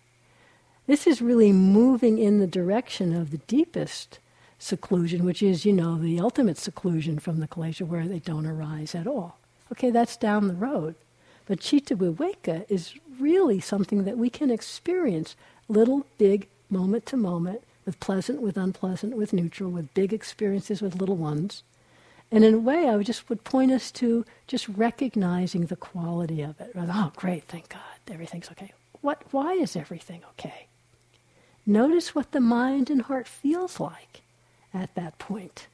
This 0.87 1.07
is 1.07 1.21
really 1.21 1.51
moving 1.51 2.19
in 2.19 2.39
the 2.39 2.47
direction 2.47 3.15
of 3.15 3.31
the 3.31 3.39
deepest 3.39 4.19
seclusion, 4.59 5.25
which 5.25 5.43
is, 5.43 5.65
you 5.65 5.73
know, 5.73 5.97
the 5.97 6.19
ultimate 6.19 6.57
seclusion 6.57 7.19
from 7.19 7.39
the 7.39 7.47
klesha 7.47 7.85
where 7.85 8.07
they 8.07 8.19
don't 8.19 8.45
arise 8.45 8.95
at 8.95 9.07
all. 9.07 9.37
Okay, 9.71 9.89
that's 9.89 10.17
down 10.17 10.47
the 10.47 10.53
road. 10.53 10.95
But 11.45 11.59
Chitta 11.59 11.95
Viveka 11.95 12.65
is 12.69 12.93
really 13.19 13.59
something 13.59 14.03
that 14.03 14.17
we 14.17 14.29
can 14.29 14.49
experience 14.49 15.35
little, 15.67 16.05
big, 16.17 16.47
moment 16.69 17.05
to 17.07 17.17
moment, 17.17 17.61
with 17.85 17.99
pleasant, 17.99 18.41
with 18.41 18.57
unpleasant, 18.57 19.15
with 19.15 19.33
neutral, 19.33 19.69
with 19.69 19.93
big 19.93 20.11
experiences, 20.11 20.81
with 20.81 20.95
little 20.95 21.15
ones. 21.15 21.63
And 22.31 22.43
in 22.43 22.55
a 22.55 22.59
way, 22.59 22.89
I 22.89 22.95
would 22.95 23.05
just 23.05 23.29
would 23.29 23.43
point 23.43 23.71
us 23.71 23.91
to 23.93 24.25
just 24.47 24.67
recognizing 24.69 25.67
the 25.67 25.75
quality 25.75 26.41
of 26.41 26.59
it. 26.59 26.71
Oh, 26.75 27.11
great, 27.15 27.43
thank 27.43 27.69
God, 27.69 27.81
everything's 28.07 28.49
okay. 28.51 28.73
What? 29.01 29.21
Why 29.31 29.53
is 29.53 29.75
everything 29.75 30.23
okay? 30.31 30.65
Notice 31.65 32.15
what 32.15 32.31
the 32.31 32.39
mind 32.39 32.89
and 32.89 33.03
heart 33.03 33.27
feels 33.27 33.79
like 33.79 34.23
at 34.75 34.93
that 34.95 35.17
point. 35.17 35.67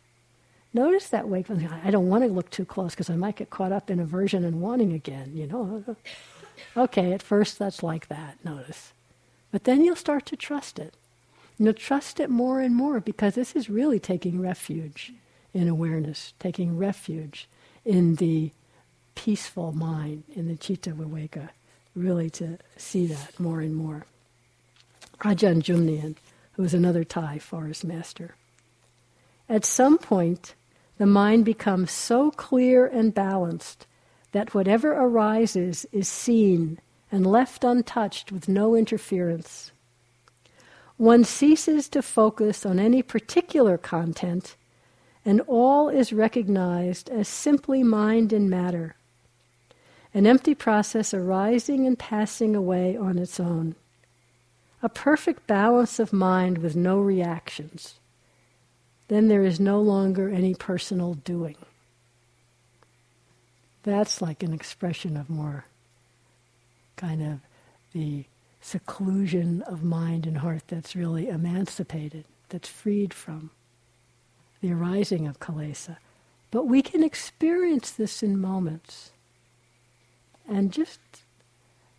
Notice 0.74 1.10
that 1.10 1.28
wakefulness. 1.28 1.72
I 1.84 1.92
don't 1.92 2.08
want 2.08 2.24
to 2.24 2.30
look 2.30 2.50
too 2.50 2.64
close 2.64 2.92
because 2.92 3.10
I 3.10 3.16
might 3.16 3.36
get 3.36 3.50
caught 3.50 3.74
up 3.74 3.90
in 3.90 4.00
aversion 4.00 4.46
and 4.46 4.62
wanting 4.62 4.94
again, 4.94 5.32
you 5.34 5.48
know. 5.48 5.96
Okay, 6.78 7.12
at 7.12 7.24
first 7.24 7.58
that's 7.58 7.82
like 7.82 8.08
that, 8.10 8.38
notice. 8.46 8.94
But 9.52 9.64
then 9.64 9.84
you'll 9.84 9.96
start 9.96 10.28
to 10.28 10.36
trust 10.36 10.78
it. 10.78 10.94
You'll 11.58 11.74
trust 11.74 12.20
it 12.20 12.30
more 12.30 12.62
and 12.62 12.76
more 12.76 13.00
because 13.00 13.34
this 13.34 13.56
is 13.56 13.68
really 13.68 14.00
taking 14.00 14.40
refuge 14.40 15.12
in 15.56 15.68
awareness, 15.68 16.34
taking 16.40 16.78
refuge 16.78 17.48
in 17.84 18.16
the 18.16 18.52
peaceful 19.16 19.72
mind, 19.72 20.24
in 20.36 20.48
the 20.48 20.56
Chitta 20.56 20.92
Viveka, 20.92 21.50
really 21.96 22.30
to 22.32 22.60
see 22.78 23.08
that 23.08 23.40
more 23.40 23.62
and 23.62 23.76
more. 23.76 24.06
Ajahn 25.22 25.62
Jumnian, 25.62 26.16
who 26.54 26.64
was 26.64 26.74
another 26.74 27.04
Thai 27.04 27.40
forest 27.40 27.84
master. 27.84 28.36
At 29.52 29.66
some 29.66 29.98
point, 29.98 30.56
the 30.98 31.06
mind 31.06 31.44
becomes 31.44 31.92
so 31.92 32.32
clear 32.32 32.86
and 32.88 33.14
balanced 33.14 33.86
that 34.32 34.54
whatever 34.54 34.94
arises 34.94 35.86
is 35.92 36.08
seen 36.08 36.80
and 37.12 37.28
left 37.28 37.66
untouched 37.66 38.32
with 38.32 38.48
no 38.48 38.76
interference. 38.76 39.74
One 40.96 41.26
ceases 41.26 41.90
to 41.90 42.02
focus 42.02 42.66
on 42.66 42.80
any 42.80 43.04
particular 43.04 43.78
content, 43.78 44.56
and 45.26 45.42
all 45.48 45.90
is 45.90 46.14
recognized 46.14 47.10
as 47.10 47.28
simply 47.28 47.84
mind 47.84 48.32
and 48.32 48.50
matter, 48.50 48.96
an 50.14 50.26
empty 50.26 50.56
process 50.56 51.14
arising 51.14 51.86
and 51.86 52.00
passing 52.00 52.56
away 52.56 52.96
on 52.96 53.20
its 53.20 53.38
own. 53.38 53.76
A 54.82 54.88
perfect 54.88 55.46
balance 55.46 56.00
of 56.00 56.14
mind 56.14 56.60
with 56.60 56.78
no 56.78 57.02
reactions. 57.02 57.96
Then 59.12 59.28
there 59.28 59.44
is 59.44 59.60
no 59.60 59.82
longer 59.82 60.30
any 60.30 60.56
personal 60.56 61.16
doing. 61.16 61.58
That's 63.84 64.22
like 64.22 64.42
an 64.42 64.54
expression 64.54 65.18
of 65.18 65.30
more 65.30 65.66
kind 66.96 67.22
of 67.22 67.40
the 67.92 68.24
seclusion 68.62 69.64
of 69.64 69.84
mind 69.84 70.26
and 70.26 70.38
heart 70.38 70.64
that's 70.68 70.96
really 70.96 71.28
emancipated, 71.28 72.24
that's 72.48 72.70
freed 72.70 73.14
from 73.14 73.50
the 74.62 74.72
arising 74.72 75.28
of 75.28 75.42
kilesa. 75.42 75.98
But 76.50 76.68
we 76.68 76.82
can 76.82 77.04
experience 77.04 77.92
this 77.92 78.24
in 78.24 78.40
moments. 78.40 79.12
And 80.48 80.72
just 80.72 81.02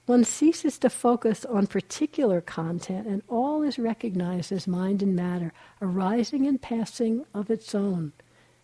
one 0.07 0.25
ceases 0.25 0.79
to 0.79 0.91
focus 0.91 1.45
on 1.45 1.67
particular 1.67 2.41
content, 2.41 3.07
and 3.07 3.23
all 3.29 3.63
is 3.63 3.79
recognized 3.79 4.51
as 4.51 4.67
mind 4.67 5.03
and 5.03 5.15
matter, 5.15 5.53
arising 5.81 6.47
and 6.47 6.61
passing 6.61 7.25
of 7.33 7.51
its 7.51 7.75
own. 7.75 8.13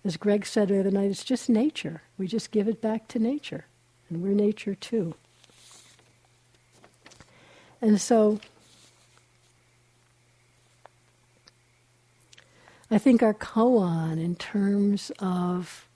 As 0.05 0.17
Greg 0.17 0.47
said 0.47 0.69
the 0.69 0.81
other 0.81 0.91
night, 0.91 1.11
it's 1.11 1.25
just 1.25 1.49
nature. 1.49 2.03
We 2.17 2.27
just 2.27 2.51
give 2.51 2.69
it 2.69 2.81
back 2.81 3.09
to 3.09 3.19
nature, 3.19 3.67
and 4.11 4.23
we're 4.23 4.35
nature 4.35 4.75
too. 4.75 5.15
And 7.81 8.01
so 8.01 8.41
I 12.91 12.99
think 12.99 13.23
our 13.23 13.35
koan, 13.35 14.19
in 14.19 14.35
terms 14.35 15.13
of 15.21 15.87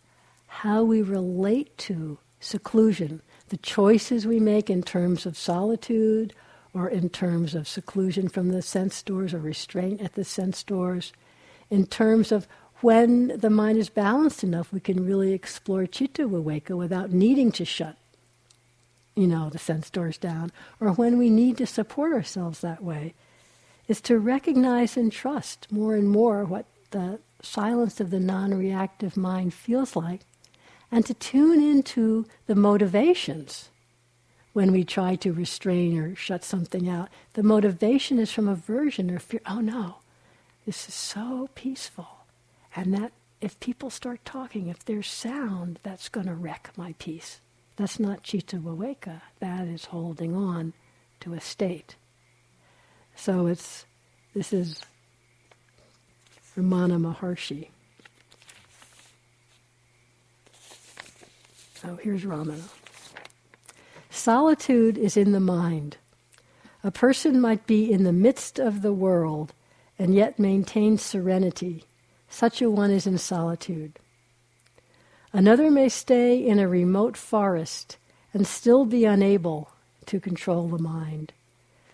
how 0.46 0.84
we 0.84 1.02
relate 1.02 1.76
to 1.78 2.18
seclusion, 2.38 3.22
the 3.52 3.58
choices 3.58 4.26
we 4.26 4.40
make 4.40 4.68
in 4.68 4.82
terms 4.82 5.26
of 5.26 5.36
solitude 5.36 6.34
or 6.74 6.88
in 6.88 7.08
terms 7.08 7.54
of 7.54 7.68
seclusion 7.68 8.28
from 8.28 8.48
the 8.48 8.62
sense 8.62 9.02
doors 9.02 9.34
or 9.34 9.38
restraint 9.38 10.00
at 10.00 10.14
the 10.14 10.24
sense 10.24 10.62
doors, 10.62 11.12
in 11.70 11.86
terms 11.86 12.32
of 12.32 12.48
when 12.80 13.28
the 13.38 13.50
mind 13.50 13.78
is 13.78 13.90
balanced 13.90 14.42
enough, 14.42 14.72
we 14.72 14.80
can 14.80 15.06
really 15.06 15.34
explore 15.34 15.86
chitta 15.86 16.26
viveka 16.26 16.76
without 16.76 17.12
needing 17.12 17.52
to 17.52 17.64
shut 17.64 17.96
you 19.14 19.26
know, 19.26 19.50
the 19.50 19.58
sense 19.58 19.90
doors 19.90 20.16
down, 20.16 20.50
or 20.80 20.92
when 20.92 21.18
we 21.18 21.28
need 21.28 21.58
to 21.58 21.66
support 21.66 22.12
ourselves 22.12 22.60
that 22.60 22.82
way, 22.82 23.14
is 23.88 24.00
to 24.00 24.18
recognize 24.18 24.96
and 24.96 25.12
trust 25.12 25.70
more 25.70 25.94
and 25.94 26.08
more 26.08 26.44
what 26.44 26.64
the 26.92 27.18
silence 27.42 28.00
of 28.00 28.10
the 28.10 28.20
non 28.20 28.54
reactive 28.54 29.16
mind 29.16 29.52
feels 29.52 29.94
like, 29.94 30.20
and 30.92 31.06
to 31.06 31.14
tune 31.14 31.62
into 31.62 32.26
the 32.46 32.54
motivations 32.54 33.70
when 34.52 34.70
we 34.70 34.84
try 34.84 35.16
to 35.16 35.32
restrain 35.32 35.98
or 35.98 36.14
shut 36.14 36.44
something 36.44 36.86
out. 36.88 37.08
The 37.32 37.42
motivation 37.42 38.18
is 38.18 38.30
from 38.30 38.46
aversion 38.46 39.10
or 39.10 39.18
fear. 39.18 39.40
Oh 39.46 39.60
no, 39.60 39.96
this 40.66 40.86
is 40.86 40.94
so 40.94 41.48
peaceful. 41.54 42.08
And 42.76 42.92
that 42.94 43.12
if 43.40 43.58
people 43.58 43.88
start 43.88 44.24
talking, 44.24 44.68
if 44.68 44.84
there's 44.84 45.08
sound, 45.08 45.78
that's 45.82 46.10
going 46.10 46.26
to 46.26 46.34
wreck 46.34 46.70
my 46.76 46.94
peace. 46.98 47.40
That's 47.76 47.98
not 47.98 48.22
Chitta 48.22 48.56
Viveka. 48.58 49.22
That 49.40 49.66
is 49.66 49.86
holding 49.86 50.36
on 50.36 50.74
to 51.20 51.32
a 51.32 51.40
state. 51.40 51.96
So 53.16 53.46
it's 53.46 53.86
this 54.34 54.52
is 54.52 54.82
Ramana 56.56 57.00
Maharshi. 57.00 57.68
So 61.82 61.98
here's 62.00 62.22
Ramana. 62.22 62.60
Solitude 64.08 64.96
is 64.96 65.16
in 65.16 65.32
the 65.32 65.40
mind. 65.40 65.96
A 66.84 66.92
person 66.92 67.40
might 67.40 67.66
be 67.66 67.90
in 67.90 68.04
the 68.04 68.12
midst 68.12 68.60
of 68.60 68.82
the 68.82 68.92
world 68.92 69.52
and 69.98 70.14
yet 70.14 70.38
maintain 70.38 70.96
serenity. 70.96 71.84
Such 72.28 72.62
a 72.62 72.70
one 72.70 72.92
is 72.92 73.04
in 73.04 73.18
solitude. 73.18 73.98
Another 75.32 75.72
may 75.72 75.88
stay 75.88 76.38
in 76.38 76.60
a 76.60 76.68
remote 76.68 77.16
forest 77.16 77.96
and 78.32 78.46
still 78.46 78.84
be 78.84 79.04
unable 79.04 79.72
to 80.06 80.20
control 80.20 80.68
the 80.68 80.78
mind. 80.78 81.32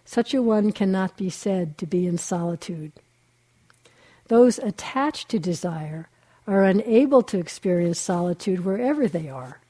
Such 0.05 0.35
a 0.35 0.43
one 0.43 0.71
cannot 0.71 1.17
be 1.17 1.31
said 1.31 1.79
to 1.79 1.87
be 1.87 2.07
in 2.07 2.19
solitude. 2.19 2.93
Those 4.27 4.59
attached 4.59 5.31
to 5.31 5.39
desire 5.39 6.11
are 6.47 6.65
unable 6.65 7.23
to 7.23 7.39
experience 7.39 7.99
solitude 7.99 8.67
wherever 8.67 9.09
they 9.09 9.31
are, 9.31 9.61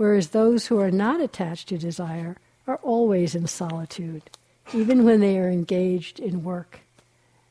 whereas 0.00 0.28
those 0.28 0.68
who 0.68 0.80
are 0.80 0.90
not 0.90 1.20
attached 1.20 1.68
to 1.68 1.76
desire 1.76 2.34
are 2.66 2.80
always 2.82 3.34
in 3.34 3.46
solitude, 3.46 4.22
even 4.72 5.04
when 5.04 5.20
they 5.20 5.38
are 5.38 5.50
engaged 5.50 6.18
in 6.18 6.42
work 6.42 6.80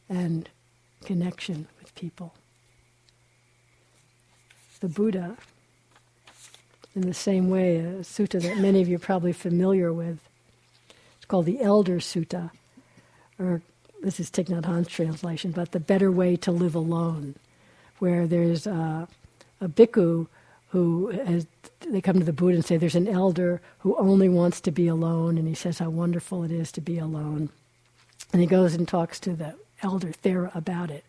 and 0.09 0.49
connection 1.05 1.67
with 1.79 1.93
people 1.93 2.33
the 4.79 4.87
Buddha, 4.87 5.37
in 6.95 7.01
the 7.01 7.13
same 7.13 7.51
way, 7.51 7.77
a 7.77 7.99
sutta 7.99 8.41
that 8.41 8.57
many 8.57 8.81
of 8.81 8.87
you 8.87 8.95
are 8.95 8.99
probably 8.99 9.33
familiar 9.33 9.93
with. 9.93 10.17
It's 11.17 11.25
called 11.27 11.45
the 11.45 11.61
Elder 11.61 11.97
Sutta, 11.97 12.49
or 13.37 13.61
this 14.01 14.19
is 14.19 14.31
Thich 14.31 14.47
Nhat 14.47 14.65
Hanh's 14.65 14.87
translation, 14.87 15.51
but 15.51 15.71
the 15.71 15.79
better 15.79 16.11
way 16.11 16.35
to 16.37 16.51
live 16.51 16.73
alone, 16.73 17.35
where 17.99 18.25
there's 18.25 18.65
a, 18.65 19.07
a 19.61 19.67
bhikkhu 19.67 20.27
who 20.69 21.07
has, 21.07 21.47
they 21.87 22.01
come 22.01 22.19
to 22.19 22.25
the 22.25 22.33
Buddha 22.33 22.55
and 22.55 22.65
say, 22.65 22.77
There's 22.77 22.95
an 22.95 23.07
elder 23.07 23.61
who 23.79 23.95
only 23.97 24.29
wants 24.29 24.61
to 24.61 24.71
be 24.71 24.87
alone, 24.87 25.37
and 25.37 25.47
he 25.47 25.55
says 25.55 25.79
how 25.79 25.89
wonderful 25.89 26.43
it 26.43 26.51
is 26.51 26.71
to 26.73 26.81
be 26.81 26.97
alone. 26.97 27.49
And 28.31 28.41
he 28.41 28.47
goes 28.47 28.75
and 28.75 28.87
talks 28.87 29.19
to 29.21 29.33
the 29.33 29.55
elder 29.81 30.11
Thera 30.11 30.53
about 30.55 30.91
it. 30.91 31.03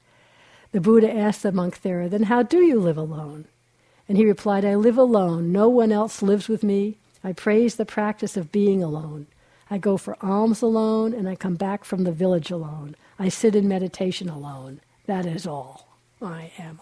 The 0.72 0.80
Buddha 0.80 1.12
asks 1.12 1.42
the 1.42 1.52
monk 1.52 1.80
Thera, 1.80 2.08
Then 2.08 2.24
how 2.24 2.42
do 2.42 2.58
you 2.58 2.80
live 2.80 2.96
alone? 2.96 3.46
And 4.08 4.16
he 4.16 4.24
replied, 4.24 4.64
I 4.64 4.74
live 4.74 4.98
alone. 4.98 5.52
No 5.52 5.68
one 5.68 5.92
else 5.92 6.22
lives 6.22 6.48
with 6.48 6.62
me. 6.62 6.96
I 7.22 7.32
praise 7.32 7.76
the 7.76 7.84
practice 7.84 8.36
of 8.36 8.50
being 8.50 8.82
alone. 8.82 9.26
I 9.70 9.78
go 9.78 9.96
for 9.96 10.16
alms 10.20 10.62
alone, 10.62 11.12
and 11.12 11.28
I 11.28 11.36
come 11.36 11.54
back 11.54 11.84
from 11.84 12.04
the 12.04 12.12
village 12.12 12.50
alone. 12.50 12.96
I 13.18 13.28
sit 13.28 13.54
in 13.54 13.68
meditation 13.68 14.28
alone. 14.28 14.80
That 15.06 15.26
is 15.26 15.46
all. 15.46 15.86
I 16.22 16.50
am. 16.58 16.80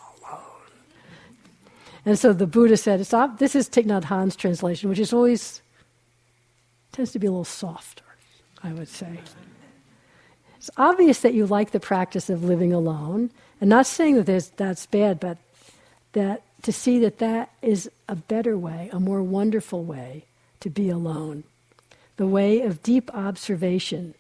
And 2.05 2.19
so 2.19 2.33
the 2.33 2.47
Buddha 2.47 2.77
said, 2.77 3.01
it's, 3.01 3.15
this 3.39 3.55
is 3.55 3.69
Thich 3.69 3.87
Nhat 3.87 4.05
Hanh's 4.05 4.37
translation, 4.37 4.89
which 4.89 4.99
is 4.99 5.13
always, 5.13 5.61
tends 6.93 7.13
to 7.13 7.19
be 7.19 7.27
a 7.27 7.31
little 7.31 7.45
softer, 7.45 8.05
I 8.63 8.73
would 8.73 8.89
say. 8.89 9.21
It's 10.57 10.71
obvious 10.77 11.21
that 11.21 11.35
you 11.35 11.47
like 11.47 11.71
the 11.71 11.81
practice 11.81 12.31
of 12.31 12.45
living 12.45 12.73
alone, 12.73 13.31
and 13.61 13.71
not 13.71 13.87
saying 13.87 14.23
that 14.23 14.57
that's 14.57 14.87
bad, 14.87 15.21
but 15.21 15.39
that 16.13 16.43
to 16.63 16.73
see 16.73 16.99
that 17.01 17.19
that 17.19 17.51
is 17.63 17.91
a 18.09 18.17
better 18.17 18.59
way, 18.59 18.91
a 18.93 18.99
more 18.99 19.23
wonderful 19.23 19.85
way 19.85 20.25
to 20.61 20.71
be 20.71 20.91
alone 20.91 21.45
the 22.19 22.27
way 22.27 22.61
of 22.61 22.83
deep 22.83 23.11
observation 23.15 24.13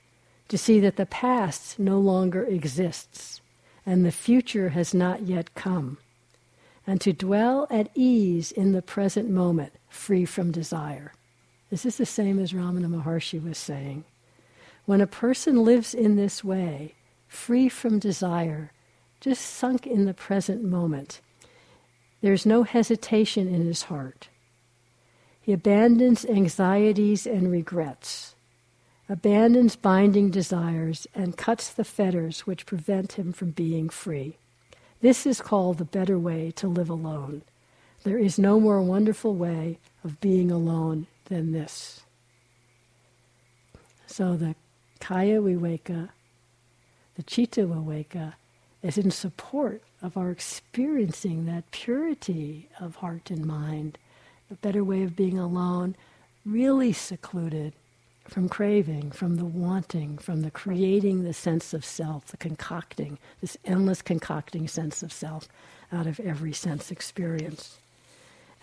to 0.49 0.57
see 0.57 0.81
that 0.81 0.97
the 0.97 1.05
past 1.05 1.79
no 1.79 1.99
longer 1.99 2.45
exists 2.45 3.43
and 3.85 4.05
the 4.05 4.13
future 4.13 4.71
has 4.71 4.95
not 4.95 5.23
yet 5.23 5.55
come, 5.55 5.99
and 6.89 7.03
to 7.03 7.13
dwell 7.13 7.67
at 7.69 7.91
ease 7.95 8.51
in 8.51 8.73
the 8.73 8.81
present 8.81 9.29
moment, 9.29 9.75
free 9.91 10.25
from 10.25 10.51
desire. 10.51 11.13
This 11.69 11.85
is 11.85 11.99
the 11.99 12.07
same 12.07 12.39
as 12.39 12.55
Ramana 12.55 12.87
Maharshi 12.87 13.45
was 13.45 13.59
saying. 13.59 14.05
When 14.87 15.03
a 15.03 15.07
person 15.07 15.65
lives 15.65 15.93
in 15.93 16.17
this 16.17 16.43
way, 16.43 16.95
free 17.27 17.69
from 17.69 17.99
desire, 17.99 18.73
just 19.21 19.43
sunk 19.45 19.87
in 19.87 20.07
the 20.07 20.15
present 20.15 20.65
moment, 20.65 21.21
there's 22.23 22.47
no 22.47 22.63
hesitation 22.63 23.55
in 23.55 23.67
his 23.67 23.83
heart. 23.83 24.31
He 25.43 25.53
abandons 25.53 26.25
anxieties 26.25 27.27
and 27.27 27.53
regrets, 27.53 28.35
abandons 29.11 29.77
binding 29.77 30.31
desires, 30.31 31.07
and 31.15 31.37
cuts 31.37 31.69
the 31.69 31.85
fetters 31.85 32.47
which 32.47 32.65
prevent 32.65 33.13
him 33.13 33.35
from 33.35 33.51
being 33.51 33.91
free. 33.91 34.39
This 35.01 35.27
is 35.27 35.41
called 35.41 35.79
the 35.79 35.85
better 35.85 36.19
way 36.19 36.51
to 36.53 36.67
live 36.67 36.91
alone. 36.91 37.43
There 38.03 38.19
is 38.19 38.39
no 38.39 38.59
more 38.59 38.81
wonderful 38.83 39.35
way 39.35 39.79
of 40.03 40.21
being 40.21 40.51
alone 40.51 41.07
than 41.27 41.53
this. 41.53 42.03
So 44.07 44.37
the 44.37 44.55
Kaya 45.01 45.41
Viveka, 45.41 46.09
the 47.15 47.23
Chitta 47.23 47.67
Viveka, 47.67 48.35
is 48.83 48.99
in 48.99 49.11
support 49.11 49.83
of 50.03 50.17
our 50.17 50.31
experiencing 50.31 51.47
that 51.47 51.71
purity 51.71 52.69
of 52.81 52.97
heart 52.97 53.31
and 53.31 53.45
mind 53.45 53.99
the 54.49 54.55
better 54.57 54.83
way 54.83 55.03
of 55.03 55.15
being 55.15 55.39
alone, 55.39 55.95
really 56.45 56.93
secluded 56.93 57.75
from 58.29 58.49
craving, 58.49 59.11
from 59.11 59.37
the 59.37 59.45
wanting, 59.45 60.19
from 60.19 60.43
the 60.43 60.51
creating 60.51 61.25
the 61.25 61.33
sense 61.33 61.73
of 61.73 61.85
self, 61.85 62.27
the 62.27 62.37
concocting, 62.37 63.19
this 63.41 63.57
endless 63.65 64.03
concocting 64.03 64.69
sense 64.69 65.03
of 65.03 65.13
self 65.13 65.49
out 65.93 66.07
of 66.07 66.21
every 66.21 66.53
sense 66.53 66.91
experience. 66.91 67.79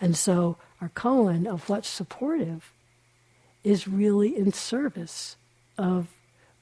And 0.00 0.16
so 0.16 0.56
our 0.80 0.90
koan 0.90 1.46
of 1.46 1.68
what's 1.68 1.88
supportive 1.88 2.72
is 3.64 3.88
really 3.88 4.36
in 4.36 4.52
service 4.52 5.36
of 5.76 6.08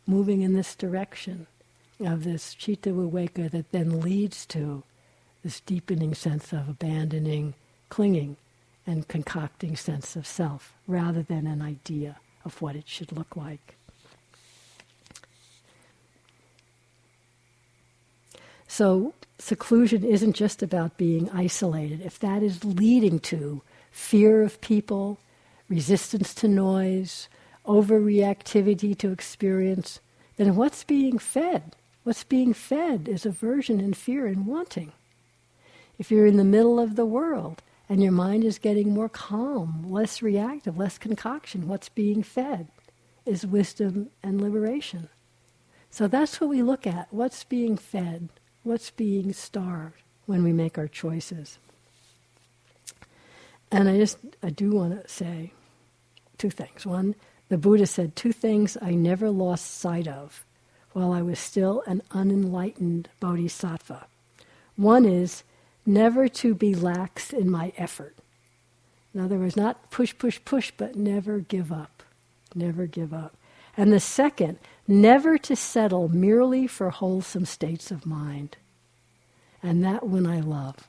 moving 0.06 0.42
in 0.42 0.54
this 0.54 0.74
direction 0.74 1.46
of 2.00 2.24
this 2.24 2.54
chitta 2.54 2.90
viveka 2.90 3.50
that 3.50 3.70
then 3.72 4.00
leads 4.00 4.46
to 4.46 4.82
this 5.42 5.60
deepening 5.60 6.14
sense 6.14 6.52
of 6.52 6.68
abandoning 6.68 7.54
clinging 7.90 8.36
and 8.86 9.06
concocting 9.08 9.76
sense 9.76 10.16
of 10.16 10.26
self 10.26 10.74
rather 10.86 11.22
than 11.22 11.46
an 11.46 11.60
idea 11.60 12.16
of 12.44 12.60
what 12.60 12.76
it 12.76 12.88
should 12.88 13.12
look 13.12 13.36
like. 13.36 13.76
So, 18.66 19.14
seclusion 19.38 20.02
isn't 20.02 20.32
just 20.32 20.62
about 20.62 20.96
being 20.96 21.30
isolated. 21.30 22.00
If 22.00 22.18
that 22.18 22.42
is 22.42 22.64
leading 22.64 23.20
to 23.20 23.62
fear 23.92 24.42
of 24.42 24.60
people, 24.60 25.18
resistance 25.68 26.34
to 26.34 26.48
noise, 26.48 27.28
overreactivity 27.66 28.98
to 28.98 29.12
experience, 29.12 30.00
then 30.36 30.56
what's 30.56 30.82
being 30.82 31.18
fed? 31.18 31.76
What's 32.02 32.24
being 32.24 32.52
fed 32.52 33.08
is 33.08 33.24
aversion 33.24 33.80
and 33.80 33.96
fear 33.96 34.26
and 34.26 34.46
wanting. 34.46 34.92
If 35.98 36.10
you're 36.10 36.26
in 36.26 36.36
the 36.36 36.44
middle 36.44 36.80
of 36.80 36.96
the 36.96 37.06
world 37.06 37.62
and 37.88 38.02
your 38.02 38.12
mind 38.12 38.44
is 38.44 38.58
getting 38.58 38.94
more 38.94 39.08
calm, 39.08 39.84
less 39.88 40.22
reactive, 40.22 40.78
less 40.78 40.98
concoction. 40.98 41.68
What's 41.68 41.88
being 41.88 42.22
fed 42.22 42.68
is 43.26 43.46
wisdom 43.46 44.10
and 44.22 44.40
liberation. 44.40 45.08
So 45.90 46.08
that's 46.08 46.40
what 46.40 46.50
we 46.50 46.62
look 46.62 46.86
at. 46.86 47.08
What's 47.10 47.44
being 47.44 47.76
fed? 47.76 48.28
What's 48.62 48.90
being 48.90 49.32
starved 49.32 50.02
when 50.26 50.42
we 50.42 50.52
make 50.52 50.78
our 50.78 50.88
choices? 50.88 51.58
And 53.70 53.88
I 53.88 53.98
just, 53.98 54.18
I 54.42 54.50
do 54.50 54.70
want 54.70 55.02
to 55.02 55.08
say 55.08 55.52
two 56.38 56.50
things. 56.50 56.86
One, 56.86 57.14
the 57.48 57.58
Buddha 57.58 57.86
said 57.86 58.16
two 58.16 58.32
things 58.32 58.76
I 58.80 58.92
never 58.92 59.30
lost 59.30 59.78
sight 59.78 60.08
of 60.08 60.44
while 60.92 61.12
I 61.12 61.22
was 61.22 61.38
still 61.38 61.82
an 61.86 62.02
unenlightened 62.12 63.08
bodhisattva. 63.20 64.06
One 64.76 65.04
is 65.04 65.42
never 65.86 66.28
to 66.28 66.54
be 66.54 66.74
lax 66.74 67.32
in 67.32 67.50
my 67.50 67.72
effort. 67.76 68.16
In 69.14 69.20
other 69.20 69.38
words, 69.38 69.56
not 69.56 69.90
push, 69.90 70.16
push, 70.16 70.40
push, 70.44 70.72
but 70.76 70.96
never 70.96 71.38
give 71.38 71.70
up. 71.70 72.02
Never 72.54 72.86
give 72.86 73.12
up. 73.14 73.36
And 73.76 73.92
the 73.92 74.00
second, 74.00 74.58
never 74.86 75.38
to 75.38 75.56
settle 75.56 76.08
merely 76.08 76.66
for 76.66 76.90
wholesome 76.90 77.46
states 77.46 77.90
of 77.90 78.06
mind. 78.06 78.56
And 79.62 79.84
that 79.84 80.06
one 80.06 80.26
I 80.26 80.40
love 80.40 80.88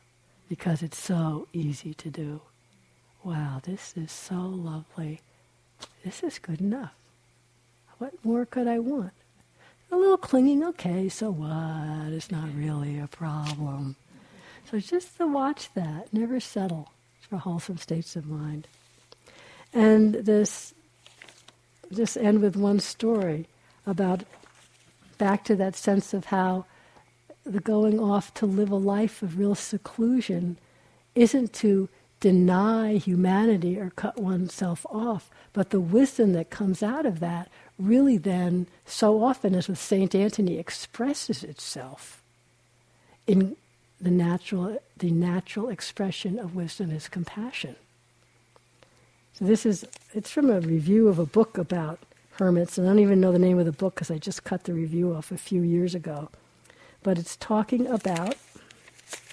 because 0.50 0.84
it's 0.84 1.00
so 1.00 1.48
easy 1.54 1.94
to 1.96 2.10
do. 2.10 2.42
Wow, 3.24 3.62
this 3.64 3.94
is 3.96 4.12
so 4.12 4.36
lovely. 4.36 5.22
This 6.04 6.24
is 6.24 6.38
good 6.38 6.62
enough. 6.62 6.94
What 7.98 8.14
more 8.24 8.46
could 8.46 8.68
I 8.68 8.80
want? 8.80 9.14
A 9.92 9.96
little 9.96 10.18
clinging, 10.18 10.64
okay, 10.64 11.10
so 11.10 11.32
what? 11.32 12.12
It's 12.14 12.32
not 12.32 12.54
really 12.54 13.00
a 13.00 13.08
problem. 13.08 13.96
So 14.70 14.80
just 14.80 15.18
to 15.18 15.28
watch 15.28 15.72
that, 15.74 16.12
never 16.12 16.40
settle 16.40 16.90
for 17.22 17.38
wholesome 17.38 17.78
states 17.78 18.16
of 18.16 18.28
mind. 18.28 18.68
And 19.74 20.16
this, 20.16 20.74
just 21.94 22.18
end 22.18 22.42
with 22.42 22.56
one 22.56 22.80
story 22.80 23.48
about 23.86 24.24
back 25.18 25.44
to 25.46 25.56
that 25.56 25.76
sense 25.76 26.14
of 26.14 26.26
how 26.26 26.66
the 27.46 27.60
going 27.60 28.00
off 28.00 28.34
to 28.36 28.46
live 28.46 28.72
a 28.72 28.76
life 28.76 29.22
of 29.22 29.38
real 29.38 29.56
seclusion 29.56 30.58
isn't 31.14 31.54
to 31.54 31.88
deny 32.20 32.96
humanity 32.96 33.80
or 33.80 33.92
cut 33.92 34.18
oneself 34.18 34.86
off, 34.90 35.30
but 35.54 35.70
the 35.70 35.80
wisdom 35.80 36.34
that 36.34 36.50
comes 36.50 36.82
out 36.82 37.06
of 37.06 37.20
that 37.20 37.50
really 37.78 38.18
then, 38.18 38.66
so 38.86 39.24
often 39.24 39.54
as 39.54 39.68
with 39.68 39.78
St. 39.78 40.16
Anthony, 40.16 40.58
expresses 40.58 41.44
itself 41.44 42.24
in 43.28 43.56
the 44.06 44.12
natural, 44.12 44.80
the 45.00 45.10
natural 45.10 45.70
expression 45.70 46.38
of 46.38 46.56
wisdom 46.56 46.92
is 46.92 47.08
compassion. 47.08 47.76
So 49.34 49.46
this 49.46 49.66
is, 49.66 49.84
it's 50.14 50.30
from 50.30 50.52
a 50.52 50.60
review 50.60 51.08
of 51.08 51.18
a 51.18 51.26
book 51.26 51.58
about 51.58 52.00
hermits, 52.34 52.78
and 52.78 52.86
I 52.86 52.92
don't 52.92 53.00
even 53.00 53.20
know 53.20 53.32
the 53.32 53.40
name 53.40 53.58
of 53.58 53.66
the 53.66 53.72
book 53.72 53.96
because 53.96 54.12
I 54.12 54.20
just 54.20 54.44
cut 54.44 54.66
the 54.66 54.76
review 54.76 55.16
off 55.16 55.32
a 55.32 55.40
few 55.40 55.64
years 55.64 55.96
ago. 55.96 56.30
But 57.02 57.18
it's 57.18 57.36
talking 57.38 57.88
about, 57.88 58.36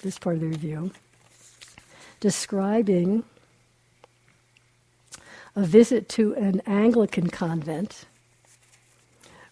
this 0.01 0.17
part 0.17 0.37
of 0.37 0.41
the 0.41 0.47
review, 0.47 0.91
describing 2.19 3.23
a 5.55 5.61
visit 5.61 6.09
to 6.09 6.33
an 6.33 6.63
Anglican 6.65 7.29
convent 7.29 8.05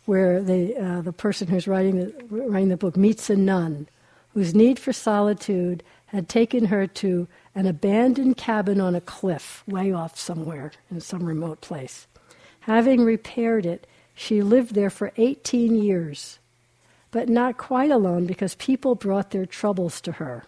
where 0.05 0.41
they, 0.41 0.75
uh, 0.75 1.01
the 1.01 1.13
person 1.13 1.47
who's 1.47 1.67
writing 1.67 1.99
the, 1.99 2.25
writing 2.27 2.69
the 2.69 2.77
book 2.77 2.97
meets 2.97 3.29
a 3.29 3.35
nun 3.35 3.87
whose 4.33 4.55
need 4.55 4.79
for 4.79 4.93
solitude 4.93 5.83
had 6.07 6.27
taken 6.27 6.65
her 6.65 6.87
to 6.87 7.27
an 7.55 7.65
abandoned 7.65 8.37
cabin 8.37 8.81
on 8.81 8.95
a 8.95 9.01
cliff 9.01 9.63
way 9.67 9.91
off 9.91 10.17
somewhere 10.17 10.71
in 10.89 10.99
some 11.01 11.23
remote 11.23 11.61
place. 11.61 12.07
Having 12.61 13.03
repaired 13.03 13.65
it, 13.65 13.87
she 14.13 14.41
lived 14.41 14.75
there 14.75 14.89
for 14.89 15.11
18 15.17 15.75
years, 15.75 16.39
but 17.11 17.29
not 17.29 17.57
quite 17.57 17.91
alone 17.91 18.25
because 18.25 18.55
people 18.55 18.95
brought 18.95 19.31
their 19.31 19.45
troubles 19.45 19.99
to 20.01 20.13
her. 20.13 20.43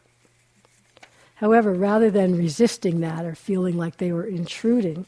However, 1.35 1.73
rather 1.73 2.11
than 2.11 2.37
resisting 2.37 2.99
that 3.01 3.25
or 3.25 3.35
feeling 3.35 3.77
like 3.77 3.97
they 3.97 4.11
were 4.11 4.25
intruding, 4.25 5.05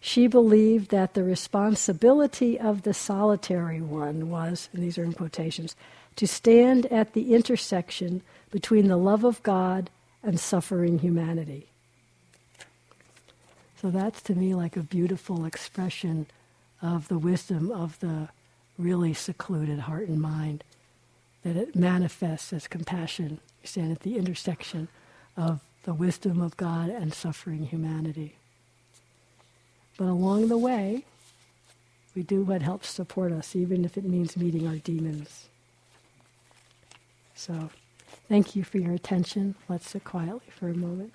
she 0.00 0.26
believed 0.26 0.90
that 0.90 1.14
the 1.14 1.24
responsibility 1.24 2.58
of 2.58 2.82
the 2.82 2.94
solitary 2.94 3.80
one 3.80 4.30
was, 4.30 4.68
and 4.72 4.82
these 4.82 4.98
are 4.98 5.04
in 5.04 5.12
quotations, 5.12 5.76
to 6.16 6.26
stand 6.26 6.86
at 6.86 7.12
the 7.12 7.34
intersection 7.34 8.22
between 8.50 8.88
the 8.88 8.96
love 8.96 9.24
of 9.24 9.42
God 9.42 9.90
and 10.22 10.40
suffering 10.40 10.98
humanity. 10.98 11.68
So 13.80 13.90
that's 13.90 14.22
to 14.22 14.34
me 14.34 14.54
like 14.54 14.76
a 14.76 14.82
beautiful 14.82 15.44
expression 15.44 16.26
of 16.82 17.08
the 17.08 17.18
wisdom 17.18 17.70
of 17.70 18.00
the 18.00 18.28
really 18.78 19.14
secluded 19.14 19.80
heart 19.80 20.08
and 20.08 20.20
mind, 20.20 20.64
that 21.42 21.56
it 21.56 21.76
manifests 21.76 22.52
as 22.52 22.66
compassion. 22.66 23.38
You 23.62 23.68
stand 23.68 23.92
at 23.92 24.00
the 24.00 24.16
intersection 24.16 24.88
of 25.36 25.60
the 25.84 25.94
wisdom 25.94 26.40
of 26.40 26.56
God 26.56 26.88
and 26.88 27.14
suffering 27.14 27.66
humanity. 27.66 28.36
But 29.96 30.08
along 30.08 30.48
the 30.48 30.58
way, 30.58 31.04
we 32.14 32.22
do 32.22 32.42
what 32.42 32.62
helps 32.62 32.88
support 32.88 33.32
us, 33.32 33.54
even 33.54 33.84
if 33.84 33.96
it 33.96 34.04
means 34.04 34.36
meeting 34.36 34.66
our 34.66 34.76
demons. 34.76 35.48
So, 37.36 37.70
thank 38.30 38.56
you 38.56 38.64
for 38.64 38.78
your 38.78 38.94
attention. 38.94 39.56
Let's 39.68 39.90
sit 39.90 40.04
quietly 40.04 40.48
for 40.50 40.70
a 40.70 40.74
moment. 40.74 41.14